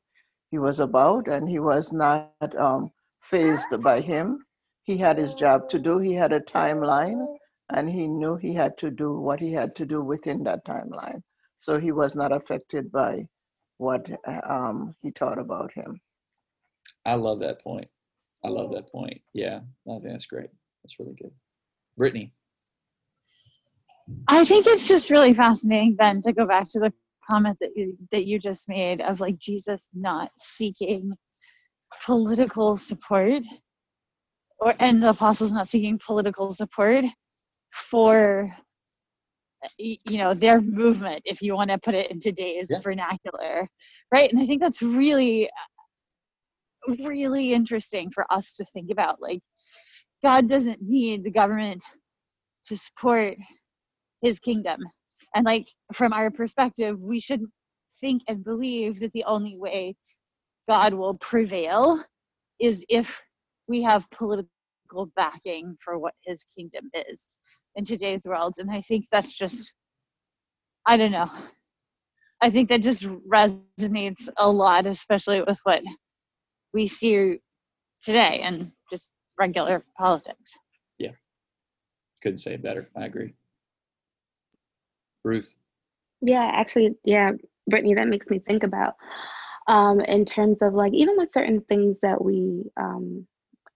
he 0.51 0.59
was 0.59 0.81
about, 0.81 1.29
and 1.29 1.49
he 1.49 1.59
was 1.61 1.93
not 1.93 2.31
um, 2.57 2.91
fazed 3.21 3.53
by 3.83 4.01
him. 4.01 4.45
He 4.85 4.97
had 4.99 5.19
his 5.19 5.35
job 5.35 5.69
to 5.71 5.79
do. 5.79 5.99
He 5.99 6.15
had 6.15 6.33
a 6.33 6.41
timeline, 6.41 7.25
and 7.71 7.89
he 7.89 8.07
knew 8.07 8.37
he 8.37 8.55
had 8.55 8.77
to 8.79 8.91
do 8.91 9.19
what 9.19 9.41
he 9.41 9.53
had 9.53 9.75
to 9.77 9.87
do 9.87 10.03
within 10.03 10.43
that 10.45 10.65
timeline. 10.67 11.23
So 11.61 11.79
he 11.79 11.93
was 11.93 12.15
not 12.17 12.33
affected 12.33 12.91
by 12.93 13.27
what 13.81 14.07
um, 14.47 14.95
he 15.01 15.11
taught 15.11 15.39
about 15.39 15.73
him. 15.73 15.99
I 17.07 17.15
love 17.15 17.41
that 17.41 17.63
point. 17.65 17.89
I 18.45 18.49
love 18.49 18.73
that 18.73 18.93
point. 18.93 19.23
Yeah, 19.33 19.61
I 19.89 19.93
think 19.99 20.05
that's 20.05 20.27
great. 20.27 20.51
That's 20.83 20.99
really 20.99 21.15
good. 21.21 21.33
Brittany. 21.97 22.35
I 24.29 24.45
think 24.45 24.67
it's 24.67 24.87
just 24.87 25.09
really 25.09 25.33
fascinating 25.33 25.97
then 25.99 26.21
to 26.23 26.33
go 26.33 26.47
back 26.47 26.69
to 26.71 26.79
the 26.79 26.93
comment 27.29 27.57
that 27.61 27.71
you 27.75 27.97
that 28.13 28.27
you 28.27 28.39
just 28.39 28.69
made 28.69 29.01
of 29.01 29.21
like 29.21 29.39
Jesus 29.39 29.89
not 29.95 30.31
seeking 30.39 31.13
political 32.05 32.77
support 32.77 33.45
or 34.59 34.75
and 34.79 35.03
the 35.03 35.11
apostles 35.11 35.53
not 35.53 35.69
seeking 35.69 35.99
political 36.05 36.51
support 36.51 37.05
for 37.73 38.55
you 39.79 40.19
know 40.19 40.33
their 40.33 40.61
movement 40.61 41.21
if 41.25 41.43
you 41.43 41.55
want 41.55 41.71
to 41.71 41.79
put 41.79 41.95
it 41.95 42.11
in 42.11 42.19
today's 42.19 42.69
yeah. 42.71 42.79
vernacular 42.79 43.69
right? 44.15 44.31
And 44.31 44.41
i 44.41 44.47
think 44.47 44.61
that's 44.61 44.83
really 44.83 45.51
really 46.99 47.53
interesting 47.53 48.11
for 48.11 48.25
us 48.31 48.57
to 48.57 48.65
think 48.65 48.91
about 48.91 49.21
like 49.21 49.41
god 50.23 50.49
doesn't 50.49 50.81
need 50.81 51.25
the 51.25 51.31
government 51.31 51.83
to 52.65 52.77
support 52.77 53.37
his 54.23 54.39
kingdom. 54.39 54.81
And 55.35 55.45
like 55.45 55.69
from 55.93 56.13
our 56.13 56.31
perspective 56.31 56.99
we 57.01 57.21
should 57.21 57.43
think 58.01 58.23
and 58.29 58.45
believe 58.45 59.01
that 59.01 59.13
the 59.13 59.25
only 59.25 59.57
way 59.57 59.95
god 60.67 60.95
will 60.95 61.15
prevail 61.15 62.03
is 62.61 62.85
if 62.89 63.21
we 63.69 63.83
have 63.83 64.11
political 64.11 64.49
backing 65.17 65.77
for 65.81 65.99
what 65.99 66.15
his 66.25 66.45
kingdom 66.45 66.91
is 67.09 67.29
in 67.81 67.85
today's 67.87 68.27
world 68.27 68.55
and 68.59 68.71
i 68.71 68.81
think 68.83 69.07
that's 69.11 69.37
just 69.37 69.73
i 70.87 70.97
don't 70.97 71.13
know. 71.13 71.31
I 72.43 72.49
think 72.51 72.69
that 72.71 72.81
just 72.81 73.05
resonates 73.05 74.29
a 74.39 74.51
lot 74.51 74.87
especially 74.87 75.43
with 75.43 75.59
what 75.65 75.83
we 76.73 76.87
see 76.87 77.39
today 78.03 78.41
and 78.43 78.73
just 78.91 79.13
regular 79.39 79.85
politics. 79.99 80.53
Yeah. 80.99 81.11
Couldn't 82.23 82.39
say 82.39 82.55
it 82.55 82.63
better. 82.63 82.89
I 82.97 83.05
agree. 83.05 83.35
Ruth? 85.25 85.55
Yeah 86.23 86.51
actually 86.53 86.97
yeah 87.05 87.33
brittany 87.67 87.95
that 87.95 88.09
makes 88.09 88.29
me 88.31 88.39
think 88.39 88.63
about 88.63 88.95
um 89.69 90.01
in 90.01 90.25
terms 90.25 90.59
of 90.63 90.73
like 90.75 90.95
even 90.95 91.17
with 91.19 91.33
certain 91.33 91.61
things 91.69 91.97
that 92.03 92.23
we 92.23 92.65
um 92.79 93.27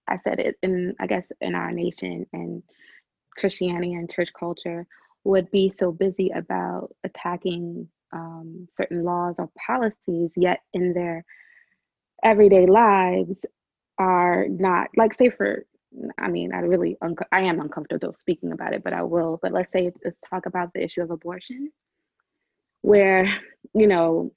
i 0.08 0.18
said 0.24 0.40
it 0.40 0.56
in 0.62 0.94
i 1.00 1.06
guess 1.06 1.26
in 1.40 1.54
our 1.54 1.70
nation 1.70 2.26
and 2.32 2.62
Christianity 3.36 3.94
and 3.94 4.10
church 4.10 4.30
culture 4.38 4.86
would 5.24 5.50
be 5.50 5.72
so 5.76 5.90
busy 5.90 6.30
about 6.34 6.94
attacking 7.04 7.88
um, 8.12 8.66
certain 8.70 9.02
laws 9.02 9.34
or 9.38 9.50
policies, 9.66 10.30
yet 10.36 10.60
in 10.72 10.92
their 10.92 11.24
everyday 12.22 12.66
lives 12.66 13.36
are 13.98 14.46
not 14.48 14.88
like 14.96 15.14
say 15.14 15.30
for 15.30 15.64
I 16.18 16.28
mean 16.28 16.52
I 16.52 16.58
really 16.58 16.96
I 17.32 17.40
am 17.42 17.60
uncomfortable 17.60 18.14
speaking 18.18 18.52
about 18.52 18.74
it, 18.74 18.82
but 18.82 18.92
I 18.92 19.02
will. 19.02 19.38
But 19.42 19.52
let's 19.52 19.72
say 19.72 19.92
let's 20.04 20.16
talk 20.28 20.46
about 20.46 20.72
the 20.72 20.82
issue 20.82 21.02
of 21.02 21.10
abortion, 21.10 21.70
where 22.82 23.26
you 23.74 23.86
know 23.86 24.32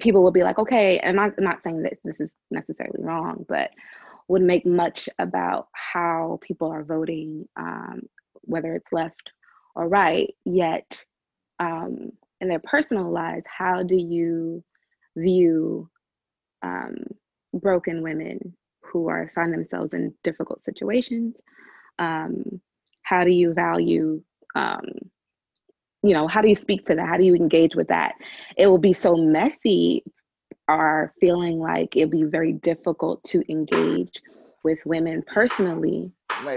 people 0.00 0.22
will 0.22 0.32
be 0.32 0.42
like, 0.42 0.58
okay, 0.58 0.98
and 0.98 1.18
I'm 1.18 1.34
not 1.38 1.62
saying 1.62 1.82
that 1.82 1.94
this 2.04 2.16
is 2.20 2.30
necessarily 2.50 3.02
wrong, 3.02 3.46
but 3.48 3.70
would 4.28 4.42
make 4.42 4.66
much 4.66 5.08
about 5.18 5.68
how 5.72 6.38
people 6.42 6.68
are 6.68 6.84
voting, 6.84 7.48
um, 7.56 8.02
whether 8.42 8.74
it's 8.74 8.92
left 8.92 9.30
or 9.74 9.88
right, 9.88 10.34
yet 10.44 11.04
um, 11.58 12.10
in 12.40 12.48
their 12.48 12.60
personal 12.60 13.10
lives, 13.10 13.44
how 13.46 13.82
do 13.82 13.96
you 13.96 14.64
view 15.16 15.88
um, 16.62 16.96
broken 17.54 18.02
women 18.02 18.54
who 18.82 19.08
are 19.08 19.30
find 19.34 19.52
themselves 19.52 19.92
in 19.92 20.12
difficult 20.24 20.64
situations? 20.64 21.34
Um, 21.98 22.60
how 23.02 23.24
do 23.24 23.30
you 23.30 23.54
value 23.54 24.22
um, 24.54 24.82
you 26.02 26.12
know 26.14 26.26
how 26.26 26.40
do 26.40 26.48
you 26.48 26.54
speak 26.54 26.86
to 26.86 26.94
that 26.94 27.08
how 27.08 27.16
do 27.16 27.24
you 27.24 27.34
engage 27.34 27.74
with 27.74 27.88
that 27.88 28.12
it 28.56 28.66
will 28.66 28.78
be 28.78 28.94
so 28.94 29.16
messy 29.16 30.02
are 30.68 31.12
feeling 31.20 31.58
like 31.58 31.96
it'd 31.96 32.10
be 32.10 32.24
very 32.24 32.52
difficult 32.52 33.22
to 33.24 33.42
engage 33.50 34.20
with 34.64 34.84
women 34.86 35.22
personally 35.26 36.12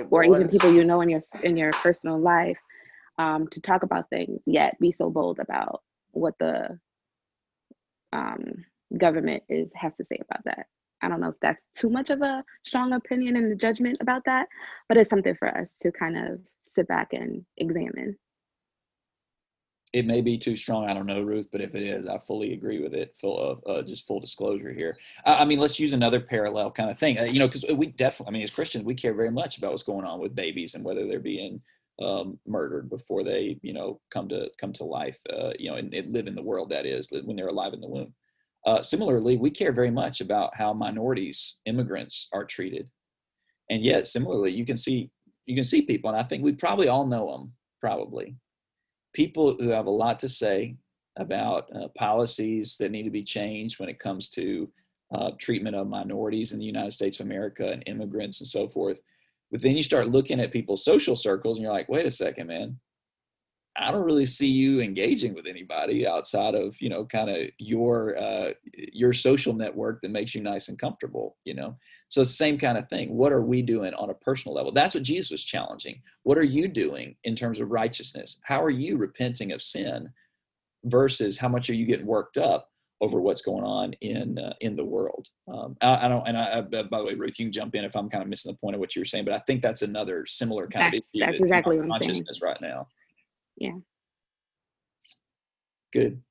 or 0.09 0.23
even 0.23 0.49
people 0.49 0.71
you 0.71 0.83
know 0.83 1.01
in 1.01 1.09
your 1.09 1.23
in 1.43 1.55
your 1.57 1.71
personal 1.71 2.19
life 2.19 2.57
um, 3.19 3.47
to 3.49 3.61
talk 3.61 3.83
about 3.83 4.09
things 4.09 4.41
yet 4.45 4.79
be 4.79 4.91
so 4.91 5.09
bold 5.09 5.39
about 5.39 5.83
what 6.11 6.37
the 6.39 6.79
um, 8.13 8.65
government 8.97 9.43
is 9.49 9.69
has 9.75 9.93
to 9.97 10.05
say 10.05 10.17
about 10.21 10.43
that. 10.45 10.67
I 11.01 11.07
don't 11.07 11.21
know 11.21 11.29
if 11.29 11.39
that's 11.39 11.61
too 11.75 11.89
much 11.89 12.09
of 12.09 12.21
a 12.21 12.43
strong 12.63 12.93
opinion 12.93 13.37
and 13.37 13.51
a 13.51 13.55
judgment 13.55 13.97
about 14.01 14.25
that 14.25 14.47
but 14.87 14.97
it's 14.97 15.09
something 15.09 15.35
for 15.35 15.47
us 15.47 15.69
to 15.81 15.91
kind 15.91 16.17
of 16.17 16.39
sit 16.75 16.87
back 16.87 17.13
and 17.13 17.45
examine 17.57 18.17
it 19.91 20.05
may 20.05 20.21
be 20.21 20.37
too 20.37 20.55
strong. 20.55 20.87
I 20.87 20.93
don't 20.93 21.07
know, 21.07 21.21
Ruth, 21.21 21.47
but 21.51 21.61
if 21.61 21.73
it 21.73 21.83
is, 21.83 22.07
I 22.07 22.19
fully 22.19 22.53
agree 22.53 22.81
with 22.81 22.93
it. 22.93 23.15
Full 23.19 23.39
of 23.39 23.63
uh, 23.65 23.81
just 23.81 24.05
full 24.05 24.19
disclosure 24.19 24.71
here. 24.71 24.97
I, 25.25 25.35
I, 25.35 25.45
mean, 25.45 25.59
let's 25.59 25.79
use 25.79 25.93
another 25.93 26.19
parallel 26.19 26.71
kind 26.71 26.91
of 26.91 26.99
thing. 26.99 27.17
Uh, 27.17 27.23
you 27.23 27.39
know, 27.39 27.47
because 27.47 27.65
we 27.73 27.87
definitely, 27.87 28.31
I 28.31 28.33
mean, 28.33 28.43
as 28.43 28.51
Christians, 28.51 28.85
we 28.85 28.93
care 28.93 29.13
very 29.13 29.31
much 29.31 29.57
about 29.57 29.71
what's 29.71 29.83
going 29.83 30.05
on 30.05 30.19
with 30.19 30.35
babies 30.35 30.75
and 30.75 30.83
whether 30.85 31.07
they're 31.07 31.19
being 31.19 31.61
um, 32.01 32.39
murdered 32.45 32.89
before 32.89 33.23
they, 33.23 33.59
you 33.63 33.73
know, 33.73 33.99
come 34.11 34.29
to 34.29 34.49
come 34.59 34.73
to 34.73 34.83
life. 34.83 35.17
Uh, 35.31 35.51
you 35.57 35.71
know, 35.71 35.77
and, 35.77 35.93
and, 35.93 36.13
live 36.13 36.27
in 36.27 36.35
the 36.35 36.41
world 36.41 36.69
that 36.69 36.85
is 36.85 37.11
when 37.23 37.35
they're 37.35 37.47
alive 37.47 37.73
in 37.73 37.81
the 37.81 37.87
womb. 37.87 38.13
Uh, 38.67 38.83
similarly, 38.83 39.37
we 39.37 39.49
care 39.49 39.71
very 39.71 39.91
much 39.91 40.21
about 40.21 40.55
how 40.55 40.71
minorities, 40.71 41.55
immigrants, 41.65 42.27
are 42.31 42.45
treated, 42.45 42.89
and 43.71 43.83
yet 43.83 44.07
similarly, 44.07 44.51
you 44.51 44.65
can 44.65 44.77
see 44.77 45.09
you 45.47 45.55
can 45.55 45.63
see 45.63 45.81
people, 45.81 46.11
and 46.11 46.19
I 46.19 46.23
think 46.23 46.43
we 46.43 46.51
probably 46.51 46.89
all 46.89 47.07
know 47.07 47.31
them, 47.31 47.53
probably 47.81 48.35
people 49.13 49.55
who 49.59 49.69
have 49.69 49.85
a 49.85 49.91
lot 49.91 50.19
to 50.19 50.29
say 50.29 50.75
about 51.17 51.69
uh, 51.75 51.87
policies 51.97 52.77
that 52.77 52.91
need 52.91 53.03
to 53.03 53.09
be 53.09 53.23
changed 53.23 53.79
when 53.79 53.89
it 53.89 53.99
comes 53.99 54.29
to 54.29 54.69
uh, 55.13 55.31
treatment 55.39 55.75
of 55.75 55.87
minorities 55.87 56.51
in 56.51 56.59
the 56.59 56.65
United 56.65 56.91
States 56.91 57.19
of 57.19 57.25
America 57.25 57.69
and 57.69 57.83
immigrants 57.87 58.41
and 58.41 58.47
so 58.47 58.67
forth. 58.67 58.99
But 59.51 59.61
then 59.61 59.75
you 59.75 59.81
start 59.81 60.09
looking 60.09 60.39
at 60.39 60.51
people's 60.51 60.85
social 60.85 61.15
circles 61.15 61.57
and 61.57 61.63
you're 61.63 61.73
like, 61.73 61.89
wait 61.89 62.05
a 62.05 62.11
second, 62.11 62.47
man. 62.47 62.79
I 63.75 63.91
don't 63.91 64.05
really 64.05 64.25
see 64.25 64.47
you 64.47 64.81
engaging 64.81 65.33
with 65.33 65.45
anybody 65.47 66.05
outside 66.05 66.53
of 66.53 66.79
you 66.81 66.89
know 66.89 67.05
kind 67.05 67.29
of 67.29 67.49
your 67.59 68.17
uh, 68.17 68.49
your 68.73 69.13
social 69.13 69.53
network 69.53 70.01
that 70.01 70.11
makes 70.11 70.35
you 70.35 70.41
nice 70.41 70.67
and 70.67 70.77
comfortable. 70.77 71.37
You 71.45 71.53
know, 71.53 71.77
so 72.09 72.21
it's 72.21 72.31
the 72.31 72.35
same 72.35 72.57
kind 72.57 72.77
of 72.77 72.89
thing. 72.89 73.15
What 73.15 73.31
are 73.31 73.41
we 73.41 73.61
doing 73.61 73.93
on 73.93 74.09
a 74.09 74.15
personal 74.15 74.55
level? 74.55 74.71
That's 74.71 74.95
what 74.95 75.03
Jesus 75.03 75.29
was 75.29 75.43
challenging. 75.43 76.01
What 76.23 76.39
are 76.39 76.43
you 76.43 76.67
doing 76.67 77.15
in 77.23 77.35
terms 77.35 77.59
of 77.59 77.69
righteousness? 77.69 78.39
How 78.41 78.63
are 78.63 78.71
you 78.71 78.97
repenting 78.97 79.51
of 79.51 79.61
sin 79.61 80.09
versus 80.85 81.37
how 81.37 81.49
much 81.49 81.69
are 81.69 81.75
you 81.75 81.85
getting 81.85 82.07
worked 82.07 82.39
up 82.39 82.71
over 82.99 83.21
what's 83.21 83.43
going 83.43 83.63
on 83.63 83.93
in 84.01 84.39
uh, 84.39 84.53
in 84.61 84.75
the 84.75 84.83
world? 84.83 85.27
Um, 85.47 85.77
I, 85.81 86.05
I, 86.05 86.07
don't. 86.07 86.27
And 86.27 86.35
I, 86.35 86.61
by 86.61 86.97
the 86.97 87.05
way, 87.05 87.13
Ruth, 87.13 87.39
you 87.39 87.45
can 87.45 87.51
jump 87.51 87.75
in 87.75 87.85
if 87.85 87.95
I'm 87.95 88.09
kind 88.09 88.23
of 88.23 88.27
missing 88.27 88.51
the 88.51 88.57
point 88.57 88.73
of 88.73 88.79
what 88.79 88.95
you 88.95 89.01
were 89.01 89.05
saying, 89.05 89.25
but 89.25 89.35
I 89.35 89.39
think 89.39 89.61
that's 89.61 89.83
another 89.83 90.25
similar 90.25 90.67
kind 90.67 90.85
that's, 90.85 90.97
of 90.97 91.03
issue. 91.13 91.25
That's 91.25 91.39
exactly 91.39 91.79
what 91.79 91.91
I'm 91.93 92.01
saying. 92.01 92.25
right 92.41 92.59
now. 92.59 92.87
Yeah. 93.55 93.73
Good. 95.93 96.23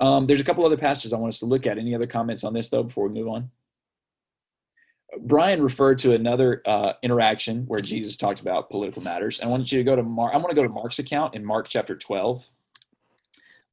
Um, 0.00 0.26
there's 0.26 0.40
a 0.40 0.44
couple 0.44 0.64
other 0.64 0.76
passages 0.78 1.12
I 1.12 1.18
want 1.18 1.34
us 1.34 1.38
to 1.40 1.46
look 1.46 1.66
at. 1.66 1.76
Any 1.76 1.94
other 1.94 2.06
comments 2.06 2.44
on 2.44 2.54
this 2.54 2.70
though 2.70 2.82
before 2.82 3.08
we 3.08 3.20
move 3.20 3.28
on? 3.28 3.50
Brian 5.20 5.62
referred 5.62 5.98
to 5.98 6.12
another 6.14 6.62
uh, 6.66 6.94
interaction 7.02 7.64
where 7.66 7.80
Jesus 7.80 8.16
talked 8.16 8.40
about 8.40 8.70
political 8.70 9.02
matters. 9.02 9.40
I 9.40 9.46
want 9.46 9.70
you 9.70 9.78
to 9.78 9.84
go 9.84 9.96
to 9.96 10.02
Mark. 10.02 10.34
I 10.34 10.38
want 10.38 10.50
to 10.50 10.56
go 10.56 10.62
to 10.62 10.68
Mark's 10.68 10.98
account 10.98 11.34
in 11.34 11.44
Mark 11.44 11.68
chapter 11.68 11.96
12. 11.96 12.44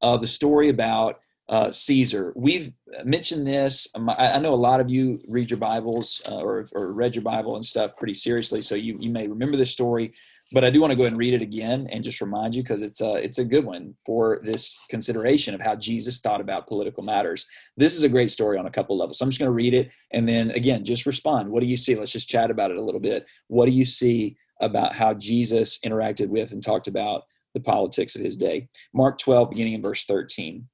Uh, 0.00 0.16
the 0.16 0.26
story 0.26 0.68
about 0.68 1.20
uh, 1.48 1.70
Caesar. 1.70 2.32
We've 2.36 2.72
mentioned 3.04 3.46
this. 3.46 3.88
Um, 3.94 4.08
I, 4.08 4.34
I, 4.34 4.38
know 4.38 4.54
a 4.54 4.56
lot 4.56 4.80
of 4.80 4.88
you 4.88 5.18
read 5.28 5.50
your 5.50 5.58
Bibles 5.58 6.22
uh, 6.26 6.36
or, 6.36 6.66
or 6.72 6.92
read 6.92 7.14
your 7.14 7.22
Bible 7.22 7.56
and 7.56 7.66
stuff 7.66 7.96
pretty 7.96 8.14
seriously, 8.14 8.62
so 8.62 8.74
you, 8.74 8.96
you 8.98 9.10
may 9.10 9.28
remember 9.28 9.56
this 9.56 9.70
story 9.70 10.14
but 10.52 10.64
I 10.64 10.70
do 10.70 10.80
want 10.80 10.90
to 10.90 10.96
go 10.96 11.02
ahead 11.02 11.12
and 11.12 11.18
read 11.18 11.32
it 11.32 11.42
again 11.42 11.88
and 11.90 12.04
just 12.04 12.20
remind 12.20 12.54
you 12.54 12.62
because 12.62 12.82
it's 12.82 13.00
a 13.00 13.12
it's 13.12 13.38
a 13.38 13.44
good 13.44 13.64
one 13.64 13.94
for 14.04 14.40
this 14.44 14.80
consideration 14.90 15.54
of 15.54 15.60
how 15.60 15.74
Jesus 15.74 16.20
thought 16.20 16.40
about 16.40 16.66
political 16.66 17.02
matters. 17.02 17.46
This 17.76 17.96
is 17.96 18.02
a 18.02 18.08
great 18.08 18.30
story 18.30 18.58
on 18.58 18.66
a 18.66 18.70
couple 18.70 18.98
levels. 18.98 19.18
So 19.18 19.24
I'm 19.24 19.30
just 19.30 19.38
going 19.38 19.48
to 19.48 19.52
read 19.52 19.74
it 19.74 19.90
and 20.12 20.28
then 20.28 20.50
again 20.50 20.84
just 20.84 21.06
respond. 21.06 21.48
What 21.48 21.60
do 21.60 21.66
you 21.66 21.76
see? 21.76 21.94
Let's 21.94 22.12
just 22.12 22.28
chat 22.28 22.50
about 22.50 22.70
it 22.70 22.76
a 22.76 22.82
little 22.82 23.00
bit. 23.00 23.26
What 23.48 23.66
do 23.66 23.72
you 23.72 23.84
see 23.84 24.36
about 24.60 24.94
how 24.94 25.14
Jesus 25.14 25.78
interacted 25.84 26.28
with 26.28 26.52
and 26.52 26.62
talked 26.62 26.88
about 26.88 27.22
the 27.54 27.60
politics 27.60 28.14
of 28.14 28.22
his 28.22 28.36
day? 28.36 28.68
Mark 28.92 29.18
12, 29.18 29.50
beginning 29.50 29.74
in 29.74 29.82
verse 29.82 30.04
13. 30.04 30.68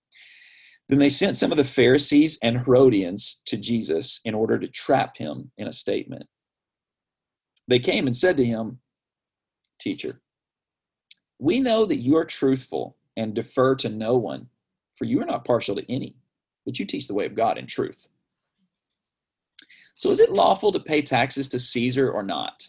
Then 0.89 0.99
they 0.99 1.11
sent 1.11 1.37
some 1.37 1.53
of 1.53 1.57
the 1.57 1.65
Pharisees 1.65 2.37
and 2.43 2.63
Herodians 2.63 3.41
to 3.47 3.57
Jesus 3.57 4.21
in 4.25 4.35
order 4.35 4.59
to 4.59 4.67
trap 4.67 5.17
him 5.19 5.53
in 5.57 5.69
a 5.69 5.73
statement. 5.73 6.25
They 7.69 7.79
came 7.79 8.09
and 8.09 8.17
said 8.17 8.37
to 8.39 8.45
him, 8.45 8.81
teacher. 9.81 10.21
We 11.39 11.61
know 11.61 11.87
that 11.87 11.97
you 11.97 12.17
are 12.17 12.25
truthful 12.25 12.97
and 13.17 13.35
defer 13.35 13.75
to 13.77 13.89
no 13.89 14.17
one, 14.17 14.49
for 14.95 15.05
you 15.05 15.21
are 15.21 15.27
not 15.27 15.45
partial 15.45 15.75
to 15.77 15.93
any, 15.93 16.17
but 16.65 16.79
you 16.79 16.85
teach 16.85 17.09
the 17.09 17.15
way 17.15 17.27
of 17.27 17.35
God 17.35 17.59
in 17.59 17.67
truth. 17.67 18.07
So 19.97 20.11
is 20.11 20.21
it 20.21 20.33
lawful 20.33 20.73
to 20.73 20.81
pay 20.81 21.03
taxes 21.03 21.49
to 21.49 21.59
Caesar 21.59 22.11
or 22.11 22.23
not? 22.23 22.69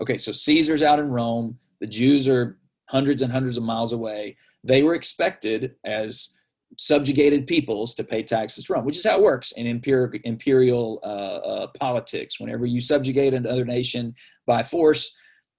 Okay, 0.00 0.18
so 0.18 0.32
Caesar's 0.32 0.82
out 0.82 0.98
in 0.98 1.08
Rome. 1.08 1.58
The 1.80 1.86
Jews 1.86 2.28
are 2.28 2.58
hundreds 2.88 3.22
and 3.22 3.32
hundreds 3.32 3.56
of 3.56 3.62
miles 3.62 3.92
away. 3.92 4.36
They 4.62 4.82
were 4.82 4.94
expected 4.94 5.74
as 5.84 6.36
subjugated 6.78 7.46
peoples 7.46 7.94
to 7.94 8.04
pay 8.04 8.22
taxes 8.22 8.64
to 8.64 8.74
Rome, 8.74 8.84
which 8.84 8.98
is 8.98 9.06
how 9.06 9.16
it 9.16 9.22
works 9.22 9.52
in 9.52 9.66
imperial, 9.66 10.10
imperial 10.24 11.00
uh, 11.02 11.06
uh, 11.06 11.66
politics. 11.78 12.38
Whenever 12.38 12.66
you 12.66 12.80
subjugate 12.80 13.34
another 13.34 13.64
nation 13.64 14.14
by 14.46 14.62
force, 14.62 15.16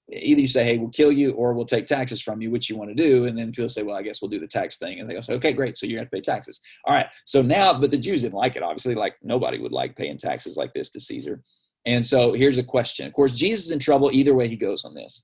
either 0.10 0.42
you 0.42 0.48
say, 0.48 0.64
hey, 0.64 0.78
we'll 0.78 0.90
kill 0.90 1.12
you 1.12 1.32
or 1.32 1.54
we'll 1.54 1.66
take 1.66 1.86
taxes 1.86 2.22
from 2.22 2.42
you, 2.42 2.50
which 2.50 2.70
you 2.70 2.78
want 2.78 2.90
to 2.90 2.96
do. 2.96 3.26
And 3.26 3.38
then 3.38 3.52
people 3.52 3.68
say, 3.68 3.84
well, 3.84 3.98
I 3.98 4.02
guess 4.02 4.22
we'll 4.22 4.30
do 4.30 4.40
the 4.40 4.48
tax 4.48 4.78
thing. 4.78 5.00
And 5.00 5.10
they 5.10 5.16
go, 5.16 5.22
okay, 5.36 5.52
great. 5.52 5.78
So 5.78 5.86
you're 5.86 5.98
going 5.98 6.08
to 6.08 6.12
pay 6.12 6.22
taxes. 6.22 6.62
All 6.86 6.94
right. 6.94 7.08
So 7.26 7.42
now, 7.42 7.78
but 7.78 7.92
the 7.92 7.98
Jews 7.98 8.22
didn't 8.22 8.38
like 8.38 8.56
it, 8.56 8.64
obviously. 8.64 8.96
Like 8.96 9.16
nobody 9.22 9.60
would 9.60 9.74
like 9.74 9.96
paying 9.96 10.18
taxes 10.18 10.56
like 10.56 10.74
this 10.74 10.90
to 10.92 11.00
Caesar. 11.00 11.42
And 11.86 12.06
so 12.06 12.34
here's 12.34 12.58
a 12.58 12.64
question. 12.64 13.06
Of 13.08 13.14
course, 13.14 13.36
Jesus 13.36 13.66
is 13.66 13.72
in 13.72 13.80
trouble 13.80 14.10
either 14.14 14.34
way 14.34 14.48
he 14.48 14.56
goes 14.56 14.86
on 14.86 14.94
this. 14.94 15.24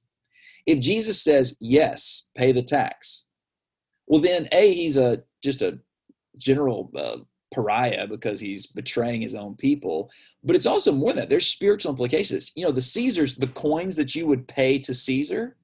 If 0.65 0.79
Jesus 0.79 1.21
says, 1.21 1.57
yes, 1.59 2.29
pay 2.35 2.51
the 2.51 2.61
tax, 2.61 3.25
well, 4.07 4.21
then 4.21 4.47
A, 4.51 4.73
he's 4.73 4.97
a 4.97 5.23
just 5.41 5.61
a 5.61 5.79
general 6.37 6.91
uh, 6.97 7.17
pariah 7.53 8.07
because 8.07 8.39
he's 8.39 8.65
betraying 8.65 9.21
his 9.21 9.35
own 9.35 9.55
people. 9.55 10.11
But 10.43 10.55
it's 10.55 10.65
also 10.65 10.91
more 10.91 11.11
than 11.11 11.21
that. 11.21 11.29
There's 11.29 11.47
spiritual 11.47 11.91
implications. 11.91 12.51
You 12.55 12.65
know, 12.65 12.71
the 12.71 12.81
Caesars, 12.81 13.35
the 13.35 13.47
coins 13.47 13.95
that 13.95 14.15
you 14.15 14.27
would 14.27 14.47
pay 14.47 14.79
to 14.79 14.93
Caesar, 14.93 15.55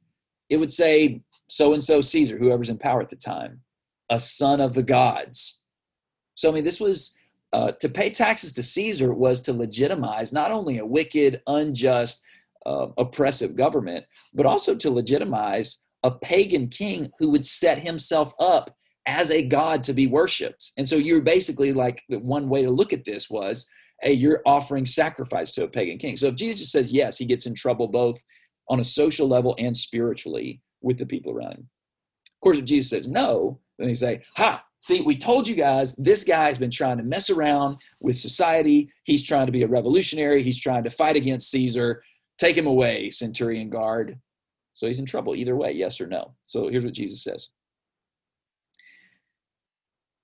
it 0.49 0.57
would 0.57 0.71
say 0.71 1.21
so 1.47 1.73
and 1.73 1.83
so 1.83 2.01
Caesar, 2.01 2.37
whoever's 2.37 2.69
in 2.69 2.77
power 2.77 3.01
at 3.01 3.09
the 3.09 3.15
time, 3.15 3.61
a 4.09 4.19
son 4.19 4.61
of 4.61 4.73
the 4.73 4.83
gods. 4.83 5.61
So 6.35 6.49
I 6.49 6.53
mean, 6.53 6.63
this 6.63 6.79
was 6.79 7.15
uh, 7.51 7.71
to 7.79 7.89
pay 7.89 8.09
taxes 8.09 8.53
to 8.53 8.63
Caesar 8.63 9.13
was 9.13 9.41
to 9.41 9.53
legitimize 9.53 10.31
not 10.31 10.51
only 10.51 10.77
a 10.77 10.85
wicked, 10.85 11.41
unjust, 11.47 12.21
uh, 12.65 12.87
oppressive 12.97 13.55
government, 13.55 14.05
but 14.33 14.45
also 14.45 14.75
to 14.75 14.91
legitimize 14.91 15.83
a 16.03 16.11
pagan 16.11 16.67
king 16.67 17.11
who 17.17 17.29
would 17.29 17.45
set 17.45 17.79
himself 17.79 18.33
up 18.39 18.75
as 19.09 19.31
a 19.31 19.47
god 19.47 19.83
to 19.83 19.93
be 19.93 20.05
worshipped. 20.05 20.71
And 20.77 20.87
so 20.87 20.95
you're 20.95 21.21
basically 21.21 21.73
like 21.73 22.03
the 22.09 22.19
one 22.19 22.47
way 22.47 22.61
to 22.61 22.69
look 22.69 22.93
at 22.93 23.05
this 23.05 23.27
was, 23.27 23.67
hey, 24.01 24.13
you're 24.13 24.43
offering 24.45 24.85
sacrifice 24.85 25.53
to 25.53 25.63
a 25.63 25.67
pagan 25.67 25.97
king. 25.97 26.15
So 26.15 26.27
if 26.27 26.35
Jesus 26.35 26.71
says 26.71 26.93
yes, 26.93 27.17
he 27.17 27.25
gets 27.25 27.47
in 27.47 27.55
trouble 27.55 27.87
both 27.87 28.21
on 28.69 28.79
a 28.79 28.85
social 28.85 29.27
level 29.27 29.55
and 29.57 29.75
spiritually 29.75 30.61
with 30.81 30.99
the 30.99 31.07
people 31.07 31.31
around 31.31 31.53
him. 31.53 31.69
Of 32.35 32.41
course, 32.41 32.59
if 32.59 32.65
Jesus 32.65 32.91
says 32.91 33.07
no, 33.07 33.59
then 33.79 33.87
they 33.87 33.95
say, 33.95 34.21
ha, 34.37 34.63
see, 34.79 35.01
we 35.01 35.17
told 35.17 35.47
you 35.47 35.55
guys 35.55 35.95
this 35.95 36.23
guy's 36.23 36.59
been 36.59 36.71
trying 36.71 36.97
to 36.97 37.03
mess 37.03 37.31
around 37.31 37.77
with 37.99 38.15
society. 38.15 38.91
He's 39.05 39.23
trying 39.23 39.47
to 39.47 39.51
be 39.51 39.63
a 39.63 39.67
revolutionary. 39.67 40.43
He's 40.43 40.61
trying 40.61 40.83
to 40.83 40.91
fight 40.91 41.15
against 41.15 41.49
Caesar. 41.49 42.03
Take 42.37 42.55
him 42.55 42.67
away, 42.67 43.09
centurion 43.09 43.71
guard. 43.71 44.19
So 44.75 44.85
he's 44.85 44.99
in 44.99 45.07
trouble 45.07 45.35
either 45.35 45.55
way, 45.55 45.71
yes 45.71 45.99
or 45.99 46.05
no. 46.05 46.35
So 46.45 46.69
here's 46.69 46.85
what 46.85 46.93
Jesus 46.93 47.23
says 47.23 47.49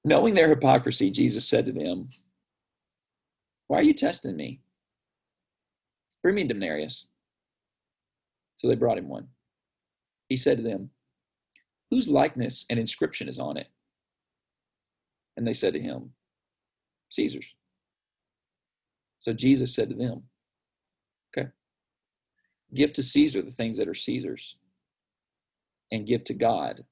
Knowing 0.05 0.35
their 0.35 0.49
hypocrisy, 0.49 1.09
Jesus 1.09 1.47
said 1.47 1.65
to 1.65 1.71
them, 1.71 2.09
Why 3.65 3.79
are 3.79 3.83
you 3.83 3.93
testing 3.95 4.37
me? 4.37 4.61
Bring 6.21 6.35
me 6.35 6.43
a 6.43 6.47
denarius. 6.47 7.07
So 8.57 8.67
they 8.67 8.75
brought 8.75 8.99
him 8.99 9.09
one. 9.09 9.29
He 10.29 10.35
said 10.35 10.57
to 10.57 10.63
them, 10.63 10.91
Whose 11.89 12.07
likeness 12.07 12.67
and 12.69 12.79
inscription 12.79 13.27
is 13.27 13.39
on 13.39 13.57
it? 13.57 13.67
And 15.37 15.47
they 15.47 15.53
said 15.53 15.73
to 15.73 15.81
him, 15.81 16.11
Caesar's. 17.09 17.55
So 19.21 19.33
Jesus 19.33 19.73
said 19.73 19.89
to 19.89 19.95
them, 19.95 20.21
Okay, 21.35 21.49
give 22.75 22.93
to 22.93 23.01
Caesar 23.01 23.41
the 23.41 23.49
things 23.49 23.77
that 23.77 23.87
are 23.87 23.95
Caesar's, 23.95 24.55
and 25.91 26.05
give 26.05 26.23
to 26.25 26.35
God 26.35 26.85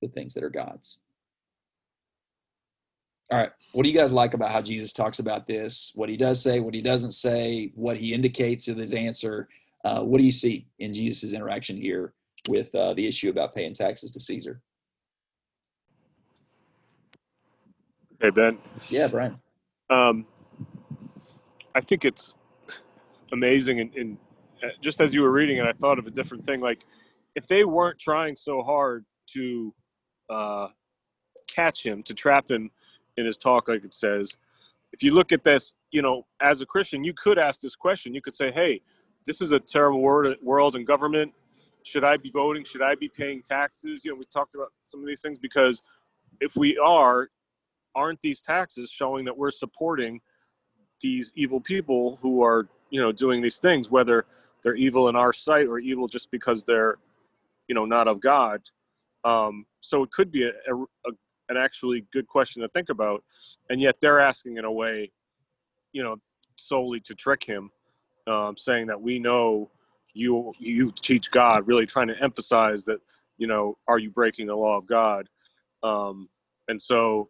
the 0.00 0.08
things 0.08 0.34
that 0.34 0.44
are 0.44 0.50
God's. 0.50 0.98
All 3.32 3.38
right. 3.38 3.50
What 3.72 3.84
do 3.84 3.88
you 3.88 3.98
guys 3.98 4.12
like 4.12 4.34
about 4.34 4.52
how 4.52 4.60
Jesus 4.60 4.92
talks 4.92 5.18
about 5.18 5.46
this? 5.46 5.92
What 5.94 6.10
he 6.10 6.18
does 6.18 6.42
say, 6.42 6.60
what 6.60 6.74
he 6.74 6.82
doesn't 6.82 7.12
say, 7.12 7.72
what 7.74 7.96
he 7.96 8.12
indicates 8.12 8.68
in 8.68 8.76
his 8.76 8.92
answer. 8.92 9.48
Uh, 9.82 10.00
what 10.00 10.18
do 10.18 10.24
you 10.24 10.30
see 10.30 10.66
in 10.78 10.92
Jesus' 10.92 11.32
interaction 11.32 11.78
here 11.78 12.12
with 12.50 12.74
uh, 12.74 12.92
the 12.92 13.08
issue 13.08 13.30
about 13.30 13.54
paying 13.54 13.72
taxes 13.72 14.10
to 14.10 14.20
Caesar? 14.20 14.60
Hey, 18.20 18.28
Ben. 18.28 18.58
Yeah, 18.90 19.08
Brian. 19.08 19.40
Um, 19.88 20.26
I 21.74 21.80
think 21.80 22.04
it's 22.04 22.34
amazing. 23.32 23.80
And, 23.80 23.94
and 23.94 24.18
uh, 24.62 24.68
just 24.82 25.00
as 25.00 25.14
you 25.14 25.22
were 25.22 25.32
reading 25.32 25.56
it, 25.56 25.64
I 25.64 25.72
thought 25.72 25.98
of 25.98 26.06
a 26.06 26.10
different 26.10 26.44
thing. 26.44 26.60
Like, 26.60 26.84
if 27.34 27.46
they 27.46 27.64
weren't 27.64 27.98
trying 27.98 28.36
so 28.36 28.62
hard 28.62 29.06
to 29.28 29.74
uh, 30.28 30.68
catch 31.46 31.82
him, 31.82 32.02
to 32.02 32.12
trap 32.12 32.50
him, 32.50 32.70
in 33.16 33.26
his 33.26 33.36
talk, 33.36 33.68
like 33.68 33.84
it 33.84 33.94
says, 33.94 34.36
if 34.92 35.02
you 35.02 35.12
look 35.12 35.32
at 35.32 35.42
this, 35.42 35.72
you 35.90 36.02
know, 36.02 36.26
as 36.40 36.60
a 36.60 36.66
Christian, 36.66 37.04
you 37.04 37.14
could 37.14 37.38
ask 37.38 37.60
this 37.60 37.74
question. 37.74 38.14
You 38.14 38.22
could 38.22 38.34
say, 38.34 38.50
hey, 38.52 38.82
this 39.26 39.40
is 39.40 39.52
a 39.52 39.58
terrible 39.58 40.00
world 40.00 40.76
and 40.76 40.86
government. 40.86 41.32
Should 41.84 42.04
I 42.04 42.16
be 42.16 42.30
voting? 42.30 42.64
Should 42.64 42.82
I 42.82 42.94
be 42.94 43.08
paying 43.08 43.42
taxes? 43.42 44.04
You 44.04 44.12
know, 44.12 44.18
we 44.18 44.24
talked 44.32 44.54
about 44.54 44.68
some 44.84 45.00
of 45.00 45.06
these 45.06 45.20
things 45.20 45.38
because 45.38 45.80
if 46.40 46.56
we 46.56 46.78
are, 46.78 47.28
aren't 47.94 48.20
these 48.20 48.40
taxes 48.40 48.90
showing 48.90 49.24
that 49.24 49.36
we're 49.36 49.50
supporting 49.50 50.20
these 51.00 51.32
evil 51.34 51.60
people 51.60 52.18
who 52.22 52.42
are, 52.42 52.68
you 52.90 53.00
know, 53.00 53.12
doing 53.12 53.42
these 53.42 53.58
things, 53.58 53.90
whether 53.90 54.26
they're 54.62 54.76
evil 54.76 55.08
in 55.08 55.16
our 55.16 55.32
sight 55.32 55.66
or 55.66 55.78
evil 55.78 56.06
just 56.06 56.30
because 56.30 56.64
they're, 56.64 56.98
you 57.68 57.74
know, 57.74 57.84
not 57.84 58.08
of 58.08 58.20
God? 58.20 58.60
Um, 59.24 59.66
so 59.80 60.02
it 60.02 60.10
could 60.10 60.30
be 60.30 60.44
a, 60.44 60.74
a, 60.74 60.82
a 60.82 61.12
an 61.48 61.56
actually 61.56 62.06
good 62.12 62.26
question 62.26 62.62
to 62.62 62.68
think 62.68 62.88
about, 62.88 63.22
and 63.70 63.80
yet 63.80 63.96
they're 64.00 64.20
asking 64.20 64.56
in 64.56 64.64
a 64.64 64.72
way, 64.72 65.10
you 65.92 66.02
know, 66.02 66.16
solely 66.56 67.00
to 67.00 67.14
trick 67.14 67.44
him, 67.44 67.70
um, 68.26 68.56
saying 68.56 68.86
that 68.86 69.00
we 69.00 69.18
know 69.18 69.70
you 70.14 70.52
you 70.58 70.92
teach 71.00 71.30
God, 71.30 71.66
really 71.66 71.86
trying 71.86 72.08
to 72.08 72.22
emphasize 72.22 72.84
that 72.84 73.00
you 73.38 73.46
know, 73.46 73.76
are 73.88 73.98
you 73.98 74.10
breaking 74.10 74.46
the 74.46 74.54
law 74.54 74.78
of 74.78 74.86
God? 74.86 75.28
Um, 75.82 76.28
and 76.68 76.80
so 76.80 77.28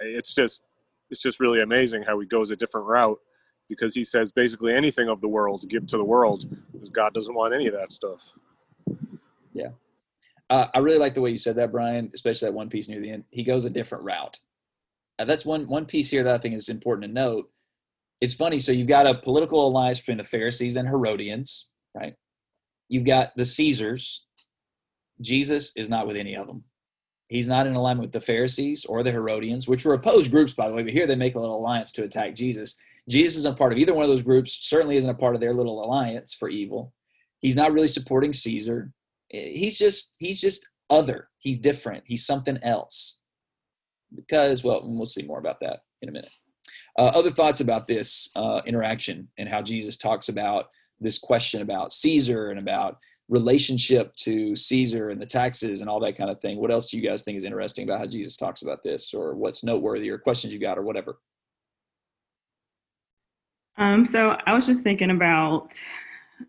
it's 0.00 0.34
just 0.34 0.62
it's 1.10 1.20
just 1.20 1.38
really 1.38 1.60
amazing 1.60 2.02
how 2.02 2.18
he 2.18 2.26
goes 2.26 2.50
a 2.50 2.56
different 2.56 2.86
route 2.86 3.18
because 3.68 3.94
he 3.94 4.04
says 4.04 4.32
basically 4.32 4.72
anything 4.72 5.08
of 5.08 5.20
the 5.20 5.28
world 5.28 5.68
give 5.68 5.86
to 5.88 5.98
the 5.98 6.04
world 6.04 6.46
because 6.72 6.88
God 6.88 7.12
doesn't 7.12 7.34
want 7.34 7.54
any 7.54 7.66
of 7.66 7.74
that 7.74 7.92
stuff. 7.92 8.32
Yeah. 9.52 9.68
Uh, 10.50 10.66
I 10.74 10.78
really 10.78 10.98
like 10.98 11.14
the 11.14 11.20
way 11.20 11.30
you 11.30 11.38
said 11.38 11.56
that, 11.56 11.72
Brian, 11.72 12.10
especially 12.14 12.46
that 12.46 12.54
one 12.54 12.68
piece 12.68 12.88
near 12.88 13.00
the 13.00 13.10
end. 13.10 13.24
He 13.30 13.42
goes 13.42 13.64
a 13.64 13.70
different 13.70 14.04
route. 14.04 14.38
Uh, 15.18 15.24
that's 15.24 15.44
one 15.44 15.68
one 15.68 15.86
piece 15.86 16.10
here 16.10 16.24
that 16.24 16.34
I 16.34 16.38
think 16.38 16.54
is 16.54 16.68
important 16.68 17.06
to 17.06 17.12
note. 17.12 17.50
It's 18.20 18.34
funny. 18.34 18.58
So 18.58 18.72
you've 18.72 18.88
got 18.88 19.06
a 19.06 19.14
political 19.14 19.66
alliance 19.66 19.98
between 19.98 20.18
the 20.18 20.24
Pharisees 20.24 20.76
and 20.76 20.88
Herodians, 20.88 21.68
right? 21.94 22.14
You've 22.88 23.06
got 23.06 23.34
the 23.36 23.44
Caesars. 23.44 24.24
Jesus 25.20 25.72
is 25.76 25.88
not 25.88 26.06
with 26.06 26.16
any 26.16 26.36
of 26.36 26.46
them. 26.46 26.64
He's 27.28 27.48
not 27.48 27.66
in 27.66 27.74
alignment 27.74 28.08
with 28.08 28.12
the 28.12 28.20
Pharisees 28.20 28.84
or 28.84 29.02
the 29.02 29.10
Herodians, 29.10 29.66
which 29.66 29.84
were 29.84 29.94
opposed 29.94 30.30
groups, 30.30 30.52
by 30.52 30.68
the 30.68 30.74
way. 30.74 30.82
But 30.82 30.92
here 30.92 31.06
they 31.06 31.14
make 31.14 31.34
a 31.34 31.40
little 31.40 31.58
alliance 31.58 31.90
to 31.92 32.04
attack 32.04 32.34
Jesus. 32.34 32.76
Jesus 33.08 33.38
isn't 33.38 33.54
a 33.54 33.56
part 33.56 33.72
of 33.72 33.78
either 33.78 33.94
one 33.94 34.04
of 34.04 34.10
those 34.10 34.22
groups. 34.22 34.52
Certainly 34.52 34.96
isn't 34.96 35.08
a 35.08 35.14
part 35.14 35.34
of 35.34 35.40
their 35.40 35.54
little 35.54 35.82
alliance 35.82 36.34
for 36.34 36.48
evil. 36.50 36.92
He's 37.40 37.56
not 37.56 37.72
really 37.72 37.88
supporting 37.88 38.32
Caesar 38.32 38.92
he's 39.32 39.78
just 39.78 40.14
he's 40.18 40.40
just 40.40 40.68
other. 40.90 41.28
He's 41.38 41.58
different. 41.58 42.04
He's 42.06 42.24
something 42.24 42.58
else. 42.62 43.20
Because 44.14 44.62
well, 44.62 44.82
we'll 44.84 45.06
see 45.06 45.22
more 45.22 45.38
about 45.38 45.60
that 45.60 45.80
in 46.02 46.08
a 46.08 46.12
minute. 46.12 46.30
Uh, 46.98 47.04
other 47.04 47.30
thoughts 47.30 47.60
about 47.60 47.86
this 47.86 48.30
uh, 48.36 48.60
interaction 48.66 49.28
and 49.38 49.48
how 49.48 49.62
Jesus 49.62 49.96
talks 49.96 50.28
about 50.28 50.66
this 51.00 51.18
question 51.18 51.62
about 51.62 51.92
Caesar 51.92 52.50
and 52.50 52.58
about 52.58 52.98
relationship 53.28 54.14
to 54.16 54.54
Caesar 54.54 55.08
and 55.08 55.20
the 55.20 55.26
taxes 55.26 55.80
and 55.80 55.88
all 55.88 55.98
that 56.00 56.16
kind 56.16 56.28
of 56.30 56.40
thing. 56.40 56.58
What 56.58 56.70
else 56.70 56.90
do 56.90 56.98
you 56.98 57.08
guys 57.08 57.22
think 57.22 57.38
is 57.38 57.44
interesting 57.44 57.84
about 57.84 57.98
how 57.98 58.06
Jesus 58.06 58.36
talks 58.36 58.60
about 58.60 58.82
this, 58.82 59.14
or 59.14 59.34
what's 59.34 59.64
noteworthy, 59.64 60.10
or 60.10 60.18
questions 60.18 60.52
you 60.52 60.60
got, 60.60 60.78
or 60.78 60.82
whatever? 60.82 61.18
Um, 63.78 64.04
so 64.04 64.36
I 64.44 64.52
was 64.52 64.66
just 64.66 64.84
thinking 64.84 65.10
about 65.10 65.72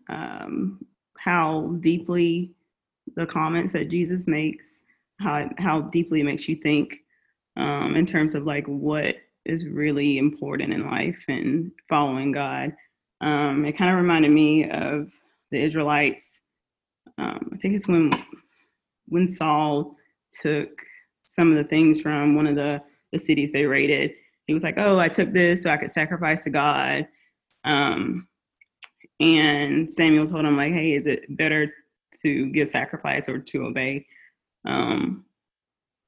um, 0.08 0.84
how 1.16 1.68
deeply 1.80 2.52
the 3.16 3.26
comments 3.26 3.72
that 3.72 3.88
Jesus 3.88 4.26
makes, 4.26 4.82
how 5.20 5.48
how 5.58 5.82
deeply 5.82 6.20
it 6.20 6.24
makes 6.24 6.48
you 6.48 6.56
think 6.56 6.98
um, 7.56 7.96
in 7.96 8.06
terms 8.06 8.34
of 8.34 8.44
like 8.44 8.66
what 8.66 9.16
is 9.44 9.66
really 9.66 10.18
important 10.18 10.72
in 10.72 10.86
life 10.86 11.24
and 11.28 11.70
following 11.88 12.32
God. 12.32 12.72
Um, 13.20 13.64
it 13.64 13.76
kind 13.76 13.90
of 13.90 13.96
reminded 13.96 14.30
me 14.30 14.68
of 14.68 15.12
the 15.50 15.62
Israelites. 15.62 16.40
Um, 17.18 17.50
I 17.52 17.56
think 17.58 17.74
it's 17.74 17.88
when 17.88 18.10
when 19.06 19.28
Saul 19.28 19.96
took 20.30 20.82
some 21.24 21.50
of 21.50 21.56
the 21.56 21.64
things 21.64 22.00
from 22.00 22.34
one 22.34 22.46
of 22.46 22.56
the 22.56 22.82
the 23.12 23.18
cities 23.18 23.52
they 23.52 23.66
raided. 23.66 24.12
He 24.46 24.54
was 24.54 24.62
like, 24.62 24.78
"Oh, 24.78 24.98
I 24.98 25.08
took 25.08 25.32
this 25.32 25.62
so 25.62 25.70
I 25.70 25.76
could 25.76 25.90
sacrifice 25.90 26.44
to 26.44 26.50
God." 26.50 27.06
Um, 27.64 28.28
and 29.20 29.90
Samuel 29.90 30.26
told 30.26 30.44
him 30.44 30.56
like, 30.56 30.72
"Hey, 30.72 30.92
is 30.94 31.06
it 31.06 31.24
better 31.36 31.72
to 32.20 32.46
give 32.46 32.68
sacrifice 32.68 33.28
or 33.28 33.38
to 33.38 33.64
obey. 33.64 34.06
Um, 34.66 35.24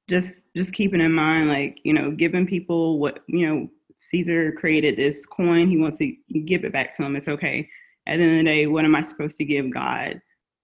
just 0.09 0.43
just 0.55 0.73
keeping 0.73 1.01
in 1.01 1.11
mind, 1.13 1.49
like 1.49 1.79
you 1.83 1.93
know, 1.93 2.11
giving 2.11 2.47
people 2.47 2.99
what 2.99 3.19
you 3.27 3.45
know. 3.47 3.69
Caesar 3.99 4.51
created 4.51 4.95
this 4.95 5.25
coin. 5.25 5.67
He 5.67 5.75
wants 5.75 5.97
to 5.97 6.15
give 6.45 6.63
it 6.63 6.71
back 6.71 6.95
to 6.95 7.03
him. 7.03 7.15
It's 7.15 7.27
okay. 7.27 7.67
At 8.07 8.17
the 8.17 8.23
end 8.23 8.31
of 8.33 8.37
the 8.37 8.43
day, 8.43 8.67
what 8.67 8.85
am 8.85 8.95
I 8.95 9.01
supposed 9.01 9.39
to 9.39 9.43
give 9.43 9.73
God? 9.73 10.21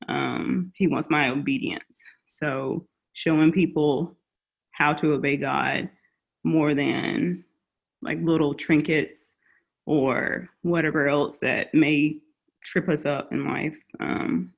um, 0.07 0.71
he 0.75 0.87
wants 0.87 1.09
my 1.09 1.29
obedience. 1.29 2.03
So 2.25 2.87
showing 3.13 3.51
people 3.51 4.17
how 4.71 4.93
to 4.93 5.13
obey 5.13 5.37
God 5.37 5.89
more 6.43 6.73
than 6.73 7.43
like 8.01 8.19
little 8.21 8.53
trinkets 8.53 9.35
or 9.85 10.49
whatever 10.61 11.07
else 11.07 11.37
that 11.39 11.73
may 11.73 12.17
trip 12.61 12.89
us 12.89 13.05
up 13.05 13.31
in 13.31 13.45
life. 13.47 13.75
Um, 13.99 14.51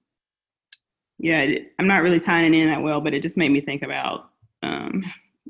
yeah, 1.18 1.46
I'm 1.80 1.88
not 1.88 2.02
really 2.02 2.20
tying 2.20 2.54
it 2.54 2.58
in 2.58 2.70
that 2.70 2.82
well, 2.82 3.02
but 3.02 3.14
it 3.14 3.22
just 3.22 3.38
made 3.38 3.52
me 3.52 3.62
think 3.62 3.84
about, 3.84 4.30
um, 4.64 5.04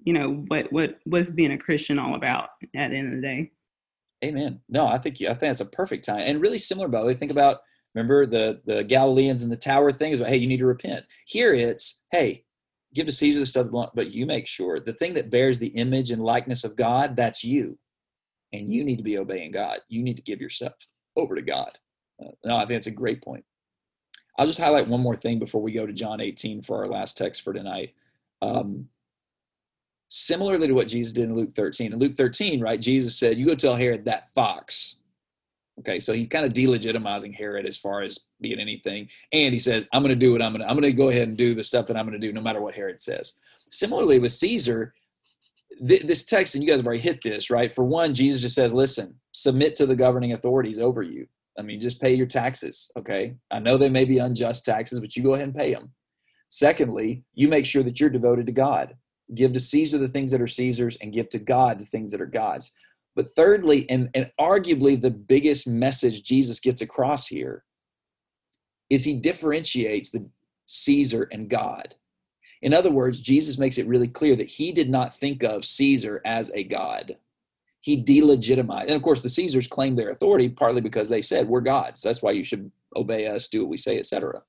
you 0.04 0.14
know, 0.14 0.46
what 0.48 0.72
what 0.72 1.00
what's 1.06 1.32
being 1.32 1.52
a 1.52 1.58
Christian 1.58 2.00
all 2.00 2.16
about 2.16 2.50
at 2.76 2.92
the 2.92 2.98
end 2.98 3.08
of 3.08 3.16
the 3.16 3.22
day. 3.22 3.52
Amen. 4.24 4.62
No, 4.70 4.88
I 4.88 4.98
think 4.98 5.16
I 5.22 5.30
think 5.30 5.40
that's 5.40 5.62
a 5.62 5.66
perfect 5.66 6.06
time, 6.06 6.22
and 6.22 6.42
really 6.42 6.60
similar. 6.60 6.88
By 6.88 7.02
the 7.02 7.08
way, 7.08 7.14
think 7.14 7.32
about 7.32 7.62
remember 7.94 8.26
the 8.26 8.62
the 8.66 8.84
Galileans 8.84 9.44
and 9.44 9.52
the 9.52 9.58
tower 9.58 9.92
thing 9.92 10.12
is 10.12 10.20
about 10.20 10.30
hey, 10.30 10.38
you 10.38 10.48
need 10.48 10.58
to 10.58 10.66
repent. 10.66 11.06
Here 11.26 11.54
it's 11.54 12.02
hey, 12.12 12.46
give 12.94 13.08
to 13.08 13.12
Caesar 13.12 13.40
the 13.40 13.46
stuff, 13.46 13.68
but 13.94 14.12
you 14.12 14.26
make 14.26 14.48
sure 14.48 14.80
the 14.80 14.94
thing 14.94 15.14
that 15.16 15.32
bears 15.32 15.60
the 15.60 15.68
image 15.68 16.12
and 16.12 16.24
likeness 16.24 16.64
of 16.64 16.76
God, 16.76 17.16
that's 17.16 17.44
you, 17.44 17.78
and 18.54 18.72
you 18.72 18.84
need 18.84 18.98
to 18.98 19.04
be 19.04 19.18
obeying 19.18 19.52
God. 19.52 19.80
You 19.90 20.04
need 20.04 20.18
to 20.18 20.24
give 20.24 20.42
yourself 20.42 20.74
over 21.16 21.36
to 21.36 21.42
God. 21.42 21.78
Uh, 22.24 22.32
no, 22.46 22.56
I 22.56 22.60
think 22.60 22.72
that's 22.72 22.88
a 22.88 22.92
great 22.92 23.22
point. 23.22 23.44
I'll 24.38 24.48
just 24.48 24.60
highlight 24.60 24.88
one 24.88 25.02
more 25.02 25.16
thing 25.16 25.40
before 25.40 25.62
we 25.62 25.72
go 25.72 25.86
to 25.86 25.94
John 25.94 26.20
18 26.20 26.62
for 26.62 26.84
our 26.84 26.90
last 26.90 27.18
text 27.18 27.42
for 27.42 27.54
tonight. 27.54 27.94
Um, 28.42 28.90
similarly 30.10 30.68
to 30.68 30.74
what 30.74 30.88
Jesus 30.88 31.14
did 31.14 31.26
in 31.26 31.36
Luke 31.36 31.54
13. 31.56 31.94
In 31.94 32.00
Luke 32.00 32.16
13, 32.16 32.62
right, 32.62 32.80
Jesus 32.80 33.18
said, 33.18 33.38
You 33.38 33.46
go 33.46 33.56
tell 33.56 33.76
Herod 33.76 34.06
that 34.06 34.30
fox. 34.34 34.96
Okay, 35.80 36.00
so 36.00 36.14
he's 36.14 36.28
kind 36.28 36.46
of 36.46 36.54
delegitimizing 36.54 37.36
Herod 37.36 37.66
as 37.66 37.76
far 37.76 38.02
as 38.02 38.20
being 38.40 38.60
anything. 38.60 39.10
And 39.34 39.54
he 39.54 39.60
says, 39.60 39.86
I'm 39.92 40.04
gonna 40.04 40.16
do 40.16 40.32
what 40.32 40.42
I'm 40.42 40.54
gonna 40.54 40.66
I'm 40.66 40.76
gonna 40.76 40.92
go 40.92 41.10
ahead 41.10 41.28
and 41.28 41.38
do 41.38 41.54
the 41.54 41.64
stuff 41.64 41.86
that 41.88 41.98
I'm 41.98 42.06
gonna 42.06 42.20
do 42.20 42.32
no 42.32 42.42
matter 42.42 42.62
what 42.62 42.76
Herod 42.76 43.02
says. 43.02 43.34
Similarly 43.70 44.20
with 44.20 44.32
Caesar, 44.32 44.94
th- 45.86 46.04
this 46.04 46.24
text, 46.24 46.56
and 46.56 46.64
you 46.64 46.70
guys 46.70 46.80
have 46.80 46.88
already 46.88 47.02
hit 47.02 47.22
this, 47.22 47.50
right? 47.50 47.74
For 47.74 47.84
one, 47.84 48.14
Jesus 48.14 48.42
just 48.42 48.56
says, 48.56 48.74
Listen, 48.74 49.16
submit 49.34 49.76
to 49.78 49.86
the 49.86 49.96
governing 49.96 50.34
authorities 50.34 50.80
over 50.80 51.02
you. 51.02 51.28
I 51.58 51.62
mean, 51.62 51.80
just 51.80 52.02
pay 52.02 52.14
your 52.14 52.28
taxes, 52.28 52.92
okay? 52.98 53.36
I 53.52 53.60
know 53.60 53.78
they 53.78 53.90
may 53.90 54.06
be 54.06 54.18
unjust 54.18 54.66
taxes, 54.66 55.00
but 55.00 55.16
you 55.16 55.24
go 55.24 55.36
ahead 55.36 55.48
and 55.48 55.56
pay 55.56 55.74
them. 55.74 55.94
Secondly, 56.50 57.24
you 57.34 57.48
make 57.48 57.66
sure 57.66 57.84
that 57.84 58.00
you're 58.00 58.10
devoted 58.10 58.46
to 58.46 58.52
God 58.52 58.96
give 59.34 59.54
to 59.54 59.60
Caesar 59.60 59.98
the 59.98 60.08
things 60.08 60.32
that 60.32 60.42
are 60.42 60.48
Caesar's 60.48 60.98
and 61.02 61.14
give 61.14 61.30
to 61.30 61.40
God 61.40 61.80
the 61.80 61.86
things 61.86 62.12
that 62.12 62.22
are 62.22 62.28
God's. 62.28 62.72
But 63.16 63.34
thirdly, 63.36 63.90
and, 63.90 64.10
and 64.14 64.30
arguably 64.40 65.02
the 65.02 65.10
biggest 65.10 65.68
message 65.68 66.24
Jesus 66.24 66.60
gets 66.60 66.82
across 66.82 67.28
here 67.28 67.64
is 68.90 69.04
he 69.04 69.16
differentiates 69.16 70.12
the 70.12 70.30
Caesar 70.68 71.28
and 71.32 71.50
God. 71.50 71.96
In 72.62 72.74
other 72.74 72.92
words, 72.92 73.22
Jesus 73.22 73.58
makes 73.58 73.78
it 73.78 73.88
really 73.88 74.08
clear 74.08 74.36
that 74.36 74.50
he 74.50 74.72
did 74.72 74.90
not 74.90 75.16
think 75.16 75.44
of 75.44 75.66
Caesar 75.66 76.22
as 76.26 76.52
a 76.54 76.64
God. 76.64 77.18
He 77.86 78.04
delegitimized. 78.04 78.88
And 78.88 78.96
of 78.96 79.04
course, 79.04 79.22
the 79.22 79.30
Caesars 79.30 79.68
claimed 79.68 79.96
their 79.96 80.10
authority 80.10 80.50
partly 80.50 80.82
because 80.82 81.08
they 81.08 81.22
said, 81.22 81.48
We're 81.48 81.62
gods. 81.62 82.02
That's 82.02 82.24
why 82.24 82.32
you 82.32 82.44
should 82.44 82.72
obey 82.96 83.28
us, 83.28 83.48
do 83.48 83.62
what 83.62 83.70
we 83.70 83.78
say, 83.78 84.00
etc. 84.00 84.42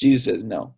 Jesus 0.00 0.24
says, 0.24 0.42
No, 0.42 0.74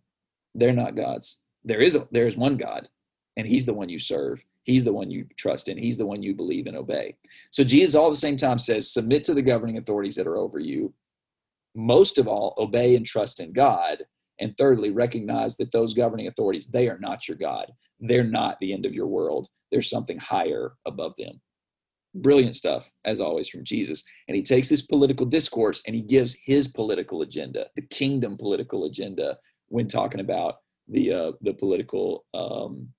they're 0.53 0.73
not 0.73 0.95
gods. 0.95 1.39
There 1.63 1.81
is 1.81 1.95
a, 1.95 2.07
there 2.11 2.27
is 2.27 2.37
one 2.37 2.57
God, 2.57 2.87
and 3.35 3.47
he's 3.47 3.65
the 3.65 3.73
one 3.73 3.89
you 3.89 3.97
serve 3.97 4.45
he's 4.63 4.83
the 4.83 4.93
one 4.93 5.09
you 5.09 5.25
trust 5.37 5.67
in 5.67 5.77
he's 5.77 5.97
the 5.97 6.05
one 6.05 6.21
you 6.21 6.35
believe 6.35 6.67
and 6.67 6.75
obey 6.75 7.15
so 7.51 7.63
jesus 7.63 7.95
all 7.95 8.07
at 8.07 8.11
the 8.11 8.15
same 8.15 8.37
time 8.37 8.57
says 8.57 8.91
submit 8.91 9.23
to 9.23 9.33
the 9.33 9.41
governing 9.41 9.77
authorities 9.77 10.15
that 10.15 10.27
are 10.27 10.37
over 10.37 10.59
you 10.59 10.93
most 11.75 12.17
of 12.17 12.27
all 12.27 12.53
obey 12.57 12.95
and 12.95 13.05
trust 13.05 13.39
in 13.39 13.53
god 13.53 14.03
and 14.39 14.57
thirdly 14.57 14.89
recognize 14.89 15.55
that 15.55 15.71
those 15.71 15.93
governing 15.93 16.27
authorities 16.27 16.67
they 16.67 16.87
are 16.87 16.99
not 16.99 17.27
your 17.27 17.37
god 17.37 17.71
they're 17.99 18.23
not 18.23 18.59
the 18.59 18.73
end 18.73 18.85
of 18.85 18.93
your 18.93 19.07
world 19.07 19.47
there's 19.71 19.89
something 19.89 20.17
higher 20.17 20.73
above 20.85 21.13
them 21.17 21.39
brilliant 22.15 22.55
stuff 22.55 22.89
as 23.03 23.19
always 23.19 23.49
from 23.49 23.63
jesus 23.63 24.03
and 24.27 24.35
he 24.35 24.41
takes 24.41 24.69
this 24.69 24.81
political 24.81 25.25
discourse 25.25 25.81
and 25.85 25.95
he 25.95 26.01
gives 26.01 26.35
his 26.45 26.67
political 26.67 27.21
agenda 27.21 27.65
the 27.75 27.81
kingdom 27.81 28.37
political 28.37 28.85
agenda 28.85 29.37
when 29.67 29.87
talking 29.87 30.21
about 30.21 30.55
the 30.87 31.11
uh, 31.11 31.31
the 31.41 31.53
political 31.53 32.25
um, 32.33 32.89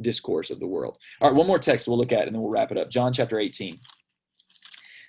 discourse 0.00 0.50
of 0.50 0.60
the 0.60 0.66
world. 0.66 0.96
All 1.20 1.28
right, 1.28 1.36
one 1.36 1.46
more 1.46 1.58
text 1.58 1.88
we'll 1.88 1.98
look 1.98 2.12
at 2.12 2.26
and 2.26 2.34
then 2.34 2.40
we'll 2.40 2.50
wrap 2.50 2.70
it 2.70 2.78
up. 2.78 2.90
John 2.90 3.12
chapter 3.12 3.38
18. 3.38 3.78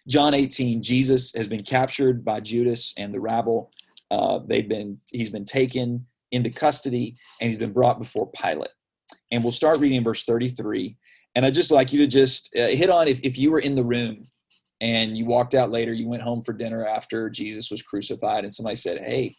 John 0.08 0.34
18, 0.34 0.82
Jesus 0.82 1.32
has 1.36 1.48
been 1.48 1.64
captured 1.64 2.26
by 2.26 2.40
Judas 2.40 2.94
and 2.98 3.14
the 3.14 3.20
rabble. 3.20 3.72
Uh, 4.10 4.40
they've 4.48 4.68
been 4.68 5.00
he's 5.12 5.30
been 5.30 5.46
taken 5.46 6.06
into 6.32 6.50
custody 6.50 7.16
and 7.40 7.50
he's 7.50 7.58
been 7.58 7.74
brought 7.74 8.00
before 8.00 8.30
Pilate. 8.32 8.72
And 9.32 9.44
we'll 9.44 9.52
start 9.52 9.80
reading 9.80 10.04
verse 10.04 10.24
33. 10.24 10.98
And 11.40 11.46
I'd 11.46 11.54
just 11.54 11.72
like 11.72 11.94
you 11.94 12.00
to 12.00 12.08
just 12.08 12.54
uh, 12.54 12.68
hit 12.68 12.90
on 12.90 13.08
if, 13.08 13.22
if 13.24 13.38
you 13.38 13.50
were 13.50 13.62
in 13.62 13.76
the 13.76 13.84
room 13.84 14.28
and 14.82 15.18
you 15.18 15.24
walked 15.24 15.56
out 15.56 15.72
later, 15.72 15.94
you 15.94 16.06
went 16.06 16.22
home 16.22 16.44
for 16.44 16.52
dinner 16.52 16.86
after 16.86 17.30
Jesus 17.30 17.72
was 17.72 17.82
crucified, 17.82 18.44
and 18.44 18.54
somebody 18.54 18.76
said, 18.76 18.98
Hey, 18.98 19.38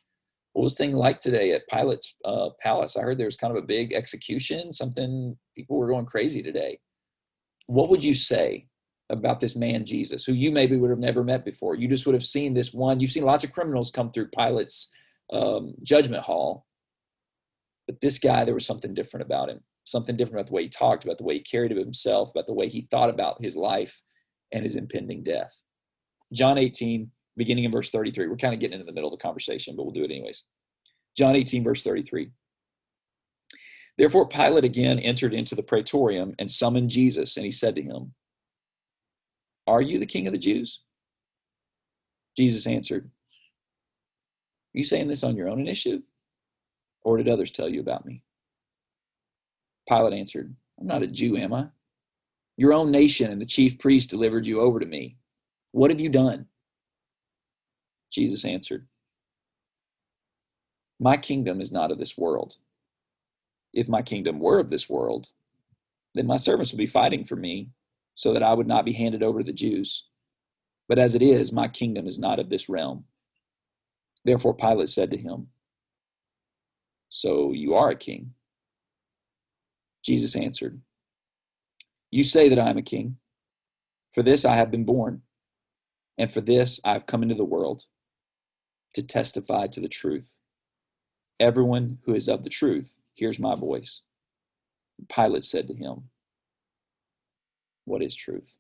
what 0.55 0.63
was 0.63 0.73
thing 0.73 0.95
like 0.95 1.21
today 1.21 1.53
at 1.53 1.69
Pilate's 1.69 2.15
uh, 2.25 2.49
Palace? 2.63 2.97
I 2.97 3.03
heard 3.03 3.19
there 3.19 3.27
was 3.27 3.37
kind 3.37 3.55
of 3.55 3.63
a 3.63 3.67
big 3.67 3.93
execution. 3.93 4.73
Something 4.73 5.37
people 5.55 5.77
were 5.77 5.89
going 5.89 6.07
crazy 6.07 6.43
today. 6.43 6.79
What 7.67 7.91
would 7.91 8.03
you 8.03 8.15
say 8.15 8.67
about 9.11 9.39
this 9.39 9.55
man 9.55 9.85
Jesus, 9.85 10.25
who 10.25 10.33
you 10.33 10.51
maybe 10.51 10.79
would 10.79 10.89
have 10.89 10.99
never 10.99 11.23
met 11.23 11.45
before? 11.45 11.75
You 11.75 11.87
just 11.87 12.07
would 12.07 12.15
have 12.15 12.25
seen 12.25 12.55
this 12.55 12.73
one. 12.73 13.01
You've 13.01 13.13
seen 13.13 13.27
lots 13.27 13.45
of 13.45 13.53
criminals 13.53 13.91
come 13.91 14.11
through 14.11 14.29
Pilate's 14.29 14.91
um, 15.35 15.75
judgment 15.83 16.23
hall, 16.23 16.65
but 17.87 18.01
this 18.01 18.19
guy, 18.19 18.47
there 18.47 18.55
was 18.55 18.65
something 18.65 18.95
different 18.95 19.27
about 19.27 19.51
him. 19.51 19.61
Something 19.91 20.17
different 20.17 20.37
about 20.37 20.47
the 20.47 20.53
way 20.53 20.63
he 20.63 20.69
talked, 20.69 21.03
about 21.03 21.19
the 21.19 21.25
way 21.25 21.35
he 21.35 21.41
carried 21.41 21.73
himself, 21.73 22.31
about 22.31 22.47
the 22.47 22.55
way 22.55 22.69
he 22.69 22.87
thought 22.93 23.11
about 23.11 23.43
his 23.43 23.57
life 23.57 24.01
and 24.53 24.63
his 24.63 24.77
impending 24.77 25.25
death. 25.25 25.53
John 26.33 26.59
18, 26.59 27.11
beginning 27.37 27.65
in 27.65 27.73
verse 27.73 27.91
33. 27.91 28.29
We're 28.29 28.37
kind 28.37 28.55
of 28.55 28.61
getting 28.61 28.75
into 28.75 28.87
the 28.87 28.93
middle 28.93 29.13
of 29.13 29.19
the 29.19 29.23
conversation, 29.23 29.75
but 29.75 29.83
we'll 29.83 29.93
do 29.93 30.05
it 30.05 30.13
anyways. 30.13 30.45
John 31.17 31.35
18, 31.35 31.65
verse 31.65 31.83
33. 31.83 32.31
Therefore, 33.99 34.29
Pilate 34.29 34.63
again 34.63 35.01
entered 35.01 35.35
into 35.35 35.57
the 35.57 35.63
praetorium 35.65 36.37
and 36.39 36.49
summoned 36.49 36.91
Jesus, 36.91 37.37
and 37.37 37.45
he 37.45 37.51
said 37.51 37.75
to 37.75 37.83
him, 37.83 38.15
Are 39.67 39.83
you 39.83 39.99
the 39.99 40.07
king 40.07 40.29
of 40.29 40.33
the 40.33 40.39
Jews? 40.39 40.83
Jesus 42.37 42.65
answered, 42.65 43.07
Are 44.73 44.79
you 44.79 44.85
saying 44.85 45.09
this 45.09 45.25
on 45.25 45.37
your 45.37 45.49
own 45.49 45.59
initiative? 45.59 46.03
Or 47.03 47.17
did 47.17 47.29
others 47.29 47.51
tell 47.51 47.69
you 47.69 47.81
about 47.81 48.07
me? 48.07 48.23
Pilate 49.91 50.15
answered, 50.15 50.55
I'm 50.79 50.87
not 50.87 51.03
a 51.03 51.07
hmm. 51.07 51.13
Jew, 51.13 51.37
am 51.37 51.53
I? 51.53 51.67
Your 52.57 52.73
own 52.73 52.91
nation 52.91 53.31
and 53.31 53.41
the 53.41 53.47
chief 53.47 53.79
priest 53.79 54.11
delivered 54.11 54.47
you 54.47 54.61
over 54.61 54.79
to 54.79 54.87
me. 54.87 55.17
What 55.73 55.91
have 55.91 56.01
you 56.01 56.09
done? 56.09 56.47
Jesus 58.11 58.45
answered, 58.45 58.87
My 60.99 61.17
kingdom 61.17 61.61
is 61.61 61.73
not 61.73 61.91
of 61.91 61.99
this 61.99 62.17
world. 62.17 62.57
If 63.73 63.89
my 63.89 64.03
kingdom 64.03 64.41
were 64.41 64.59
of 64.59 64.71
this 64.71 64.89
world, 64.89 65.29
then 66.15 66.27
my 66.27 66.37
servants 66.37 66.73
would 66.73 66.79
be 66.79 66.87
fighting 66.87 67.25
for 67.25 67.37
me 67.37 67.71
so 68.15 68.33
that 68.33 68.43
I 68.43 68.53
would 68.53 68.67
not 68.67 68.85
be 68.85 68.93
handed 68.93 69.23
over 69.23 69.39
to 69.41 69.45
the 69.45 69.53
Jews. 69.53 70.05
But 70.89 70.99
as 70.99 71.15
it 71.15 71.23
is, 71.23 71.53
my 71.53 71.69
kingdom 71.69 72.07
is 72.07 72.19
not 72.19 72.41
of 72.41 72.51
this 72.51 72.69
realm. 72.69 73.05
Therefore, 74.25 74.55
Pilate 74.55 74.91
said 74.91 75.11
to 75.13 75.17
him, 75.17 75.49
So 77.09 77.53
you 77.53 77.75
are 77.75 77.91
a 77.91 77.97
king? 77.97 78.35
Jesus 80.03 80.37
answered, 80.37 80.81
You 82.11 82.25
say 82.25 82.49
that 82.49 82.59
I 82.59 82.71
am 82.71 82.79
a 82.79 82.83
king. 82.83 83.17
For 84.13 84.23
this 84.23 84.45
I 84.45 84.55
have 84.57 84.71
been 84.71 84.85
born, 84.85 85.23
and 86.19 86.33
for 86.33 86.41
this 86.41 86.81
I 86.85 86.93
have 86.95 87.07
come 87.07 87.23
into 87.23 87.37
the 87.37 87.45
world 87.45 87.85
to 88.95 89.03
testify 89.03 89.69
to 89.69 89.81
the 89.81 89.89
truth. 89.89 90.39
Everyone 91.39 91.99
who 92.05 92.15
is 92.15 92.29
of 92.29 92.43
the 92.43 92.51
truth 92.51 92.97
hears 93.15 93.39
my 93.39 93.55
voice. 93.55 94.03
Pilate 95.09 95.45
said 95.45 95.69
to 95.69 95.75
him, 95.75 96.11
What 97.85 98.03
is 98.03 98.15
truth? 98.15 98.55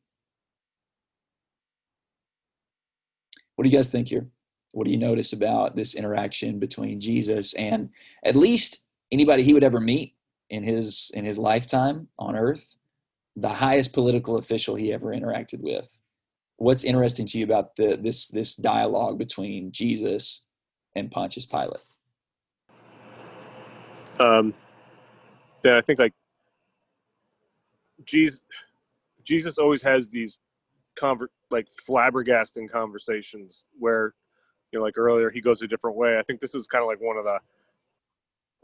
What 3.56 3.64
do 3.64 3.70
you 3.70 3.76
guys 3.76 3.90
think 3.90 4.08
here? 4.08 4.26
What 4.72 4.84
do 4.84 4.90
you 4.90 4.96
notice 4.96 5.32
about 5.32 5.74
this 5.74 5.94
interaction 5.94 6.58
between 6.58 7.00
Jesus 7.00 7.52
and 7.54 7.90
at 8.24 8.36
least 8.36 8.84
anybody 9.10 9.42
he 9.42 9.52
would 9.52 9.64
ever 9.64 9.80
meet 9.80 10.14
in 10.50 10.64
his 10.64 11.10
in 11.14 11.24
his 11.24 11.38
lifetime 11.38 12.08
on 12.18 12.36
earth, 12.36 12.66
the 13.36 13.48
highest 13.48 13.92
political 13.92 14.36
official 14.36 14.74
he 14.74 14.92
ever 14.92 15.08
interacted 15.08 15.60
with? 15.60 15.88
what's 16.60 16.84
interesting 16.84 17.24
to 17.24 17.38
you 17.38 17.44
about 17.44 17.74
the 17.76 17.98
this 18.00 18.28
this 18.28 18.54
dialogue 18.54 19.18
between 19.18 19.72
Jesus 19.72 20.44
and 20.94 21.10
Pontius 21.10 21.46
Pilate? 21.46 21.80
Um, 24.20 24.52
yeah, 25.64 25.78
I 25.78 25.80
think 25.80 25.98
like 25.98 26.12
Jesus, 28.04 28.40
Jesus 29.24 29.56
always 29.58 29.82
has 29.82 30.10
these 30.10 30.38
convert 30.96 31.32
like 31.50 31.66
flabbergasting 31.88 32.70
conversations 32.70 33.64
where 33.78 34.14
you 34.70 34.78
know, 34.78 34.84
like 34.84 34.98
earlier, 34.98 35.30
he 35.30 35.40
goes 35.40 35.62
a 35.62 35.66
different 35.66 35.96
way. 35.96 36.18
I 36.18 36.22
think 36.22 36.40
this 36.40 36.54
is 36.54 36.66
kind 36.66 36.82
of 36.82 36.88
like 36.88 37.00
one 37.00 37.16
of 37.16 37.24
the, 37.24 37.38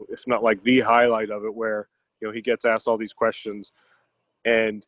if 0.09 0.27
not 0.27 0.43
like 0.43 0.61
the 0.63 0.81
highlight 0.81 1.29
of 1.29 1.43
it, 1.45 1.53
where 1.53 1.87
you 2.21 2.27
know 2.27 2.33
he 2.33 2.41
gets 2.41 2.65
asked 2.65 2.87
all 2.87 2.97
these 2.97 3.13
questions, 3.13 3.71
and 4.45 4.85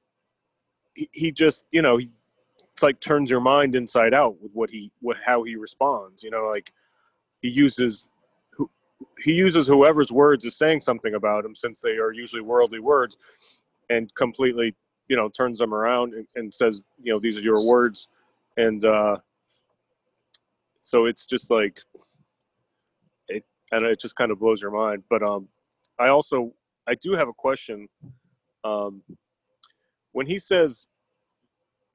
he, 0.93 1.09
he 1.11 1.31
just 1.31 1.65
you 1.71 1.81
know 1.81 1.97
he 1.97 2.09
it's 2.73 2.83
like 2.83 2.99
turns 3.01 3.29
your 3.29 3.41
mind 3.41 3.75
inside 3.75 4.13
out 4.13 4.41
with 4.41 4.53
what 4.53 4.69
he 4.69 4.91
what 5.01 5.17
how 5.25 5.43
he 5.43 5.55
responds. 5.55 6.23
You 6.23 6.31
know, 6.31 6.47
like 6.47 6.71
he 7.41 7.49
uses 7.49 8.07
he 9.19 9.33
uses 9.33 9.67
whoever's 9.67 10.11
words 10.11 10.45
is 10.45 10.55
saying 10.55 10.81
something 10.81 11.13
about 11.13 11.45
him 11.45 11.55
since 11.55 11.79
they 11.81 11.97
are 11.97 12.11
usually 12.11 12.41
worldly 12.41 12.79
words 12.79 13.17
and 13.89 14.13
completely 14.15 14.75
you 15.07 15.15
know 15.15 15.29
turns 15.29 15.59
them 15.59 15.73
around 15.73 16.13
and, 16.13 16.27
and 16.35 16.53
says 16.53 16.83
you 17.01 17.11
know 17.11 17.19
these 17.19 17.37
are 17.37 17.41
your 17.41 17.61
words 17.61 18.07
and 18.57 18.85
uh 18.85 19.17
so 20.81 21.05
it's 21.05 21.25
just 21.25 21.51
like 21.51 21.81
and 23.71 23.85
it 23.85 23.99
just 23.99 24.15
kind 24.15 24.31
of 24.31 24.39
blows 24.39 24.61
your 24.61 24.71
mind 24.71 25.03
but 25.09 25.21
um 25.23 25.47
i 25.99 26.07
also 26.07 26.53
i 26.87 26.95
do 26.95 27.13
have 27.13 27.27
a 27.27 27.33
question 27.33 27.87
um 28.63 29.01
when 30.11 30.25
he 30.25 30.39
says 30.39 30.87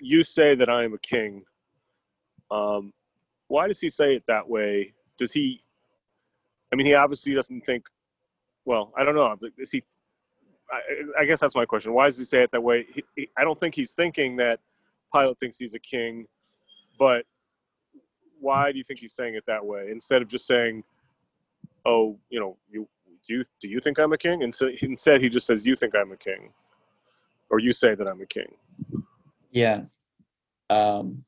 you 0.00 0.22
say 0.22 0.54
that 0.54 0.68
i 0.68 0.84
am 0.84 0.94
a 0.94 0.98
king 0.98 1.42
um 2.50 2.92
why 3.48 3.66
does 3.68 3.78
he 3.78 3.90
say 3.90 4.14
it 4.16 4.24
that 4.26 4.48
way? 4.48 4.94
Does 5.18 5.30
he 5.30 5.62
i 6.72 6.76
mean 6.76 6.86
he 6.86 6.94
obviously 6.94 7.34
doesn't 7.34 7.64
think 7.64 7.86
well 8.64 8.92
i 8.96 9.04
don't 9.04 9.14
know 9.14 9.36
is 9.58 9.70
he 9.70 9.82
I, 10.70 11.20
I 11.20 11.24
guess 11.26 11.40
that's 11.40 11.54
my 11.54 11.66
question. 11.66 11.92
Why 11.92 12.06
does 12.06 12.16
he 12.16 12.24
say 12.24 12.42
it 12.42 12.50
that 12.52 12.62
way? 12.62 12.86
He, 12.92 13.04
he, 13.14 13.30
i 13.36 13.44
don't 13.44 13.58
think 13.58 13.74
he's 13.74 13.92
thinking 13.92 14.36
that 14.36 14.60
pilate 15.12 15.38
thinks 15.38 15.58
he's 15.58 15.74
a 15.74 15.78
king 15.78 16.26
but 16.98 17.26
why 18.40 18.72
do 18.72 18.78
you 18.78 18.84
think 18.84 19.00
he's 19.00 19.14
saying 19.14 19.34
it 19.34 19.44
that 19.46 19.64
way? 19.64 19.88
Instead 19.90 20.22
of 20.22 20.28
just 20.28 20.46
saying, 20.46 20.84
"Oh, 21.84 22.18
you 22.28 22.40
know, 22.40 22.56
you 22.70 22.88
do 23.26 23.34
you 23.34 23.44
do 23.60 23.68
you 23.68 23.80
think 23.80 23.98
I'm 23.98 24.12
a 24.12 24.18
king?" 24.18 24.42
And 24.42 24.54
so 24.54 24.70
instead, 24.80 25.20
he 25.20 25.28
just 25.28 25.46
says, 25.46 25.66
"You 25.66 25.76
think 25.76 25.94
I'm 25.94 26.12
a 26.12 26.16
king," 26.16 26.52
or 27.50 27.58
"You 27.58 27.72
say 27.72 27.94
that 27.94 28.10
I'm 28.10 28.20
a 28.20 28.26
king." 28.26 28.54
Yeah. 29.50 29.82
Um, 30.70 31.24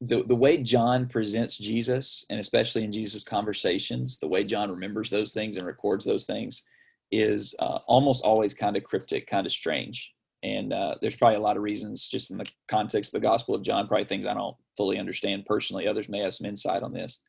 the 0.00 0.22
the 0.24 0.36
way 0.36 0.58
John 0.62 1.08
presents 1.08 1.56
Jesus, 1.56 2.26
and 2.30 2.38
especially 2.38 2.84
in 2.84 2.92
Jesus' 2.92 3.24
conversations, 3.24 4.18
the 4.18 4.28
way 4.28 4.44
John 4.44 4.70
remembers 4.70 5.10
those 5.10 5.32
things 5.32 5.56
and 5.56 5.66
records 5.66 6.04
those 6.04 6.24
things, 6.24 6.62
is 7.10 7.54
uh, 7.58 7.78
almost 7.86 8.24
always 8.24 8.54
kind 8.54 8.76
of 8.76 8.84
cryptic, 8.84 9.26
kind 9.26 9.46
of 9.46 9.52
strange. 9.52 10.12
And 10.42 10.74
uh, 10.74 10.96
there's 11.00 11.16
probably 11.16 11.36
a 11.36 11.40
lot 11.40 11.56
of 11.56 11.62
reasons, 11.62 12.06
just 12.06 12.30
in 12.30 12.36
the 12.36 12.50
context 12.68 13.14
of 13.14 13.20
the 13.20 13.26
Gospel 13.26 13.54
of 13.54 13.62
John, 13.62 13.88
probably 13.88 14.04
things 14.04 14.26
I 14.26 14.34
don't 14.34 14.56
fully 14.76 14.98
understand 14.98 15.46
personally. 15.46 15.88
Others 15.88 16.10
may 16.10 16.18
have 16.18 16.34
some 16.34 16.46
insight 16.46 16.82
on 16.82 16.92
this. 16.92 17.20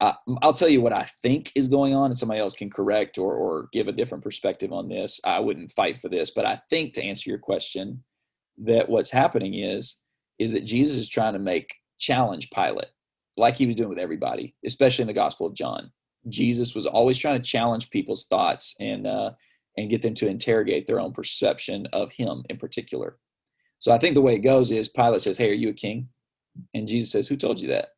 Uh, 0.00 0.12
I'll 0.42 0.52
tell 0.52 0.68
you 0.68 0.82
what 0.82 0.92
I 0.92 1.08
think 1.22 1.52
is 1.54 1.68
going 1.68 1.94
on, 1.94 2.10
and 2.10 2.18
somebody 2.18 2.40
else 2.40 2.54
can 2.54 2.68
correct 2.68 3.16
or, 3.16 3.34
or 3.34 3.68
give 3.72 3.88
a 3.88 3.92
different 3.92 4.22
perspective 4.22 4.72
on 4.72 4.88
this. 4.88 5.20
I 5.24 5.40
wouldn't 5.40 5.72
fight 5.72 5.98
for 5.98 6.08
this, 6.08 6.30
but 6.30 6.44
I 6.44 6.60
think 6.68 6.92
to 6.94 7.02
answer 7.02 7.30
your 7.30 7.38
question, 7.38 8.04
that 8.58 8.88
what's 8.88 9.10
happening 9.10 9.54
is 9.54 9.96
is 10.38 10.52
that 10.52 10.64
Jesus 10.64 10.96
is 10.96 11.08
trying 11.08 11.32
to 11.32 11.38
make 11.38 11.74
challenge 11.98 12.50
Pilate, 12.50 12.88
like 13.36 13.56
he 13.56 13.66
was 13.66 13.74
doing 13.74 13.88
with 13.88 13.98
everybody, 13.98 14.54
especially 14.66 15.02
in 15.02 15.06
the 15.08 15.14
Gospel 15.14 15.46
of 15.46 15.54
John. 15.54 15.90
Jesus 16.28 16.74
was 16.74 16.86
always 16.86 17.16
trying 17.16 17.40
to 17.40 17.48
challenge 17.48 17.90
people's 17.90 18.26
thoughts 18.26 18.74
and 18.80 19.06
uh, 19.06 19.30
and 19.76 19.90
get 19.90 20.02
them 20.02 20.14
to 20.14 20.28
interrogate 20.28 20.86
their 20.86 21.00
own 21.00 21.12
perception 21.12 21.86
of 21.92 22.12
him 22.12 22.44
in 22.48 22.56
particular. 22.58 23.18
So 23.78 23.92
I 23.92 23.98
think 23.98 24.14
the 24.14 24.22
way 24.22 24.34
it 24.34 24.40
goes 24.40 24.72
is 24.72 24.88
Pilate 24.88 25.22
says, 25.22 25.38
Hey, 25.38 25.50
are 25.50 25.54
you 25.54 25.70
a 25.70 25.74
king? 25.74 26.08
And 26.74 26.88
Jesus 26.88 27.12
says, 27.12 27.28
Who 27.28 27.36
told 27.36 27.60
you 27.60 27.68
that? 27.68 27.90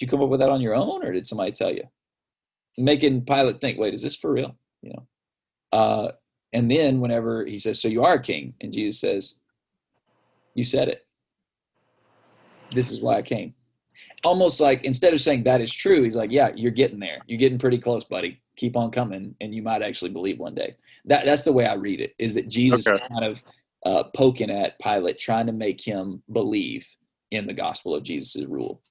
Did 0.00 0.06
you 0.06 0.10
come 0.10 0.22
up 0.22 0.30
with 0.30 0.40
that 0.40 0.48
on 0.48 0.62
your 0.62 0.74
own 0.74 1.04
or 1.04 1.12
did 1.12 1.26
somebody 1.26 1.52
tell 1.52 1.70
you? 1.70 1.84
Making 2.78 3.24
Pilate 3.24 3.60
think, 3.60 3.78
Wait, 3.78 3.94
is 3.94 4.02
this 4.02 4.16
for 4.16 4.32
real? 4.32 4.56
You 4.82 4.94
know. 4.94 5.06
Uh, 5.72 6.12
and 6.52 6.70
then 6.70 7.00
whenever 7.00 7.44
he 7.44 7.58
says, 7.58 7.80
So 7.80 7.88
you 7.88 8.02
are 8.02 8.14
a 8.14 8.22
king, 8.22 8.54
and 8.60 8.72
Jesus 8.72 8.98
says, 8.98 9.34
You 10.54 10.64
said 10.64 10.88
it. 10.88 11.06
This 12.70 12.90
is 12.90 13.00
why 13.00 13.16
I 13.16 13.22
came. 13.22 13.54
Almost 14.24 14.58
like 14.58 14.82
instead 14.84 15.12
of 15.12 15.20
saying 15.20 15.44
that 15.44 15.60
is 15.60 15.72
true, 15.72 16.02
he's 16.02 16.16
like, 16.16 16.32
Yeah, 16.32 16.50
you're 16.56 16.72
getting 16.72 16.98
there. 16.98 17.18
You're 17.26 17.38
getting 17.38 17.58
pretty 17.58 17.78
close, 17.78 18.02
buddy 18.02 18.40
keep 18.60 18.76
on 18.76 18.90
coming 18.90 19.34
and 19.40 19.54
you 19.54 19.62
might 19.62 19.80
actually 19.80 20.10
believe 20.10 20.38
one 20.38 20.54
day 20.54 20.76
that 21.06 21.24
that's 21.24 21.44
the 21.44 21.52
way 21.52 21.64
i 21.64 21.72
read 21.72 21.98
it 21.98 22.14
is 22.18 22.34
that 22.34 22.46
jesus 22.46 22.86
okay. 22.86 23.02
is 23.02 23.08
kind 23.08 23.24
of 23.24 23.42
uh, 23.86 24.02
poking 24.14 24.50
at 24.50 24.78
pilate 24.78 25.18
trying 25.18 25.46
to 25.46 25.52
make 25.52 25.80
him 25.80 26.22
believe 26.30 26.86
in 27.30 27.46
the 27.46 27.54
gospel 27.54 27.94
of 27.94 28.02
jesus' 28.02 28.44
rule 28.46 28.82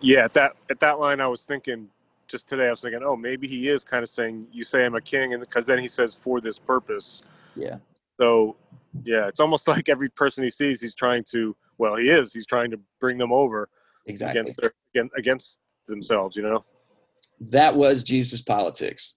yeah 0.00 0.24
at 0.24 0.32
that 0.34 0.56
at 0.70 0.80
that 0.80 0.98
line 0.98 1.20
i 1.20 1.26
was 1.26 1.42
thinking 1.42 1.88
just 2.28 2.48
today 2.48 2.66
i 2.66 2.70
was 2.70 2.80
thinking 2.80 3.00
oh 3.04 3.16
maybe 3.16 3.46
he 3.46 3.68
is 3.68 3.84
kind 3.84 4.02
of 4.02 4.08
saying 4.08 4.46
you 4.52 4.64
say 4.64 4.84
i'm 4.84 4.94
a 4.94 5.00
king 5.00 5.34
and 5.34 5.42
because 5.42 5.66
then 5.66 5.78
he 5.78 5.88
says 5.88 6.14
for 6.14 6.40
this 6.40 6.58
purpose 6.58 7.22
yeah 7.54 7.76
so 8.18 8.56
yeah 9.04 9.26
it's 9.28 9.40
almost 9.40 9.68
like 9.74 9.88
every 9.88 10.08
person 10.08 10.42
he 10.44 10.50
sees 10.50 10.80
he's 10.80 10.94
trying 10.94 11.22
to 11.24 11.54
well 11.78 11.96
he 11.96 12.08
is 12.08 12.32
he's 12.32 12.46
trying 12.46 12.70
to 12.70 12.78
bring 13.00 13.18
them 13.18 13.32
over 13.32 13.68
exactly 14.06 14.40
against 14.40 14.60
their 14.60 14.72
against 15.16 15.58
themselves 15.86 16.36
you 16.36 16.42
know 16.42 16.64
that 17.40 17.74
was 17.74 18.02
Jesus' 18.02 18.42
politics 18.42 19.16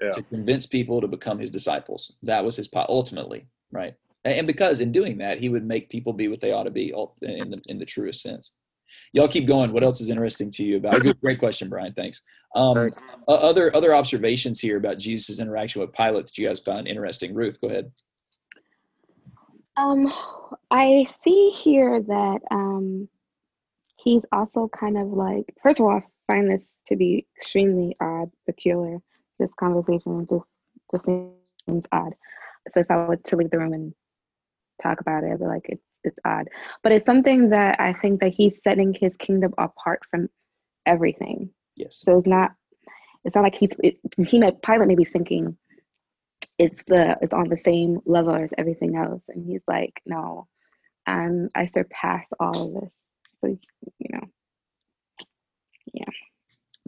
yeah. 0.00 0.10
to 0.10 0.22
convince 0.22 0.66
people 0.66 1.00
to 1.00 1.08
become 1.08 1.38
his 1.38 1.50
disciples. 1.50 2.16
That 2.22 2.44
was 2.44 2.56
his 2.56 2.68
ultimately, 2.74 3.46
right? 3.70 3.94
And 4.24 4.46
because 4.46 4.80
in 4.80 4.92
doing 4.92 5.18
that, 5.18 5.40
he 5.40 5.48
would 5.48 5.64
make 5.64 5.88
people 5.88 6.12
be 6.12 6.28
what 6.28 6.40
they 6.40 6.52
ought 6.52 6.64
to 6.64 6.70
be 6.70 6.92
in 7.22 7.50
the 7.50 7.60
in 7.66 7.78
the 7.78 7.86
truest 7.86 8.22
sense. 8.22 8.52
Y'all 9.12 9.28
keep 9.28 9.46
going. 9.46 9.72
What 9.72 9.82
else 9.82 10.00
is 10.00 10.08
interesting 10.08 10.50
to 10.52 10.64
you 10.64 10.76
about? 10.76 11.00
Good, 11.02 11.20
great 11.20 11.38
question, 11.38 11.68
Brian. 11.68 11.92
Thanks. 11.92 12.22
Um, 12.54 12.90
other 13.26 13.74
other 13.74 13.94
observations 13.94 14.60
here 14.60 14.78
about 14.78 14.98
Jesus' 14.98 15.40
interaction 15.40 15.80
with 15.80 15.92
Pilate 15.92 16.26
that 16.26 16.38
you 16.38 16.48
guys 16.48 16.60
found 16.60 16.88
interesting. 16.88 17.34
Ruth, 17.34 17.60
go 17.60 17.68
ahead. 17.68 17.92
Um, 19.76 20.12
I 20.70 21.06
see 21.22 21.50
here 21.50 22.02
that 22.02 22.38
um, 22.50 23.08
he's 23.96 24.24
also 24.32 24.68
kind 24.68 24.98
of 24.98 25.08
like. 25.08 25.54
First 25.62 25.80
of 25.80 25.86
all, 25.86 25.98
I 25.98 26.32
find 26.32 26.50
this 26.50 26.66
to 26.88 26.96
be 26.96 27.26
extremely 27.36 27.96
odd, 28.00 28.30
peculiar. 28.46 28.98
This 29.38 29.50
conversation 29.58 30.26
just 30.28 30.44
just 30.90 31.04
seems 31.04 31.84
odd. 31.92 32.14
So 32.72 32.80
if 32.80 32.90
I 32.90 32.96
were 32.96 33.16
to 33.16 33.36
leave 33.36 33.50
the 33.50 33.58
room 33.58 33.72
and 33.72 33.94
talk 34.82 35.00
about 35.00 35.24
it, 35.24 35.32
I'd 35.32 35.38
be 35.38 35.46
like, 35.46 35.66
it's 35.68 35.82
it's 36.04 36.18
odd. 36.24 36.48
But 36.82 36.92
it's 36.92 37.06
something 37.06 37.50
that 37.50 37.80
I 37.80 37.92
think 37.94 38.20
that 38.20 38.32
he's 38.32 38.58
setting 38.62 38.94
his 38.94 39.12
kingdom 39.18 39.54
apart 39.58 40.00
from 40.10 40.28
everything. 40.86 41.50
Yes. 41.76 42.02
So 42.04 42.18
it's 42.18 42.28
not 42.28 42.52
it's 43.24 43.34
not 43.34 43.42
like 43.42 43.54
he's 43.54 43.72
it, 43.82 43.98
he 44.26 44.38
may 44.38 44.52
Pilate 44.64 44.88
may 44.88 44.94
be 44.94 45.04
thinking 45.04 45.56
it's 46.58 46.82
the 46.86 47.16
it's 47.20 47.34
on 47.34 47.48
the 47.48 47.58
same 47.64 48.00
level 48.06 48.34
as 48.34 48.50
everything 48.58 48.96
else, 48.96 49.22
and 49.28 49.44
he's 49.44 49.62
like, 49.68 50.00
no, 50.06 50.46
um, 51.06 51.48
I 51.54 51.66
surpass 51.66 52.26
all 52.40 52.76
of 52.76 52.82
this. 52.82 52.94
So 53.40 53.48
you 53.98 54.08
know, 54.10 54.26
yeah 55.92 56.04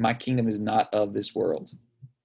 my 0.01 0.15
kingdom 0.15 0.49
is 0.49 0.59
not 0.59 0.93
of 0.93 1.13
this 1.13 1.35
world. 1.35 1.71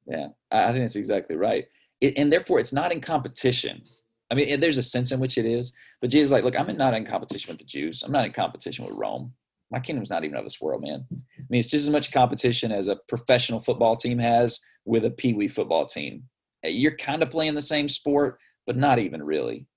Yeah, 0.08 0.30
I, 0.52 0.68
think 0.72 0.84
that's 0.84 0.96
exactly 0.96 1.36
right. 1.36 1.66
It, 2.00 2.18
and 2.18 2.32
therefore, 2.32 2.60
it's 2.60 2.74
not 2.74 2.92
in 2.92 3.02
competition. 3.02 3.84
I 4.32 4.36
mean, 4.36 4.60
there's 4.60 4.78
a 4.78 4.84
sense 4.84 5.12
in 5.12 5.20
which 5.20 5.38
it 5.38 5.46
is, 5.46 5.72
but 6.02 6.10
Jesus 6.10 6.32
like, 6.32 6.44
look, 6.44 6.60
I'm 6.60 6.76
not 6.78 6.94
in 6.94 7.06
competition 7.06 7.52
with 7.52 7.60
the 7.60 7.66
Jews. 7.66 8.02
I'm 8.04 8.12
not 8.12 8.26
in 8.26 8.32
competition 8.32 8.86
with 8.86 8.96
Rome. 8.96 9.34
My 9.72 9.80
kingdom's 9.80 10.10
not 10.10 10.24
even 10.24 10.38
of 10.38 10.44
this 10.44 10.62
world, 10.62 10.82
man. 10.82 11.06
I 11.12 11.44
mean, 11.50 11.60
it's 11.60 11.70
just 11.70 11.86
as 11.86 11.90
much 11.90 12.12
competition 12.12 12.72
as 12.72 12.88
a 12.88 12.98
professional 13.08 13.60
football 13.60 13.96
team 13.96 14.18
has 14.20 14.60
with 14.86 15.06
a 15.06 15.12
pee 15.12 15.34
wee 15.34 15.48
football 15.48 15.86
team. 15.86 16.24
Eh, 16.64 16.70
you're 16.70 16.96
kind 16.96 17.22
of 17.22 17.30
playing 17.30 17.56
the 17.56 17.62
same 17.62 17.88
sport, 17.88 18.40
but 18.66 18.78
not 18.78 19.00
even 19.00 19.22
really. 19.22 19.68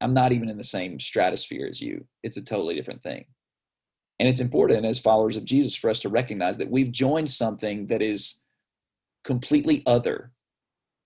I'm 0.00 0.14
not 0.14 0.32
even 0.32 0.48
in 0.48 0.56
the 0.56 0.64
same 0.64 0.98
stratosphere 1.00 1.66
as 1.70 1.80
you. 1.80 2.06
It's 2.22 2.36
a 2.36 2.44
totally 2.44 2.74
different 2.74 3.02
thing. 3.02 3.24
And 4.20 4.28
it's 4.28 4.40
important 4.40 4.84
as 4.84 4.98
followers 4.98 5.36
of 5.36 5.44
Jesus 5.44 5.74
for 5.74 5.90
us 5.90 6.00
to 6.00 6.08
recognize 6.08 6.58
that 6.58 6.70
we've 6.70 6.92
joined 6.92 7.30
something 7.30 7.86
that 7.88 8.02
is 8.02 8.42
completely 9.24 9.82
other 9.86 10.32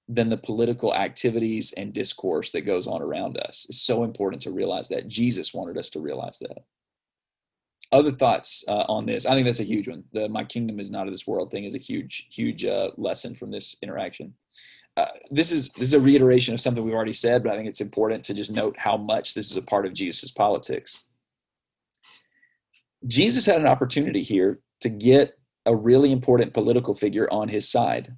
than 0.09 0.31
the 0.31 0.37
political 0.37 0.95
activities 0.95 1.73
and 1.77 1.93
discourse 1.93 2.51
that 2.53 2.63
goes 2.63 2.87
on 2.87 3.03
around 3.03 3.37
us. 3.39 3.67
It's 3.69 3.83
so 3.83 4.05
important 4.05 4.41
to 4.43 4.51
realize 4.51 4.89
that. 4.89 5.09
Jesus 5.09 5.53
wanted 5.53 5.77
us 5.77 5.91
to 5.91 6.01
realize 6.01 6.39
that. 6.39 6.65
Other 7.93 8.11
thoughts 8.11 8.65
uh, 8.69 8.85
on 8.89 9.07
this? 9.07 9.27
I 9.27 9.35
think 9.35 9.47
that's 9.47 9.61
a 9.61 9.65
huge 9.65 9.89
one. 9.89 10.05
The 10.13 10.29
"My 10.29 10.45
kingdom 10.45 10.81
is 10.81 10.91
not 10.91 11.07
of 11.07 11.13
this 11.13 11.27
world" 11.27 11.51
thing 11.51 11.65
is 11.65 11.75
a 11.75 11.79
huge, 11.79 12.27
huge 12.31 12.65
uh, 12.65 12.91
lesson 12.97 13.35
from 13.35 13.51
this 13.51 13.77
interaction. 13.83 14.35
Uh, 14.97 15.07
this 15.31 15.53
is 15.53 15.71
this 15.71 15.89
is 15.89 15.95
a 15.95 16.01
reiteration 16.01 16.53
of 16.53 16.61
something 16.61 16.85
we've 16.85 16.95
already 16.95 17.13
said, 17.13 17.43
but 17.43 17.53
I 17.53 17.57
think 17.57 17.69
it's 17.69 17.81
important 17.81 18.25
to 18.25 18.35
just 18.35 18.51
note 18.51 18.77
how 18.79 18.97
much 18.97 19.35
this 19.35 19.51
is 19.51 19.57
a 19.57 19.63
part 19.63 19.87
of 19.87 19.95
Jesus' 19.95 20.33
politics. 20.33 21.05
Jesus 23.07 23.47
had 23.47 23.61
an 23.61 23.67
opportunity 23.69 24.23
here 24.23 24.59
to 24.81 24.89
get 24.89 25.39
a 25.67 25.75
really 25.75 26.13
important 26.13 26.53
political 26.53 26.95
figure 26.95 27.33
on 27.33 27.49
his 27.49 27.69
side, 27.69 28.17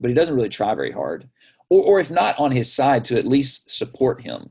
but 0.00 0.08
he 0.08 0.14
doesn't 0.14 0.34
really 0.34 0.48
try 0.48 0.74
very 0.74 0.92
hard. 0.92 1.28
Or, 1.70 1.82
or 1.82 2.00
if 2.00 2.10
not 2.10 2.38
on 2.38 2.50
his 2.50 2.72
side, 2.72 3.04
to 3.06 3.18
at 3.18 3.26
least 3.26 3.70
support 3.70 4.22
him. 4.22 4.50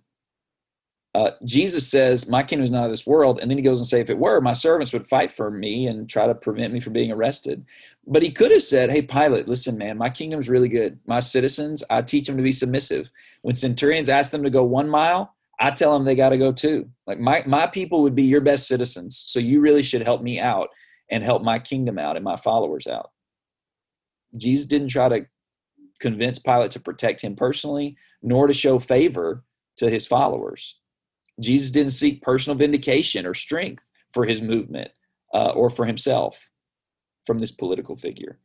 Uh, 1.15 1.31
Jesus 1.45 1.89
says, 1.89 2.27
My 2.27 2.43
kingdom 2.43 2.63
is 2.63 2.69
not 2.69 2.85
of 2.85 2.91
this 2.91 3.07
world. 3.07 3.39
And 3.41 3.49
then 3.49 3.57
he 3.57 3.63
goes 3.63 3.79
and 3.79 3.87
say, 3.87 3.99
If 3.99 4.11
it 4.11 4.19
were, 4.19 4.39
my 4.39 4.53
servants 4.53 4.93
would 4.93 5.07
fight 5.07 5.31
for 5.31 5.49
me 5.49 5.87
and 5.87 6.07
try 6.07 6.27
to 6.27 6.35
prevent 6.35 6.73
me 6.73 6.79
from 6.79 6.93
being 6.93 7.11
arrested. 7.11 7.65
But 8.05 8.21
he 8.21 8.29
could 8.29 8.51
have 8.51 8.61
said, 8.61 8.91
Hey, 8.91 9.01
Pilate, 9.01 9.47
listen, 9.47 9.77
man, 9.77 9.97
my 9.97 10.11
kingdom's 10.11 10.49
really 10.49 10.69
good. 10.69 10.99
My 11.07 11.19
citizens, 11.19 11.83
I 11.89 12.03
teach 12.03 12.27
them 12.27 12.37
to 12.37 12.43
be 12.43 12.51
submissive. 12.51 13.11
When 13.41 13.55
centurions 13.55 14.09
ask 14.09 14.31
them 14.31 14.43
to 14.43 14.51
go 14.51 14.63
one 14.63 14.89
mile, 14.89 15.33
I 15.59 15.71
tell 15.71 15.91
them 15.91 16.05
they 16.05 16.13
got 16.13 16.29
to 16.29 16.37
go 16.37 16.51
two. 16.51 16.87
Like 17.07 17.19
my, 17.19 17.43
my 17.47 17.65
people 17.65 18.03
would 18.03 18.13
be 18.13 18.23
your 18.23 18.41
best 18.41 18.67
citizens. 18.67 19.23
So 19.25 19.39
you 19.39 19.59
really 19.59 19.81
should 19.81 20.03
help 20.03 20.21
me 20.21 20.39
out 20.39 20.69
and 21.09 21.23
help 21.23 21.41
my 21.41 21.57
kingdom 21.57 21.97
out 21.97 22.15
and 22.15 22.23
my 22.23 22.35
followers 22.35 22.85
out. 22.85 23.09
Jesus 24.37 24.67
didn't 24.67 24.89
try 24.89 25.09
to 25.09 25.25
convince 25.99 26.39
Pilate 26.39 26.71
to 26.71 26.79
protect 26.79 27.21
him 27.21 27.35
personally, 27.35 27.97
nor 28.21 28.47
to 28.47 28.53
show 28.53 28.79
favor 28.79 29.43
to 29.77 29.89
his 29.89 30.07
followers. 30.07 30.77
Jesus 31.39 31.71
didn't 31.71 31.91
seek 31.91 32.21
personal 32.21 32.57
vindication 32.57 33.25
or 33.25 33.33
strength 33.33 33.83
for 34.13 34.25
his 34.25 34.41
movement 34.41 34.91
uh, 35.33 35.49
or 35.49 35.69
for 35.69 35.85
himself 35.85 36.49
from 37.25 37.37
this 37.37 37.51
political 37.51 37.95
figure. 37.95 38.39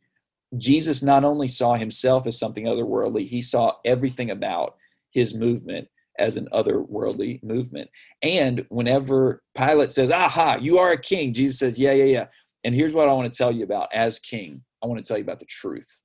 Jesus 0.59 1.03
not 1.03 1.25
only 1.25 1.49
saw 1.49 1.75
himself 1.75 2.27
as 2.27 2.39
something 2.39 2.65
otherworldly, 2.65 3.27
he 3.27 3.41
saw 3.41 3.73
everything 3.85 4.31
about 4.31 4.77
his 5.11 5.35
movement 5.35 5.89
as 6.19 6.37
an 6.37 6.47
otherworldly 6.53 7.43
movement. 7.43 7.89
And 8.23 8.67
whenever 8.69 9.43
Pilate 9.57 9.93
says, 9.93 10.11
Aha, 10.11 10.59
you 10.61 10.79
are 10.79 10.91
a 10.91 11.01
king, 11.01 11.33
Jesus 11.33 11.59
says, 11.59 11.79
Yeah, 11.79 11.93
yeah, 11.93 12.05
yeah. 12.05 12.27
And 12.65 12.75
here's 12.75 12.93
what 12.93 13.09
I 13.09 13.13
want 13.13 13.33
to 13.33 13.37
tell 13.37 13.51
you 13.51 13.65
about 13.65 13.89
as 13.95 14.19
king 14.19 14.63
I 14.83 14.87
want 14.87 15.03
to 15.03 15.07
tell 15.07 15.17
you 15.17 15.25
about 15.25 15.39
the 15.39 15.47
truth. 15.47 16.01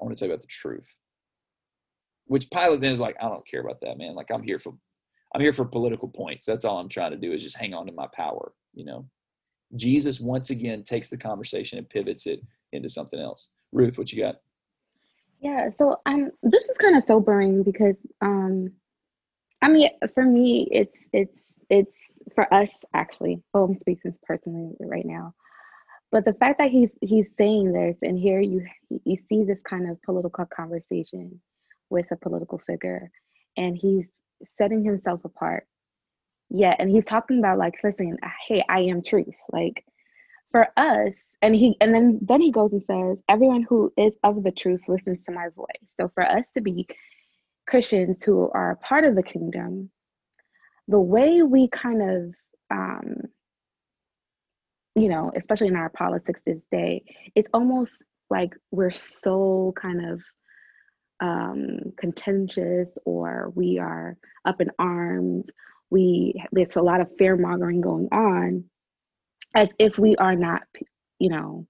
I 0.00 0.04
want 0.04 0.16
to 0.16 0.18
tell 0.18 0.28
you 0.28 0.34
about 0.34 0.42
the 0.42 0.48
truth. 0.48 0.94
Which 2.26 2.50
Pilate 2.50 2.80
then 2.80 2.92
is 2.92 3.00
like, 3.00 3.16
I 3.20 3.28
don't 3.28 3.46
care 3.46 3.60
about 3.60 3.80
that, 3.80 3.98
man. 3.98 4.14
Like 4.14 4.30
I'm 4.30 4.42
here 4.42 4.58
for 4.58 4.74
I'm 5.34 5.40
here 5.40 5.52
for 5.52 5.64
political 5.64 6.08
points. 6.08 6.46
That's 6.46 6.64
all 6.64 6.78
I'm 6.78 6.88
trying 6.88 7.10
to 7.10 7.16
do 7.16 7.32
is 7.32 7.42
just 7.42 7.56
hang 7.56 7.74
on 7.74 7.86
to 7.86 7.92
my 7.92 8.06
power, 8.14 8.52
you 8.74 8.84
know. 8.84 9.06
Jesus 9.76 10.20
once 10.20 10.50
again 10.50 10.82
takes 10.82 11.08
the 11.08 11.18
conversation 11.18 11.78
and 11.78 11.88
pivots 11.88 12.26
it 12.26 12.40
into 12.72 12.88
something 12.88 13.20
else. 13.20 13.48
Ruth, 13.72 13.98
what 13.98 14.12
you 14.12 14.22
got? 14.22 14.36
Yeah, 15.40 15.68
so 15.78 16.00
um 16.06 16.30
this 16.42 16.64
is 16.68 16.76
kind 16.78 16.96
of 16.96 17.04
sobering 17.06 17.62
because 17.62 17.96
um 18.20 18.72
I 19.62 19.68
mean 19.68 19.90
for 20.14 20.24
me 20.24 20.68
it's 20.70 20.98
it's 21.12 21.36
it's 21.70 21.92
for 22.34 22.52
us 22.52 22.72
actually. 22.94 23.42
Oh, 23.54 23.64
I'm 23.64 23.78
speaking 23.78 24.14
personally 24.22 24.74
right 24.80 25.06
now. 25.06 25.34
But 26.10 26.24
the 26.24 26.34
fact 26.34 26.58
that 26.58 26.70
he's 26.70 26.90
he's 27.02 27.28
saying 27.36 27.72
this 27.72 27.96
and 28.02 28.18
here 28.18 28.40
you 28.40 28.64
you 29.04 29.16
see 29.16 29.44
this 29.44 29.60
kind 29.62 29.90
of 29.90 30.00
political 30.02 30.46
conversation 30.46 31.40
with 31.90 32.06
a 32.10 32.16
political 32.16 32.58
figure 32.58 33.10
and 33.56 33.76
he's 33.76 34.06
setting 34.56 34.84
himself 34.84 35.24
apart. 35.24 35.66
Yeah, 36.50 36.74
and 36.78 36.90
he's 36.90 37.04
talking 37.04 37.38
about 37.40 37.58
like, 37.58 37.74
listen, 37.84 38.16
hey, 38.46 38.64
I 38.68 38.80
am 38.80 39.02
truth. 39.02 39.36
Like 39.52 39.84
for 40.50 40.68
us, 40.78 41.12
and 41.42 41.54
he 41.54 41.76
and 41.80 41.94
then 41.94 42.18
then 42.22 42.40
he 42.40 42.50
goes 42.50 42.72
and 42.72 42.82
says, 42.86 43.22
everyone 43.28 43.62
who 43.68 43.92
is 43.98 44.12
of 44.24 44.42
the 44.42 44.52
truth 44.52 44.80
listens 44.88 45.18
to 45.26 45.32
my 45.32 45.48
voice. 45.54 45.66
So 46.00 46.10
for 46.14 46.24
us 46.24 46.44
to 46.54 46.62
be 46.62 46.88
Christians 47.66 48.24
who 48.24 48.50
are 48.52 48.76
part 48.76 49.04
of 49.04 49.14
the 49.14 49.22
kingdom, 49.22 49.90
the 50.88 51.00
way 51.00 51.42
we 51.42 51.68
kind 51.68 52.02
of 52.02 52.34
um, 52.70 53.22
you 55.02 55.08
know, 55.08 55.32
especially 55.36 55.68
in 55.68 55.76
our 55.76 55.90
politics 55.90 56.40
this 56.46 56.60
day, 56.70 57.04
it's 57.34 57.48
almost 57.54 58.04
like 58.30 58.54
we're 58.70 58.90
so 58.90 59.72
kind 59.80 60.10
of 60.10 60.20
um, 61.20 61.78
contentious 61.98 62.88
or 63.04 63.52
we 63.54 63.78
are 63.78 64.16
up 64.44 64.60
in 64.60 64.70
arms. 64.78 65.44
We 65.90 66.42
there's 66.52 66.76
a 66.76 66.82
lot 66.82 67.00
of 67.00 67.08
fear 67.18 67.36
mongering 67.36 67.80
going 67.80 68.08
on, 68.12 68.64
as 69.54 69.70
if 69.78 69.98
we 69.98 70.16
are 70.16 70.36
not, 70.36 70.62
you 71.18 71.30
know, 71.30 71.66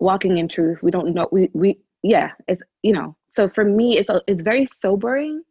walking 0.00 0.38
in 0.38 0.48
truth. 0.48 0.78
We 0.82 0.90
don't 0.90 1.14
know. 1.14 1.28
We 1.30 1.50
we 1.54 1.80
yeah. 2.02 2.30
It's 2.48 2.62
you 2.82 2.92
know. 2.92 3.16
So 3.36 3.48
for 3.48 3.64
me, 3.64 3.98
it's 3.98 4.10
a, 4.10 4.20
it's 4.26 4.42
very 4.42 4.68
sobering 4.80 5.42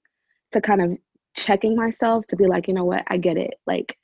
to 0.53 0.61
kind 0.61 0.81
of 0.81 0.97
checking 1.35 1.75
myself 1.75 2.25
to 2.29 2.35
be 2.35 2.47
like, 2.47 2.67
you 2.67 2.73
know 2.73 2.85
what, 2.85 3.03
I 3.07 3.17
get 3.17 3.37
it. 3.37 3.55
Like 3.65 3.97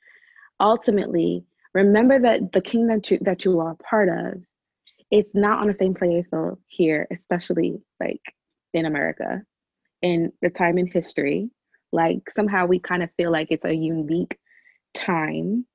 ultimately, 0.60 1.44
remember 1.74 2.18
that 2.20 2.52
the 2.52 2.60
kingdom 2.60 2.98
that 2.98 3.10
you, 3.10 3.18
that 3.22 3.44
you 3.44 3.60
are 3.60 3.76
part 3.76 4.08
of, 4.08 4.42
it's 5.10 5.30
not 5.34 5.60
on 5.60 5.68
the 5.68 5.76
same 5.78 5.94
playing 5.94 6.24
field 6.30 6.58
here, 6.66 7.06
especially 7.10 7.80
like 8.00 8.20
in 8.74 8.86
America 8.86 9.42
in 10.02 10.32
the 10.42 10.50
time 10.50 10.78
in 10.78 10.86
history. 10.86 11.50
Like 11.92 12.20
somehow 12.36 12.66
we 12.66 12.78
kind 12.78 13.02
of 13.02 13.10
feel 13.16 13.32
like 13.32 13.48
it's 13.50 13.64
a 13.64 13.74
unique 13.74 14.38
time. 14.94 15.66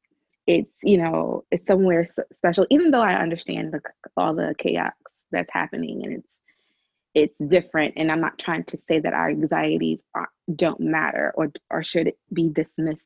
It's, 0.46 0.72
you 0.84 0.98
know, 0.98 1.46
it's 1.52 1.66
somewhere 1.68 2.06
special, 2.32 2.68
even 2.70 2.92
though 2.92 3.02
I 3.02 3.16
understand 3.16 3.74
the, 3.74 3.82
all 4.18 4.36
the 4.36 4.54
chaos 4.58 4.94
that's 5.32 5.52
happening 5.52 6.02
and 6.04 6.14
it's, 6.14 6.28
it's 7.16 7.52
different. 7.52 7.94
And 7.98 8.12
I'm 8.12 8.22
not 8.22 8.40
trying 8.40 8.66
to 8.66 8.80
say 8.88 9.00
that 9.00 9.14
our 9.14 9.30
anxieties 9.30 10.02
are, 10.14 10.30
don't 10.56 10.80
matter 10.80 11.32
or, 11.36 11.52
or 11.70 11.84
should 11.84 12.14
be 12.32 12.50
dismissed. 12.50 13.00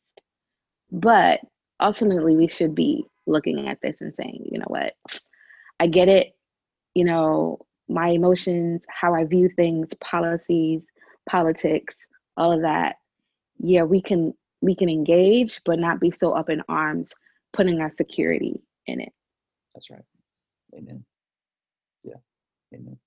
But 0.92 1.42
ultimately, 1.80 2.36
we 2.36 2.48
should 2.48 2.76
be 2.76 3.06
looking 3.26 3.68
at 3.68 3.80
this 3.82 3.98
and 4.00 4.14
saying, 4.16 4.48
you 4.52 4.60
know 4.60 4.66
what, 4.68 4.94
I 5.80 5.88
get 5.88 6.08
it. 6.08 6.36
You 6.96 7.06
know, 7.06 7.60
my 7.88 8.10
emotions, 8.10 8.82
how 8.88 9.14
I 9.14 9.24
view 9.26 9.50
things, 9.56 9.88
policies, 10.02 10.82
politics, 11.30 11.96
all 12.36 12.52
of 12.52 12.62
that. 12.62 12.96
Yeah, 13.60 13.84
we 13.84 14.02
can 14.02 14.34
we 14.62 14.76
can 14.76 14.90
engage, 14.90 15.62
but 15.66 15.80
not 15.80 16.00
be 16.00 16.12
so 16.20 16.32
up 16.32 16.50
in 16.50 16.62
arms, 16.68 17.12
putting 17.54 17.82
our 17.82 17.92
security 17.96 18.62
in 18.88 19.00
it. 19.00 19.14
That's 19.74 19.90
right. 19.90 20.02
Amen. 20.76 21.04
Yeah. 22.04 22.16
Amen. 22.74 22.98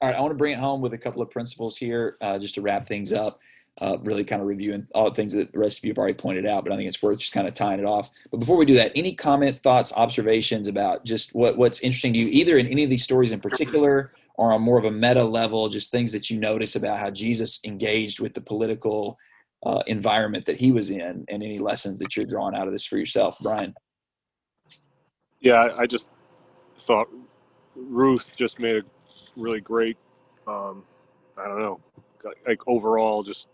All 0.00 0.08
right, 0.08 0.16
I 0.16 0.20
want 0.20 0.30
to 0.30 0.36
bring 0.36 0.54
it 0.54 0.58
home 0.58 0.80
with 0.80 0.94
a 0.94 0.98
couple 0.98 1.20
of 1.20 1.30
principles 1.30 1.76
here, 1.76 2.16
uh, 2.22 2.38
just 2.38 2.54
to 2.54 2.62
wrap 2.62 2.86
things 2.86 3.12
up 3.12 3.38
uh, 3.80 3.96
really 4.02 4.24
kind 4.24 4.42
of 4.42 4.48
reviewing 4.48 4.86
all 4.94 5.08
the 5.08 5.14
things 5.14 5.32
that 5.32 5.52
the 5.52 5.58
rest 5.58 5.78
of 5.78 5.84
you 5.84 5.90
have 5.90 5.98
already 5.98 6.14
pointed 6.14 6.46
out, 6.46 6.64
but 6.64 6.72
I 6.72 6.76
think 6.76 6.88
it's 6.88 7.02
worth 7.02 7.18
just 7.18 7.32
kind 7.32 7.48
of 7.48 7.54
tying 7.54 7.80
it 7.80 7.86
off. 7.86 8.10
But 8.30 8.38
before 8.38 8.56
we 8.56 8.66
do 8.66 8.74
that, 8.74 8.92
any 8.94 9.14
comments, 9.14 9.60
thoughts, 9.60 9.92
observations 9.94 10.68
about 10.68 11.04
just 11.04 11.34
what, 11.34 11.56
what's 11.56 11.80
interesting 11.80 12.12
to 12.12 12.18
you, 12.18 12.26
either 12.28 12.58
in 12.58 12.66
any 12.66 12.84
of 12.84 12.90
these 12.90 13.04
stories 13.04 13.32
in 13.32 13.38
particular 13.38 14.12
or 14.34 14.52
on 14.52 14.60
more 14.60 14.78
of 14.78 14.84
a 14.84 14.90
meta 14.90 15.24
level, 15.24 15.68
just 15.68 15.90
things 15.90 16.12
that 16.12 16.30
you 16.30 16.38
notice 16.38 16.76
about 16.76 16.98
how 16.98 17.10
Jesus 17.10 17.58
engaged 17.64 18.20
with 18.20 18.34
the 18.34 18.40
political 18.40 19.16
uh, 19.64 19.82
environment 19.86 20.46
that 20.46 20.56
he 20.58 20.72
was 20.72 20.90
in 20.90 21.24
and 21.28 21.42
any 21.42 21.58
lessons 21.58 21.98
that 21.98 22.16
you're 22.16 22.26
drawing 22.26 22.54
out 22.54 22.66
of 22.66 22.72
this 22.72 22.84
for 22.84 22.96
yourself, 22.96 23.36
Brian? 23.40 23.74
Yeah, 25.40 25.74
I 25.78 25.86
just 25.86 26.10
thought 26.78 27.08
Ruth 27.74 28.30
just 28.36 28.58
made 28.58 28.76
a 28.76 28.82
really 29.36 29.60
great, 29.60 29.96
um, 30.46 30.84
I 31.38 31.48
don't 31.48 31.60
know, 31.60 31.80
like 32.46 32.60
overall 32.66 33.22
just 33.22 33.48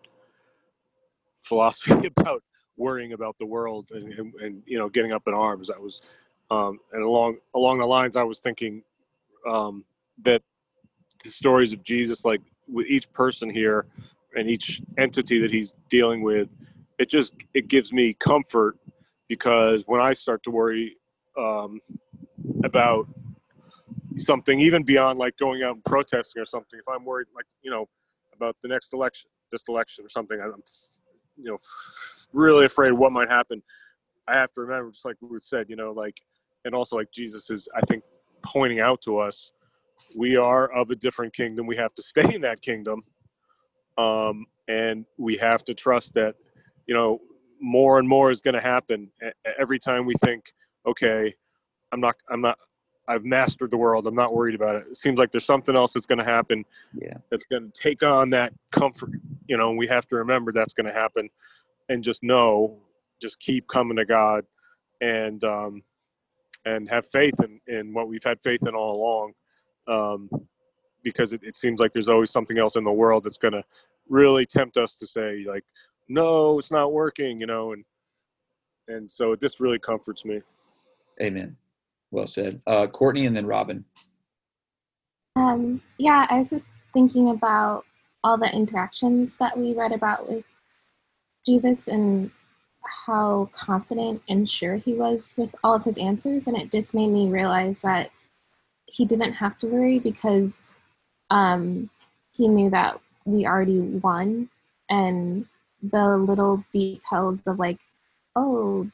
philosophy 1.46 2.06
about 2.18 2.42
worrying 2.76 3.12
about 3.12 3.36
the 3.38 3.46
world 3.46 3.88
and, 3.92 4.12
and, 4.12 4.34
and, 4.34 4.62
you 4.66 4.78
know 4.78 4.88
getting 4.88 5.12
up 5.12 5.22
in 5.26 5.34
arms. 5.34 5.70
I 5.70 5.78
was 5.78 6.02
um, 6.50 6.78
and 6.92 7.02
along 7.02 7.38
along 7.54 7.78
the 7.78 7.86
lines 7.86 8.16
i 8.16 8.22
was 8.22 8.38
thinking 8.38 8.82
um, 9.48 9.84
that 10.22 10.42
the 11.22 11.30
stories 11.30 11.72
of 11.72 11.82
jesus 11.82 12.24
like 12.24 12.40
with 12.68 12.86
each 12.86 13.10
person 13.12 13.48
here 13.48 13.86
and 14.34 14.48
each 14.48 14.80
entity 14.98 15.40
that 15.40 15.50
he's 15.50 15.74
dealing 15.88 16.22
with 16.22 16.48
it 16.98 17.08
just 17.08 17.34
it 17.54 17.68
gives 17.68 17.92
me 17.92 18.12
comfort 18.14 18.78
because 19.28 19.84
when 19.86 20.00
i 20.00 20.12
start 20.12 20.42
to 20.42 20.50
worry 20.50 20.96
um, 21.38 21.80
about 22.64 23.08
something 24.16 24.58
even 24.60 24.82
beyond 24.82 25.18
like 25.18 25.36
going 25.36 25.62
out 25.62 25.74
and 25.74 25.84
protesting 25.84 26.40
or 26.40 26.46
something 26.46 26.78
if 26.78 26.88
i'm 26.88 27.04
worried 27.04 27.26
like 27.34 27.46
you 27.62 27.70
know 27.70 27.86
about 28.34 28.56
the 28.62 28.68
next 28.68 28.92
election 28.92 29.28
this 29.50 29.62
election 29.68 30.04
or 30.04 30.08
something 30.08 30.40
i'm 30.40 30.62
you 31.36 31.50
know 31.50 31.58
really 32.32 32.64
afraid 32.64 32.92
what 32.92 33.12
might 33.12 33.28
happen. 33.28 33.62
I 34.28 34.34
have 34.34 34.52
to 34.54 34.60
remember 34.60 34.90
just 34.90 35.04
like 35.04 35.16
ruth 35.20 35.44
said 35.44 35.66
you 35.68 35.76
know 35.76 35.92
like 35.92 36.20
and 36.64 36.74
also 36.74 36.96
like 36.96 37.12
jesus 37.12 37.48
is 37.48 37.68
i 37.76 37.80
think 37.86 38.02
pointing 38.42 38.80
out 38.80 39.00
to 39.02 39.18
us 39.18 39.52
we 40.16 40.36
are 40.36 40.72
of 40.72 40.90
a 40.90 40.96
different 40.96 41.34
kingdom. 41.34 41.66
We 41.66 41.76
have 41.76 41.94
to 41.94 42.02
stay 42.02 42.34
in 42.34 42.40
that 42.42 42.60
kingdom. 42.60 43.02
Um, 43.98 44.46
and 44.68 45.04
we 45.16 45.36
have 45.36 45.64
to 45.66 45.74
trust 45.74 46.14
that 46.14 46.34
you 46.86 46.94
know 46.94 47.20
more 47.60 47.98
and 47.98 48.08
more 48.08 48.30
is 48.30 48.40
going 48.40 48.54
to 48.54 48.60
happen 48.60 49.10
every 49.58 49.78
time 49.78 50.04
we 50.04 50.14
think 50.22 50.52
okay 50.84 51.32
i'm 51.92 52.00
not 52.00 52.14
i'm 52.28 52.40
not 52.40 52.58
I've 53.08 53.24
mastered 53.24 53.70
the 53.70 53.76
world. 53.76 54.06
I'm 54.06 54.14
not 54.14 54.34
worried 54.34 54.54
about 54.54 54.76
it. 54.76 54.86
It 54.90 54.96
seems 54.96 55.18
like 55.18 55.30
there's 55.30 55.44
something 55.44 55.76
else 55.76 55.92
that's 55.92 56.06
going 56.06 56.18
to 56.18 56.24
happen. 56.24 56.64
Yeah. 56.94 57.14
That's 57.30 57.44
going 57.44 57.70
to 57.70 57.80
take 57.80 58.02
on 58.02 58.30
that 58.30 58.52
comfort. 58.72 59.10
You 59.46 59.56
know, 59.56 59.70
we 59.72 59.86
have 59.86 60.06
to 60.08 60.16
remember 60.16 60.52
that's 60.52 60.72
going 60.72 60.86
to 60.86 60.92
happen, 60.92 61.28
and 61.88 62.02
just 62.02 62.22
know, 62.22 62.78
just 63.20 63.38
keep 63.38 63.68
coming 63.68 63.96
to 63.96 64.04
God, 64.04 64.44
and 65.00 65.42
um, 65.44 65.82
and 66.64 66.88
have 66.88 67.06
faith 67.06 67.34
in 67.42 67.60
in 67.68 67.94
what 67.94 68.08
we've 68.08 68.24
had 68.24 68.40
faith 68.42 68.66
in 68.66 68.74
all 68.74 68.96
along, 68.96 69.32
um, 69.86 70.46
because 71.04 71.32
it, 71.32 71.42
it 71.44 71.54
seems 71.54 71.78
like 71.78 71.92
there's 71.92 72.08
always 72.08 72.30
something 72.30 72.58
else 72.58 72.74
in 72.74 72.84
the 72.84 72.92
world 72.92 73.24
that's 73.24 73.38
going 73.38 73.54
to 73.54 73.62
really 74.08 74.46
tempt 74.46 74.76
us 74.76 74.96
to 74.96 75.06
say 75.06 75.44
like, 75.46 75.64
no, 76.08 76.58
it's 76.58 76.70
not 76.72 76.92
working, 76.92 77.40
you 77.40 77.46
know, 77.46 77.72
and 77.72 77.84
and 78.88 79.10
so 79.10 79.36
this 79.36 79.60
really 79.60 79.78
comforts 79.78 80.24
me. 80.24 80.40
Amen. 81.20 81.56
Well 82.10 82.26
said, 82.26 82.60
uh, 82.66 82.86
Courtney, 82.86 83.26
and 83.26 83.36
then 83.36 83.46
Robin. 83.46 83.84
Um, 85.36 85.82
yeah, 85.98 86.26
I 86.30 86.38
was 86.38 86.50
just 86.50 86.68
thinking 86.92 87.30
about 87.30 87.84
all 88.24 88.38
the 88.38 88.50
interactions 88.50 89.36
that 89.36 89.56
we 89.56 89.74
read 89.74 89.92
about 89.92 90.28
with 90.28 90.44
Jesus 91.44 91.88
and 91.88 92.30
how 93.06 93.50
confident 93.52 94.22
and 94.28 94.48
sure 94.48 94.76
he 94.76 94.94
was 94.94 95.34
with 95.36 95.54
all 95.62 95.74
of 95.74 95.84
his 95.84 95.98
answers. 95.98 96.46
And 96.46 96.56
it 96.56 96.72
just 96.72 96.94
made 96.94 97.08
me 97.08 97.28
realize 97.28 97.80
that 97.82 98.10
he 98.86 99.04
didn't 99.04 99.34
have 99.34 99.58
to 99.58 99.66
worry 99.66 99.98
because 99.98 100.58
um, 101.30 101.90
he 102.32 102.48
knew 102.48 102.70
that 102.70 103.00
we 103.24 103.46
already 103.46 103.80
won. 103.80 104.48
And 104.88 105.46
the 105.82 106.16
little 106.16 106.64
details 106.72 107.40
of, 107.46 107.58
like, 107.58 107.80
oh, 108.34 108.90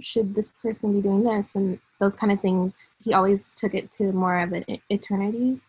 should 0.00 0.34
this 0.34 0.50
person 0.50 0.92
be 0.92 1.00
doing 1.00 1.24
this? 1.24 1.54
And 1.54 1.78
those 2.00 2.16
kind 2.16 2.32
of 2.32 2.40
things, 2.40 2.90
he 3.04 3.14
always 3.14 3.52
took 3.52 3.74
it 3.74 3.90
to 3.92 4.12
more 4.12 4.40
of 4.40 4.52
an 4.52 4.64
eternity. 4.90 5.60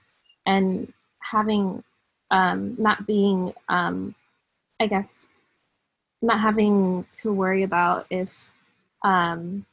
And 0.45 0.91
having, 1.19 1.83
um, 2.31 2.75
not 2.77 3.05
being, 3.07 3.53
um, 3.69 4.15
I 4.79 4.87
guess, 4.87 5.25
not 6.21 6.39
having 6.39 7.05
to 7.21 7.31
worry 7.33 7.63
about 7.63 8.05
if 8.09 8.51
um, 9.03 9.65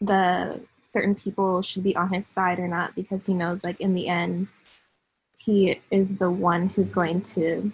the 0.00 0.60
certain 0.82 1.14
people 1.14 1.62
should 1.62 1.82
be 1.82 1.94
on 1.94 2.12
his 2.12 2.26
side 2.26 2.58
or 2.58 2.66
not 2.66 2.94
because 2.94 3.26
he 3.26 3.34
knows 3.34 3.62
like 3.62 3.80
in 3.80 3.94
the 3.94 4.08
end 4.08 4.48
he 5.38 5.80
is 5.90 6.16
the 6.16 6.30
one 6.30 6.68
who's 6.70 6.90
going 6.90 7.20
to 7.20 7.72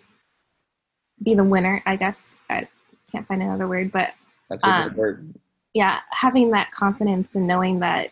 be 1.22 1.34
the 1.34 1.44
winner 1.44 1.82
i 1.86 1.96
guess 1.96 2.34
i 2.50 2.66
can't 3.10 3.26
find 3.26 3.42
another 3.42 3.68
word 3.68 3.90
but 3.92 4.12
that's 4.50 4.64
a 4.64 4.66
good 4.66 4.90
um, 4.90 4.96
word 4.96 5.34
yeah 5.76 6.00
having 6.10 6.50
that 6.50 6.70
confidence 6.70 7.36
and 7.36 7.46
knowing 7.46 7.80
that 7.80 8.08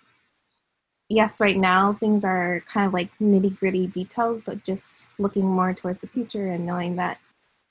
yes 1.08 1.40
right 1.40 1.56
now 1.56 1.92
things 1.94 2.22
are 2.24 2.62
kind 2.66 2.86
of 2.86 2.92
like 2.92 3.10
nitty 3.18 3.58
gritty 3.58 3.86
details 3.86 4.42
but 4.42 4.62
just 4.64 5.06
looking 5.18 5.46
more 5.46 5.72
towards 5.72 6.02
the 6.02 6.06
future 6.06 6.52
and 6.52 6.66
knowing 6.66 6.96
that 6.96 7.18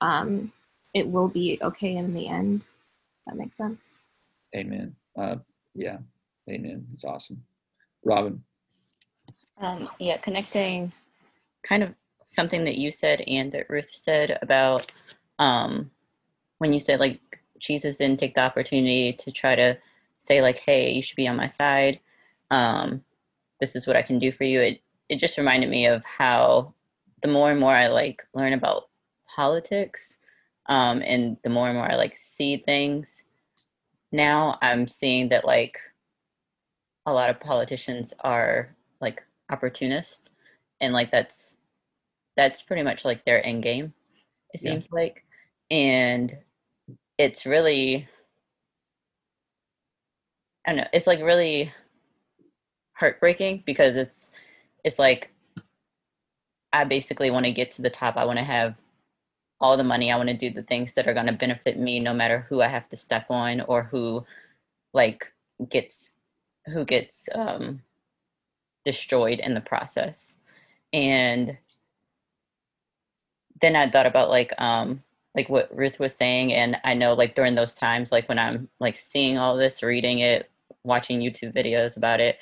um, 0.01 0.51
it 0.93 1.07
will 1.07 1.27
be 1.27 1.57
okay 1.61 1.95
in 1.95 2.13
the 2.13 2.27
end. 2.27 2.65
That 3.25 3.37
makes 3.37 3.57
sense. 3.57 3.97
Amen. 4.55 4.95
Uh, 5.17 5.37
yeah. 5.73 5.97
Amen. 6.49 6.85
It's 6.93 7.05
awesome. 7.05 7.43
Robin. 8.03 8.43
Um, 9.59 9.89
yeah, 9.99 10.17
connecting 10.17 10.91
kind 11.63 11.83
of 11.83 11.93
something 12.25 12.65
that 12.65 12.77
you 12.77 12.91
said 12.91 13.21
and 13.27 13.51
that 13.53 13.69
Ruth 13.69 13.89
said 13.93 14.37
about 14.41 14.91
um, 15.39 15.89
when 16.57 16.73
you 16.73 16.79
said 16.79 16.99
like 16.99 17.21
Jesus 17.63 17.97
didn't 17.97 18.19
take 18.19 18.35
the 18.35 18.41
opportunity 18.41 19.13
to 19.13 19.31
try 19.31 19.55
to 19.55 19.77
say 20.19 20.41
like, 20.41 20.59
"Hey, 20.59 20.91
you 20.91 21.01
should 21.01 21.15
be 21.15 21.27
on 21.27 21.37
my 21.37 21.47
side. 21.47 21.99
Um, 22.51 23.03
this 23.59 23.75
is 23.75 23.87
what 23.87 23.95
I 23.95 24.01
can 24.01 24.19
do 24.19 24.31
for 24.31 24.43
you." 24.43 24.61
It 24.61 24.81
it 25.09 25.17
just 25.17 25.37
reminded 25.37 25.69
me 25.69 25.85
of 25.87 26.03
how 26.05 26.73
the 27.21 27.27
more 27.29 27.51
and 27.51 27.59
more 27.59 27.75
I 27.75 27.87
like 27.87 28.21
learn 28.33 28.53
about 28.53 28.89
politics, 29.35 30.19
um, 30.67 31.01
and 31.05 31.37
the 31.43 31.49
more 31.49 31.69
and 31.69 31.77
more 31.77 31.91
I 31.91 31.95
like 31.95 32.17
see 32.17 32.57
things 32.57 33.25
now, 34.13 34.59
I'm 34.61 34.87
seeing 34.87 35.27
that 35.29 35.43
like 35.43 35.79
a 37.07 37.11
lot 37.11 37.31
of 37.31 37.39
politicians 37.39 38.13
are 38.19 38.73
like 39.01 39.23
opportunists, 39.51 40.29
and 40.79 40.93
like 40.93 41.11
that's 41.11 41.57
that's 42.37 42.61
pretty 42.61 42.83
much 42.83 43.03
like 43.03 43.25
their 43.25 43.43
end 43.45 43.63
game. 43.63 43.91
It 44.53 44.61
yeah. 44.61 44.71
seems 44.71 44.87
like, 44.91 45.25
and 45.71 46.37
it's 47.17 47.45
really 47.45 48.07
I 50.65 50.71
don't 50.71 50.77
know. 50.77 50.87
It's 50.93 51.07
like 51.07 51.21
really 51.21 51.71
heartbreaking 52.93 53.63
because 53.65 53.95
it's 53.95 54.31
it's 54.83 54.99
like 54.99 55.29
I 56.71 56.85
basically 56.85 57.31
want 57.31 57.45
to 57.45 57.51
get 57.51 57.71
to 57.71 57.81
the 57.81 57.89
top. 57.89 58.17
I 58.17 58.25
want 58.25 58.39
to 58.39 58.45
have 58.45 58.75
all 59.59 59.77
the 59.77 59.83
money. 59.83 60.11
I 60.11 60.17
want 60.17 60.29
to 60.29 60.35
do 60.35 60.49
the 60.49 60.63
things 60.63 60.93
that 60.93 61.07
are 61.07 61.13
going 61.13 61.27
to 61.27 61.33
benefit 61.33 61.77
me, 61.77 61.99
no 61.99 62.13
matter 62.13 62.45
who 62.49 62.61
I 62.61 62.67
have 62.67 62.89
to 62.89 62.97
step 62.97 63.27
on 63.29 63.61
or 63.61 63.83
who, 63.83 64.25
like, 64.93 65.31
gets 65.69 66.15
who 66.67 66.85
gets 66.85 67.27
um, 67.35 67.81
destroyed 68.85 69.39
in 69.39 69.53
the 69.53 69.61
process. 69.61 70.35
And 70.93 71.57
then 73.61 73.75
I 73.75 73.89
thought 73.89 74.05
about 74.05 74.29
like 74.29 74.53
um, 74.59 75.03
like 75.35 75.49
what 75.49 75.75
Ruth 75.75 75.99
was 75.99 76.15
saying, 76.15 76.53
and 76.53 76.77
I 76.83 76.93
know 76.93 77.13
like 77.13 77.35
during 77.35 77.55
those 77.55 77.75
times, 77.75 78.11
like 78.11 78.29
when 78.29 78.39
I'm 78.39 78.69
like 78.79 78.97
seeing 78.97 79.37
all 79.37 79.57
this, 79.57 79.83
reading 79.83 80.19
it, 80.19 80.49
watching 80.83 81.19
YouTube 81.19 81.55
videos 81.55 81.97
about 81.97 82.19
it, 82.19 82.37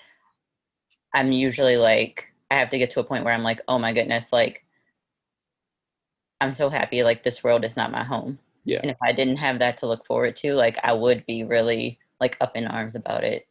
I'm 1.14 1.32
usually 1.32 1.78
like 1.78 2.28
I 2.50 2.56
have 2.56 2.70
to 2.70 2.78
get 2.78 2.90
to 2.92 3.00
a 3.00 3.04
point 3.04 3.24
where 3.24 3.34
I'm 3.34 3.44
like, 3.44 3.62
oh 3.68 3.80
my 3.80 3.94
goodness, 3.94 4.34
like 4.34 4.66
I'm 6.42 6.54
so 6.54 6.70
happy 6.70 7.04
like 7.04 7.24
this 7.24 7.44
world 7.44 7.64
is 7.64 7.78
not 7.78 7.92
my 7.92 8.04
home. 8.04 8.40
Yeah. 8.64 8.80
And 8.82 8.92
if 8.92 8.98
I 9.02 9.12
didn't 9.12 9.38
have 9.38 9.60
that 9.60 9.78
to 9.78 9.88
look 9.88 10.06
forward 10.06 10.36
to, 10.38 10.54
like 10.54 10.78
I 10.84 10.94
would 10.94 11.26
be 11.26 11.44
really 11.44 12.00
like 12.20 12.38
up 12.42 12.56
in 12.56 12.68
arms 12.68 12.96
about 12.96 13.24
it. 13.24 13.48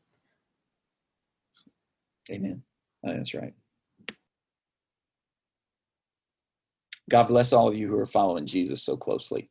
Amen. 2.31 2.63
Oh, 3.05 3.15
that's 3.15 3.35
right. 3.35 3.55
God 7.11 7.29
bless 7.29 7.53
all 7.53 7.69
of 7.69 7.77
you 7.77 7.89
who 7.89 7.99
are 7.99 8.07
following 8.07 8.47
Jesus 8.47 8.83
so 8.83 8.97
closely. 8.97 9.51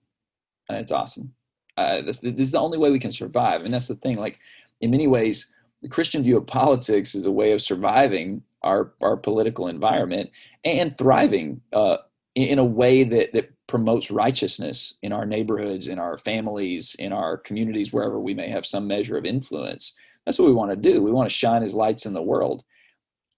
And 0.68 0.78
it's 0.78 0.92
awesome. 0.92 1.34
Uh, 1.78 2.02
this, 2.02 2.20
this 2.20 2.34
is 2.38 2.52
the 2.52 2.60
only 2.60 2.78
way 2.78 2.90
we 2.90 3.00
can 3.00 3.12
survive. 3.12 3.64
And 3.64 3.74
that's 3.74 3.88
the 3.88 3.96
thing. 3.96 4.18
Like, 4.18 4.40
in 4.82 4.92
many 4.92 5.08
ways, 5.08 5.54
the 5.82 5.88
Christian 5.88 6.24
view 6.24 6.38
of 6.38 6.48
politics 6.48 7.16
is 7.16 7.26
a 7.26 7.32
way 7.32 7.52
of 7.52 7.62
surviving 7.62 8.44
our, 8.64 8.94
our 9.02 9.16
political 9.16 9.68
environment 9.68 10.32
and 10.66 10.98
thriving 10.98 11.62
uh, 11.72 11.98
in 12.36 12.60
a 12.60 12.66
way 12.66 13.04
that 13.04 13.34
that 13.34 13.52
promotes 13.68 14.10
righteousness 14.10 14.96
in 15.04 15.14
our 15.14 15.26
neighborhoods, 15.26 15.88
in 15.88 16.00
our 16.00 16.18
families, 16.18 16.96
in 16.96 17.14
our 17.14 17.38
communities, 17.38 17.94
wherever 17.94 18.20
we 18.20 18.34
may 18.34 18.50
have 18.50 18.66
some 18.66 18.88
measure 18.88 19.18
of 19.18 19.26
influence. 19.26 19.96
That's 20.26 20.40
what 20.40 20.48
we 20.48 20.54
want 20.54 20.72
to 20.72 20.76
do. 20.76 21.04
We 21.04 21.12
want 21.12 21.30
to 21.30 21.36
shine 21.36 21.64
as 21.64 21.74
lights 21.74 22.06
in 22.06 22.14
the 22.14 22.22
world. 22.22 22.64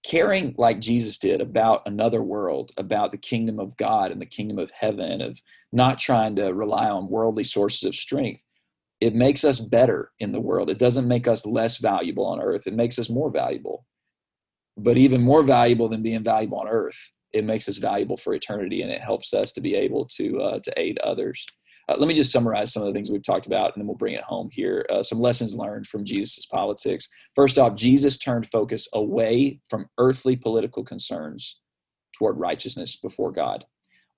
Caring 0.04 0.54
like 0.58 0.80
Jesus 0.80 1.18
did 1.18 1.40
about 1.40 1.82
another 1.86 2.22
world, 2.22 2.72
about 2.76 3.12
the 3.12 3.18
kingdom 3.18 3.60
of 3.60 3.76
God 3.76 4.10
and 4.10 4.20
the 4.20 4.26
kingdom 4.26 4.58
of 4.58 4.70
heaven, 4.72 5.20
of 5.20 5.40
not 5.72 6.00
trying 6.00 6.36
to 6.36 6.52
rely 6.52 6.88
on 6.88 7.08
worldly 7.08 7.44
sources 7.44 7.84
of 7.84 7.94
strength, 7.94 8.42
it 9.00 9.14
makes 9.14 9.44
us 9.44 9.60
better 9.60 10.10
in 10.18 10.32
the 10.32 10.40
world. 10.40 10.70
It 10.70 10.78
doesn't 10.78 11.08
make 11.08 11.28
us 11.28 11.46
less 11.46 11.78
valuable 11.78 12.26
on 12.26 12.40
earth, 12.40 12.66
it 12.66 12.74
makes 12.74 12.98
us 12.98 13.08
more 13.08 13.30
valuable. 13.30 13.86
But 14.76 14.96
even 14.96 15.22
more 15.22 15.42
valuable 15.42 15.88
than 15.88 16.02
being 16.02 16.24
valuable 16.24 16.58
on 16.58 16.68
earth 16.68 17.12
it 17.32 17.44
makes 17.44 17.68
us 17.68 17.78
valuable 17.78 18.16
for 18.16 18.34
eternity 18.34 18.82
and 18.82 18.90
it 18.90 19.00
helps 19.00 19.32
us 19.34 19.52
to 19.52 19.60
be 19.60 19.74
able 19.74 20.04
to 20.06 20.40
uh, 20.40 20.58
to 20.60 20.72
aid 20.78 20.98
others 20.98 21.46
uh, 21.92 21.98
let 21.98 22.08
me 22.08 22.14
just 22.14 22.32
summarize 22.32 22.72
some 22.72 22.82
of 22.82 22.86
the 22.86 22.92
things 22.92 23.10
we've 23.10 23.22
talked 23.22 23.46
about 23.46 23.74
and 23.74 23.80
then 23.80 23.86
we'll 23.86 23.96
bring 23.96 24.14
it 24.14 24.24
home 24.24 24.48
here 24.52 24.86
uh, 24.90 25.02
some 25.02 25.20
lessons 25.20 25.54
learned 25.54 25.86
from 25.86 26.04
jesus' 26.04 26.46
politics 26.46 27.08
first 27.34 27.58
off 27.58 27.74
jesus 27.74 28.18
turned 28.18 28.46
focus 28.46 28.88
away 28.94 29.60
from 29.68 29.86
earthly 29.98 30.36
political 30.36 30.84
concerns 30.84 31.60
toward 32.16 32.38
righteousness 32.38 32.96
before 32.96 33.32
god 33.32 33.64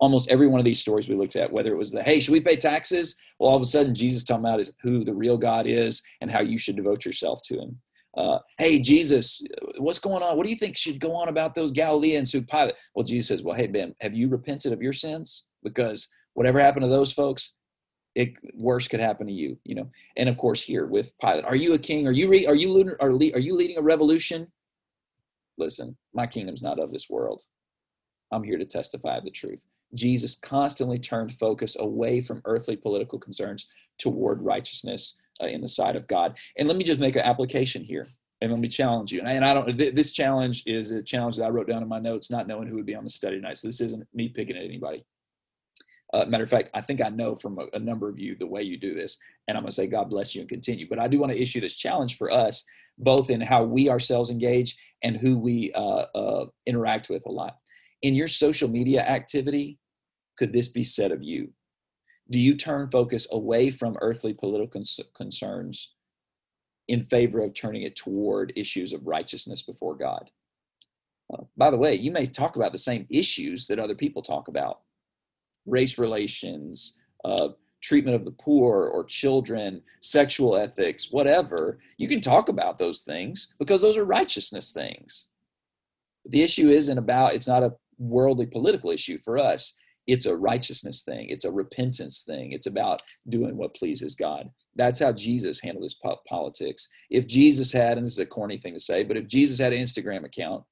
almost 0.01 0.31
every 0.31 0.47
one 0.47 0.61
of 0.61 0.65
these 0.65 0.81
stories 0.81 1.09
we 1.09 1.15
looked 1.15 1.37
at 1.37 1.53
whether 1.53 1.73
it 1.73 1.79
was 1.79 1.91
the 1.91 2.03
hey 2.03 2.21
should 2.21 2.33
we 2.33 2.41
pay 2.41 2.57
taxes 2.57 3.17
well 3.39 3.51
all 3.51 3.57
of 3.57 3.63
a 3.63 3.67
sudden 3.67 3.95
jesus 3.95 4.25
talking 4.25 4.45
about 4.45 4.61
is 4.61 4.73
who 4.83 5.05
the 5.05 5.15
real 5.15 5.37
god 5.37 5.67
is 5.67 6.03
and 6.21 6.31
how 6.31 6.41
you 6.41 6.59
should 6.59 6.77
devote 6.77 7.05
yourself 7.05 7.41
to 7.43 7.59
him 7.59 7.79
uh, 8.17 8.39
hey, 8.59 8.79
Jesus, 8.79 9.43
what's 9.79 9.99
going 9.99 10.23
on? 10.23 10.37
What 10.37 10.45
do 10.45 10.51
you 10.51 10.57
think 10.57 10.77
should 10.77 11.01
go 11.01 11.15
on 11.15 11.29
about 11.29 11.55
those 11.55 11.73
Galileans 11.73 12.31
who 12.31 12.43
Pilate? 12.43 12.77
Well, 12.95 13.05
Jesus 13.05 13.29
says, 13.29 13.43
well, 13.43 13.57
hey, 13.57 13.67
Ben, 13.67 13.95
have 14.01 14.15
you 14.15 14.29
repented 14.29 14.73
of 14.73 14.81
your 14.81 14.93
sins? 14.93 15.45
Because 15.63 16.09
whatever 16.35 16.61
happened 16.61 16.85
to 16.85 16.89
those 16.89 17.13
folks, 17.13 17.57
it 18.15 18.35
worse 18.55 18.89
could 18.89 19.01
happen 19.01 19.27
to 19.27 19.33
you, 19.33 19.59
you 19.65 19.75
know. 19.75 19.91
And 20.17 20.29
of 20.29 20.37
course, 20.37 20.63
here 20.63 20.87
with 20.87 21.13
Pilate, 21.19 21.45
are 21.45 21.57
you 21.57 21.75
a 21.75 21.79
king? 21.79 22.07
Are 22.07 22.13
you 22.13 22.29
re, 22.29 22.47
are 22.47 22.55
you 22.55 22.97
are, 23.01 23.11
are 23.11 23.39
you 23.41 23.55
leading 23.55 23.79
a 23.79 23.83
revolution? 23.83 24.49
Listen, 25.59 25.97
my 26.13 26.27
kingdom's 26.27 26.63
not 26.63 26.79
of 26.79 26.93
this 26.93 27.09
world. 27.09 27.43
I'm 28.33 28.43
here 28.43 28.59
to 28.59 28.65
testify 28.65 29.17
of 29.17 29.25
the 29.25 29.31
truth. 29.31 29.65
Jesus 29.95 30.35
constantly 30.35 30.99
turned 30.99 31.35
focus 31.35 31.77
away 31.79 32.21
from 32.21 32.43
earthly 32.45 32.77
political 32.77 33.19
concerns 33.19 33.67
toward 33.99 34.43
righteousness 34.43 35.15
uh, 35.43 35.47
in 35.47 35.61
the 35.61 35.69
sight 35.69 35.95
of 35.95 36.09
God. 36.09 36.37
And 36.59 36.67
let 36.67 36.77
me 36.77 36.85
just 36.85 37.01
make 37.01 37.17
an 37.17 37.23
application 37.23 37.83
here. 37.83 38.09
And 38.41 38.51
let 38.51 38.61
me 38.61 38.69
challenge 38.69 39.13
you. 39.13 39.21
And 39.21 39.29
I, 39.29 39.33
and 39.33 39.45
I 39.45 39.55
don't. 39.55 39.79
Th- 39.79 39.95
this 39.95 40.13
challenge 40.13 40.65
is 40.67 40.91
a 40.91 41.03
challenge 41.03 41.37
that 41.37 41.45
I 41.45 41.49
wrote 41.51 41.69
down 41.69 41.83
in 41.83 41.89
my 41.89 42.01
notes, 42.01 42.31
not 42.31 42.47
knowing 42.47 42.69
who 42.69 42.75
would 42.75 42.85
be 42.85 42.95
on 42.95 43.05
the 43.05 43.11
study 43.11 43.37
tonight. 43.37 43.57
So 43.57 43.69
this 43.69 43.81
isn't 43.81 44.07
me 44.13 44.29
picking 44.29 44.57
at 44.57 44.65
anybody. 44.65 45.05
Uh, 46.15 46.25
matter 46.27 46.45
of 46.45 46.51
fact, 46.51 46.71
I 46.75 46.81
think 46.81 47.03
I 47.03 47.09
know 47.09 47.35
from 47.35 47.59
a, 47.59 47.67
a, 47.73 47.79
number 47.81 48.09
of 48.09 48.21
you 48.21 48.37
the 48.37 48.47
way 48.47 48.63
you 48.63 48.79
do 48.79 48.95
this, 48.95 49.19
and 49.49 49.57
I'm 49.57 49.65
going 49.65 49.71
to 49.71 49.75
say 49.75 49.89
God 49.89 50.11
bless 50.11 50.33
you 50.33 50.43
and 50.43 50.49
continue. 50.49 50.89
But 50.89 51.01
I 51.01 51.09
do 51.09 51.19
want 51.19 51.33
to 51.33 51.41
issue 51.41 51.61
this 51.61 51.75
challenge 51.75 52.17
for 52.17 52.31
us, 52.31 52.63
both 52.99 53.31
in 53.31 53.41
how 53.41 53.65
we 53.65 53.89
ourselves 53.89 54.31
engage 54.31 54.77
and 55.03 55.17
who 55.17 55.37
we 55.37 55.73
uh, 55.75 56.05
uh, 56.15 56.47
interact 56.67 57.09
with 57.09 57.27
a 57.27 57.33
lot. 57.33 57.57
In 58.03 58.15
your 58.15 58.29
social 58.29 58.69
media 58.69 59.03
activity, 59.03 59.81
could 60.39 60.53
this 60.53 60.69
be 60.69 60.85
said 60.85 61.11
of 61.11 61.21
you? 61.21 61.53
Do 62.31 62.39
you 62.39 62.55
turn 62.55 62.91
focus 62.93 63.27
away 63.33 63.71
from 63.71 63.97
earthly 64.01 64.35
political 64.35 64.81
concerns 65.17 65.95
in 66.87 67.03
favor 67.03 67.43
of 67.43 67.55
turning 67.55 67.83
it 67.83 67.97
toward 67.97 68.53
issues 68.55 68.93
of 68.93 69.05
righteousness 69.05 69.63
before 69.63 69.97
God? 69.97 70.31
Uh, 71.33 71.43
by 71.57 71.73
the 71.73 71.77
way, 71.77 71.97
you 71.97 72.13
may 72.13 72.25
talk 72.25 72.55
about 72.55 72.71
the 72.71 72.79
same 72.79 73.05
issues 73.11 73.67
that 73.67 73.81
other 73.81 73.97
people 73.97 74.23
talk 74.23 74.47
about 74.47 74.79
race 75.67 75.99
relations, 75.99 76.95
uh, 77.25 77.49
treatment 77.83 78.17
of 78.17 78.25
the 78.25 78.31
poor 78.33 78.87
or 78.87 79.05
children, 79.05 79.83
sexual 80.01 80.57
ethics, 80.57 81.11
whatever. 81.11 81.79
You 81.99 82.09
can 82.09 82.21
talk 82.21 82.49
about 82.49 82.79
those 82.79 83.03
things 83.03 83.53
because 83.59 83.83
those 83.83 83.99
are 83.99 84.05
righteousness 84.05 84.73
things. 84.73 85.27
The 86.27 86.43
issue 86.43 86.71
isn't 86.71 86.99
about, 86.99 87.35
it's 87.35 87.47
not 87.47 87.63
a 87.63 87.75
worldly 87.99 88.47
political 88.47 88.91
issue 88.91 89.19
for 89.19 89.39
us. 89.39 89.77
It's 90.07 90.27
a 90.27 90.37
righteousness 90.37 91.03
thing. 91.03 91.29
It's 91.29 91.45
a 91.45 91.53
repentance 91.53 92.25
thing. 92.27 92.53
It's 92.53 92.67
about 92.67 93.03
doing 93.29 93.57
what 93.57 93.75
pleases 93.75 94.15
God. 94.15 94.51
That's 94.77 95.01
how 95.01 95.13
Jesus 95.13 95.61
handled 95.61 95.85
his 95.85 95.95
po- 95.95 96.21
politics. 96.29 96.89
If 97.11 97.27
Jesus 97.27 97.73
had, 97.73 97.97
and 97.97 98.07
this 98.07 98.13
is 98.13 98.19
a 98.19 98.27
corny 98.27 98.59
thing 98.59 98.75
to 98.75 98.81
say, 98.81 99.03
but 99.05 99.17
if 99.17 99.29
Jesus 99.29 99.59
had 99.59 99.73
an 99.73 99.83
Instagram 99.83 100.25
account, 100.25 100.65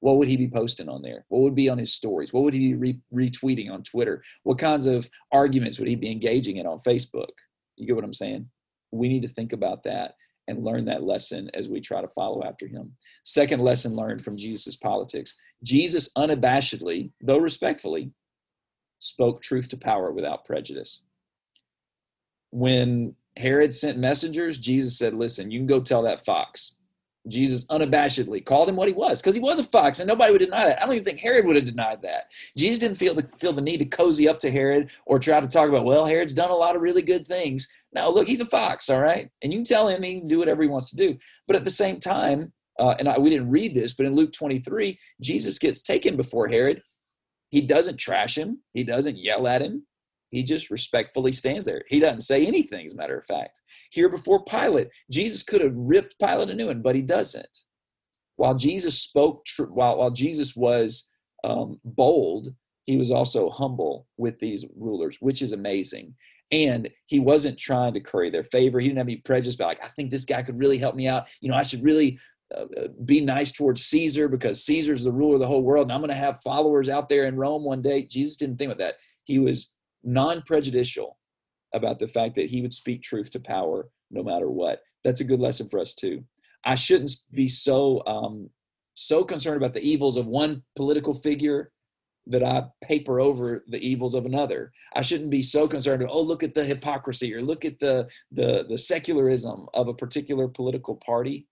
what 0.00 0.16
would 0.16 0.28
he 0.28 0.36
be 0.36 0.48
posting 0.48 0.88
on 0.88 1.02
there? 1.02 1.24
What 1.28 1.42
would 1.42 1.54
be 1.54 1.68
on 1.68 1.78
his 1.78 1.92
stories? 1.92 2.32
What 2.32 2.44
would 2.44 2.54
he 2.54 2.72
be 2.72 2.74
re- 2.74 3.00
retweeting 3.30 3.70
on 3.70 3.82
Twitter? 3.82 4.22
What 4.44 4.58
kinds 4.58 4.86
of 4.86 5.08
arguments 5.32 5.78
would 5.78 5.88
he 5.88 5.96
be 5.96 6.10
engaging 6.10 6.56
in 6.58 6.66
on 6.66 6.78
Facebook? 6.78 7.30
You 7.76 7.86
get 7.86 7.96
what 7.96 8.04
I'm 8.04 8.12
saying? 8.12 8.48
We 8.92 9.08
need 9.08 9.22
to 9.22 9.28
think 9.28 9.52
about 9.52 9.82
that 9.84 10.14
and 10.46 10.64
learn 10.64 10.84
that 10.86 11.02
lesson 11.02 11.50
as 11.52 11.68
we 11.68 11.80
try 11.80 12.00
to 12.00 12.08
follow 12.08 12.42
after 12.44 12.66
him. 12.66 12.92
Second 13.24 13.60
lesson 13.60 13.94
learned 13.94 14.22
from 14.22 14.36
Jesus' 14.36 14.76
politics 14.76 15.34
Jesus 15.64 16.08
unabashedly, 16.16 17.10
though 17.20 17.38
respectfully, 17.38 18.12
spoke 19.00 19.42
truth 19.42 19.68
to 19.70 19.76
power 19.76 20.12
without 20.12 20.44
prejudice. 20.44 21.00
When 22.50 23.14
Herod 23.36 23.74
sent 23.74 23.98
messengers, 23.98 24.58
Jesus 24.58 24.96
said, 24.96 25.14
Listen, 25.14 25.50
you 25.50 25.58
can 25.58 25.66
go 25.66 25.80
tell 25.80 26.02
that 26.02 26.24
fox. 26.24 26.74
Jesus 27.28 27.64
unabashedly 27.66 28.44
called 28.44 28.68
him 28.68 28.76
what 28.76 28.88
he 28.88 28.94
was 28.94 29.20
because 29.20 29.34
he 29.34 29.40
was 29.40 29.58
a 29.58 29.64
fox 29.64 30.00
and 30.00 30.08
nobody 30.08 30.32
would 30.32 30.38
deny 30.38 30.64
that. 30.64 30.82
I 30.82 30.86
don't 30.86 30.94
even 30.94 31.04
think 31.04 31.18
Herod 31.18 31.46
would 31.46 31.56
have 31.56 31.64
denied 31.64 32.02
that. 32.02 32.30
Jesus 32.56 32.78
didn't 32.78 32.96
feel 32.96 33.14
the, 33.14 33.28
feel 33.38 33.52
the 33.52 33.62
need 33.62 33.78
to 33.78 33.84
cozy 33.84 34.28
up 34.28 34.38
to 34.40 34.50
Herod 34.50 34.90
or 35.06 35.18
try 35.18 35.40
to 35.40 35.46
talk 35.46 35.68
about, 35.68 35.84
well, 35.84 36.06
Herod's 36.06 36.34
done 36.34 36.50
a 36.50 36.54
lot 36.54 36.76
of 36.76 36.82
really 36.82 37.02
good 37.02 37.26
things. 37.26 37.68
No, 37.92 38.10
look, 38.10 38.28
he's 38.28 38.40
a 38.40 38.46
fox, 38.46 38.90
all 38.90 39.00
right? 39.00 39.30
And 39.42 39.52
you 39.52 39.58
can 39.58 39.64
tell 39.64 39.88
him 39.88 40.02
he 40.02 40.18
can 40.18 40.28
do 40.28 40.38
whatever 40.38 40.62
he 40.62 40.68
wants 40.68 40.90
to 40.90 40.96
do. 40.96 41.16
But 41.46 41.56
at 41.56 41.64
the 41.64 41.70
same 41.70 42.00
time, 42.00 42.52
uh, 42.78 42.94
and 42.98 43.08
I, 43.08 43.18
we 43.18 43.30
didn't 43.30 43.50
read 43.50 43.74
this, 43.74 43.94
but 43.94 44.06
in 44.06 44.14
Luke 44.14 44.32
23, 44.32 44.98
Jesus 45.20 45.58
gets 45.58 45.82
taken 45.82 46.16
before 46.16 46.48
Herod 46.48 46.82
he 47.50 47.62
doesn't 47.62 47.96
trash 47.96 48.36
him, 48.36 48.62
he 48.74 48.84
doesn't 48.84 49.16
yell 49.16 49.46
at 49.46 49.62
him. 49.62 49.86
He 50.28 50.42
just 50.42 50.70
respectfully 50.70 51.32
stands 51.32 51.66
there. 51.66 51.82
He 51.88 52.00
doesn't 52.00 52.20
say 52.20 52.44
anything, 52.44 52.86
as 52.86 52.92
a 52.92 52.96
matter 52.96 53.18
of 53.18 53.24
fact. 53.24 53.60
Here 53.90 54.08
before 54.08 54.44
Pilate, 54.44 54.88
Jesus 55.10 55.42
could 55.42 55.60
have 55.60 55.74
ripped 55.74 56.16
Pilate 56.18 56.50
a 56.50 56.54
new 56.54 56.66
one, 56.66 56.82
but 56.82 56.94
he 56.94 57.02
doesn't. 57.02 57.58
While 58.36 58.54
Jesus 58.54 59.00
spoke, 59.00 59.44
tr- 59.44 59.64
while, 59.64 59.98
while 59.98 60.10
Jesus 60.10 60.54
was 60.54 61.08
um, 61.44 61.80
bold, 61.84 62.48
he 62.84 62.96
was 62.96 63.10
also 63.10 63.50
humble 63.50 64.06
with 64.16 64.38
these 64.38 64.64
rulers, 64.76 65.16
which 65.20 65.42
is 65.42 65.52
amazing. 65.52 66.14
And 66.50 66.88
he 67.06 67.20
wasn't 67.20 67.58
trying 67.58 67.94
to 67.94 68.00
curry 68.00 68.30
their 68.30 68.44
favor. 68.44 68.80
He 68.80 68.88
didn't 68.88 68.98
have 68.98 69.06
any 69.06 69.16
prejudice 69.16 69.54
about, 69.54 69.68
like, 69.68 69.84
I 69.84 69.88
think 69.88 70.10
this 70.10 70.24
guy 70.24 70.42
could 70.42 70.58
really 70.58 70.78
help 70.78 70.94
me 70.94 71.06
out. 71.06 71.26
You 71.40 71.50
know, 71.50 71.56
I 71.56 71.62
should 71.62 71.82
really 71.82 72.18
uh, 72.56 72.62
uh, 72.62 72.88
be 73.04 73.20
nice 73.20 73.52
towards 73.52 73.84
Caesar 73.84 74.28
because 74.28 74.64
Caesar's 74.64 75.04
the 75.04 75.12
ruler 75.12 75.34
of 75.34 75.40
the 75.40 75.46
whole 75.46 75.62
world, 75.62 75.86
and 75.86 75.92
I'm 75.92 76.00
going 76.00 76.08
to 76.08 76.14
have 76.14 76.42
followers 76.42 76.88
out 76.88 77.10
there 77.10 77.26
in 77.26 77.36
Rome 77.36 77.64
one 77.64 77.82
day. 77.82 78.04
Jesus 78.04 78.36
didn't 78.36 78.56
think 78.56 78.72
about 78.72 78.78
that. 78.78 78.94
He 79.24 79.38
was 79.38 79.70
non 80.02 80.42
prejudicial 80.42 81.18
about 81.74 81.98
the 81.98 82.08
fact 82.08 82.34
that 82.36 82.50
he 82.50 82.62
would 82.62 82.72
speak 82.72 83.02
truth 83.02 83.30
to 83.30 83.40
power 83.40 83.88
no 84.10 84.22
matter 84.22 84.50
what. 84.50 84.80
That's 85.04 85.20
a 85.20 85.24
good 85.24 85.40
lesson 85.40 85.68
for 85.68 85.78
us 85.78 85.94
too. 85.94 86.24
I 86.64 86.74
shouldn't 86.74 87.12
be 87.32 87.48
so 87.48 88.02
um, 88.06 88.50
so 88.94 89.24
concerned 89.24 89.56
about 89.56 89.74
the 89.74 89.82
evils 89.82 90.16
of 90.16 90.26
one 90.26 90.62
political 90.76 91.14
figure 91.14 91.70
that 92.26 92.42
I 92.42 92.64
paper 92.82 93.20
over 93.20 93.64
the 93.68 93.78
evils 93.78 94.14
of 94.14 94.26
another. 94.26 94.72
I 94.94 95.02
shouldn't 95.02 95.30
be 95.30 95.40
so 95.40 95.66
concerned. 95.66 96.04
Oh, 96.08 96.20
look 96.20 96.42
at 96.42 96.54
the 96.54 96.64
hypocrisy, 96.64 97.34
or 97.34 97.42
look 97.42 97.64
at 97.64 97.78
the 97.80 98.08
the 98.32 98.64
the 98.68 98.78
secularism 98.78 99.66
of 99.74 99.88
a 99.88 99.94
particular 99.94 100.48
political 100.48 100.96
party 100.96 101.46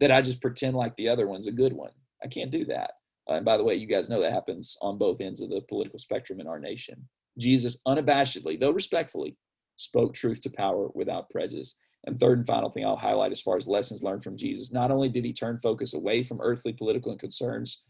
that 0.00 0.10
I 0.10 0.22
just 0.22 0.40
pretend 0.40 0.76
like 0.76 0.96
the 0.96 1.08
other 1.08 1.28
one's 1.28 1.46
a 1.46 1.52
good 1.52 1.72
one. 1.72 1.92
I 2.22 2.28
can't 2.28 2.50
do 2.50 2.64
that. 2.66 2.92
Uh, 3.28 3.34
and 3.34 3.44
by 3.44 3.56
the 3.56 3.64
way, 3.64 3.74
you 3.74 3.86
guys 3.86 4.08
know 4.08 4.20
that 4.20 4.32
happens 4.32 4.76
on 4.80 4.98
both 4.98 5.20
ends 5.20 5.40
of 5.40 5.50
the 5.50 5.60
political 5.68 5.98
spectrum 5.98 6.40
in 6.40 6.46
our 6.46 6.58
nation. 6.58 7.08
Jesus 7.38 7.78
unabashedly, 7.86 8.60
though 8.60 8.70
respectfully, 8.70 9.36
spoke 9.76 10.14
truth 10.14 10.42
to 10.42 10.50
power 10.50 10.88
without 10.94 11.30
prejudice. 11.30 11.76
And 12.04 12.18
third 12.18 12.38
and 12.38 12.46
final 12.46 12.70
thing 12.70 12.84
I'll 12.84 12.96
highlight 12.96 13.32
as 13.32 13.40
far 13.40 13.56
as 13.56 13.68
lessons 13.68 14.02
learned 14.02 14.24
from 14.24 14.36
Jesus, 14.36 14.72
not 14.72 14.90
only 14.90 15.08
did 15.08 15.24
he 15.24 15.32
turn 15.32 15.58
focus 15.60 15.94
away 15.94 16.24
from 16.24 16.40
earthly 16.40 16.72
political 16.72 17.16
concerns 17.16 17.82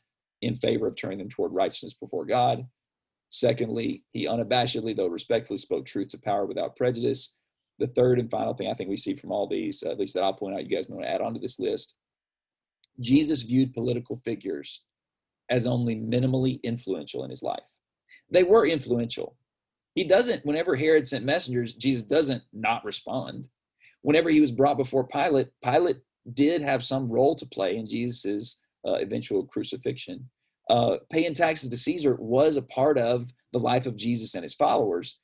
in 0.43 0.55
favor 0.55 0.87
of 0.87 0.97
turning 0.97 1.19
them 1.19 1.29
toward 1.29 1.53
righteousness 1.53 1.95
before 1.95 2.27
God, 2.27 2.67
secondly, 3.31 4.05
he 4.13 4.27
unabashedly, 4.27 4.97
though 4.97 5.07
respectfully, 5.07 5.59
spoke 5.59 5.87
truth 5.87 6.11
to 6.11 6.19
power 6.19 6.45
without 6.45 6.77
prejudice. 6.77 7.37
The 7.79 7.87
third 7.87 8.19
and 8.19 8.31
final 8.31 8.55
thing 8.55 8.69
I 8.69 8.75
think 8.75 8.91
we 8.91 8.97
see 8.97 9.15
from 9.15 9.33
all 9.33 9.49
these, 9.49 9.83
at 9.83 9.99
least 9.99 10.15
that 10.15 10.23
I'll 10.23 10.35
point 10.35 10.55
out, 10.55 10.69
you 10.69 10.77
guys 10.77 10.89
may 10.89 10.97
want 10.97 11.07
to 11.07 11.13
add 11.13 11.23
on 11.23 11.33
to 11.35 11.41
this 11.41 11.59
list, 11.59 11.97
Jesus 13.01 13.43
viewed 13.43 13.73
political 13.73 14.21
figures 14.25 14.83
as 15.49 15.67
only 15.67 15.97
minimally 15.97 16.63
influential 16.63 17.25
in 17.25 17.31
his 17.31 17.43
life. 17.43 17.61
They 18.33 18.43
were 18.43 18.67
influential. 18.67 19.37
He 19.95 20.05
doesn't, 20.05 20.45
whenever 20.47 20.75
Herod 20.75 21.07
sent 21.07 21.25
messengers, 21.25 21.75
Jesus 21.75 22.03
doesn't 22.03 22.43
not 22.53 22.85
respond. 22.85 23.49
Whenever 24.01 24.31
he 24.31 24.41
was 24.41 24.51
brought 24.51 24.79
before 24.79 25.07
Pilate, 25.07 25.49
Pilate 25.63 25.99
did 26.33 26.63
have 26.63 26.83
some 26.83 27.11
role 27.11 27.35
to 27.35 27.47
play 27.47 27.77
in 27.77 27.87
Jesus's 27.87 28.57
uh, 28.87 28.95
eventual 28.95 29.45
crucifixion. 29.45 30.29
Uh, 30.71 30.97
paying 31.11 31.35
taxes 31.35 31.69
to 31.69 31.77
Caesar 31.77 32.17
was 32.19 32.57
a 32.57 32.63
part 32.63 32.97
of 32.97 33.31
the 33.53 33.59
life 33.59 33.85
of 33.85 33.97
Jesus 33.97 34.35
and 34.35 34.43
his 34.43 34.55
followers, 34.55 35.19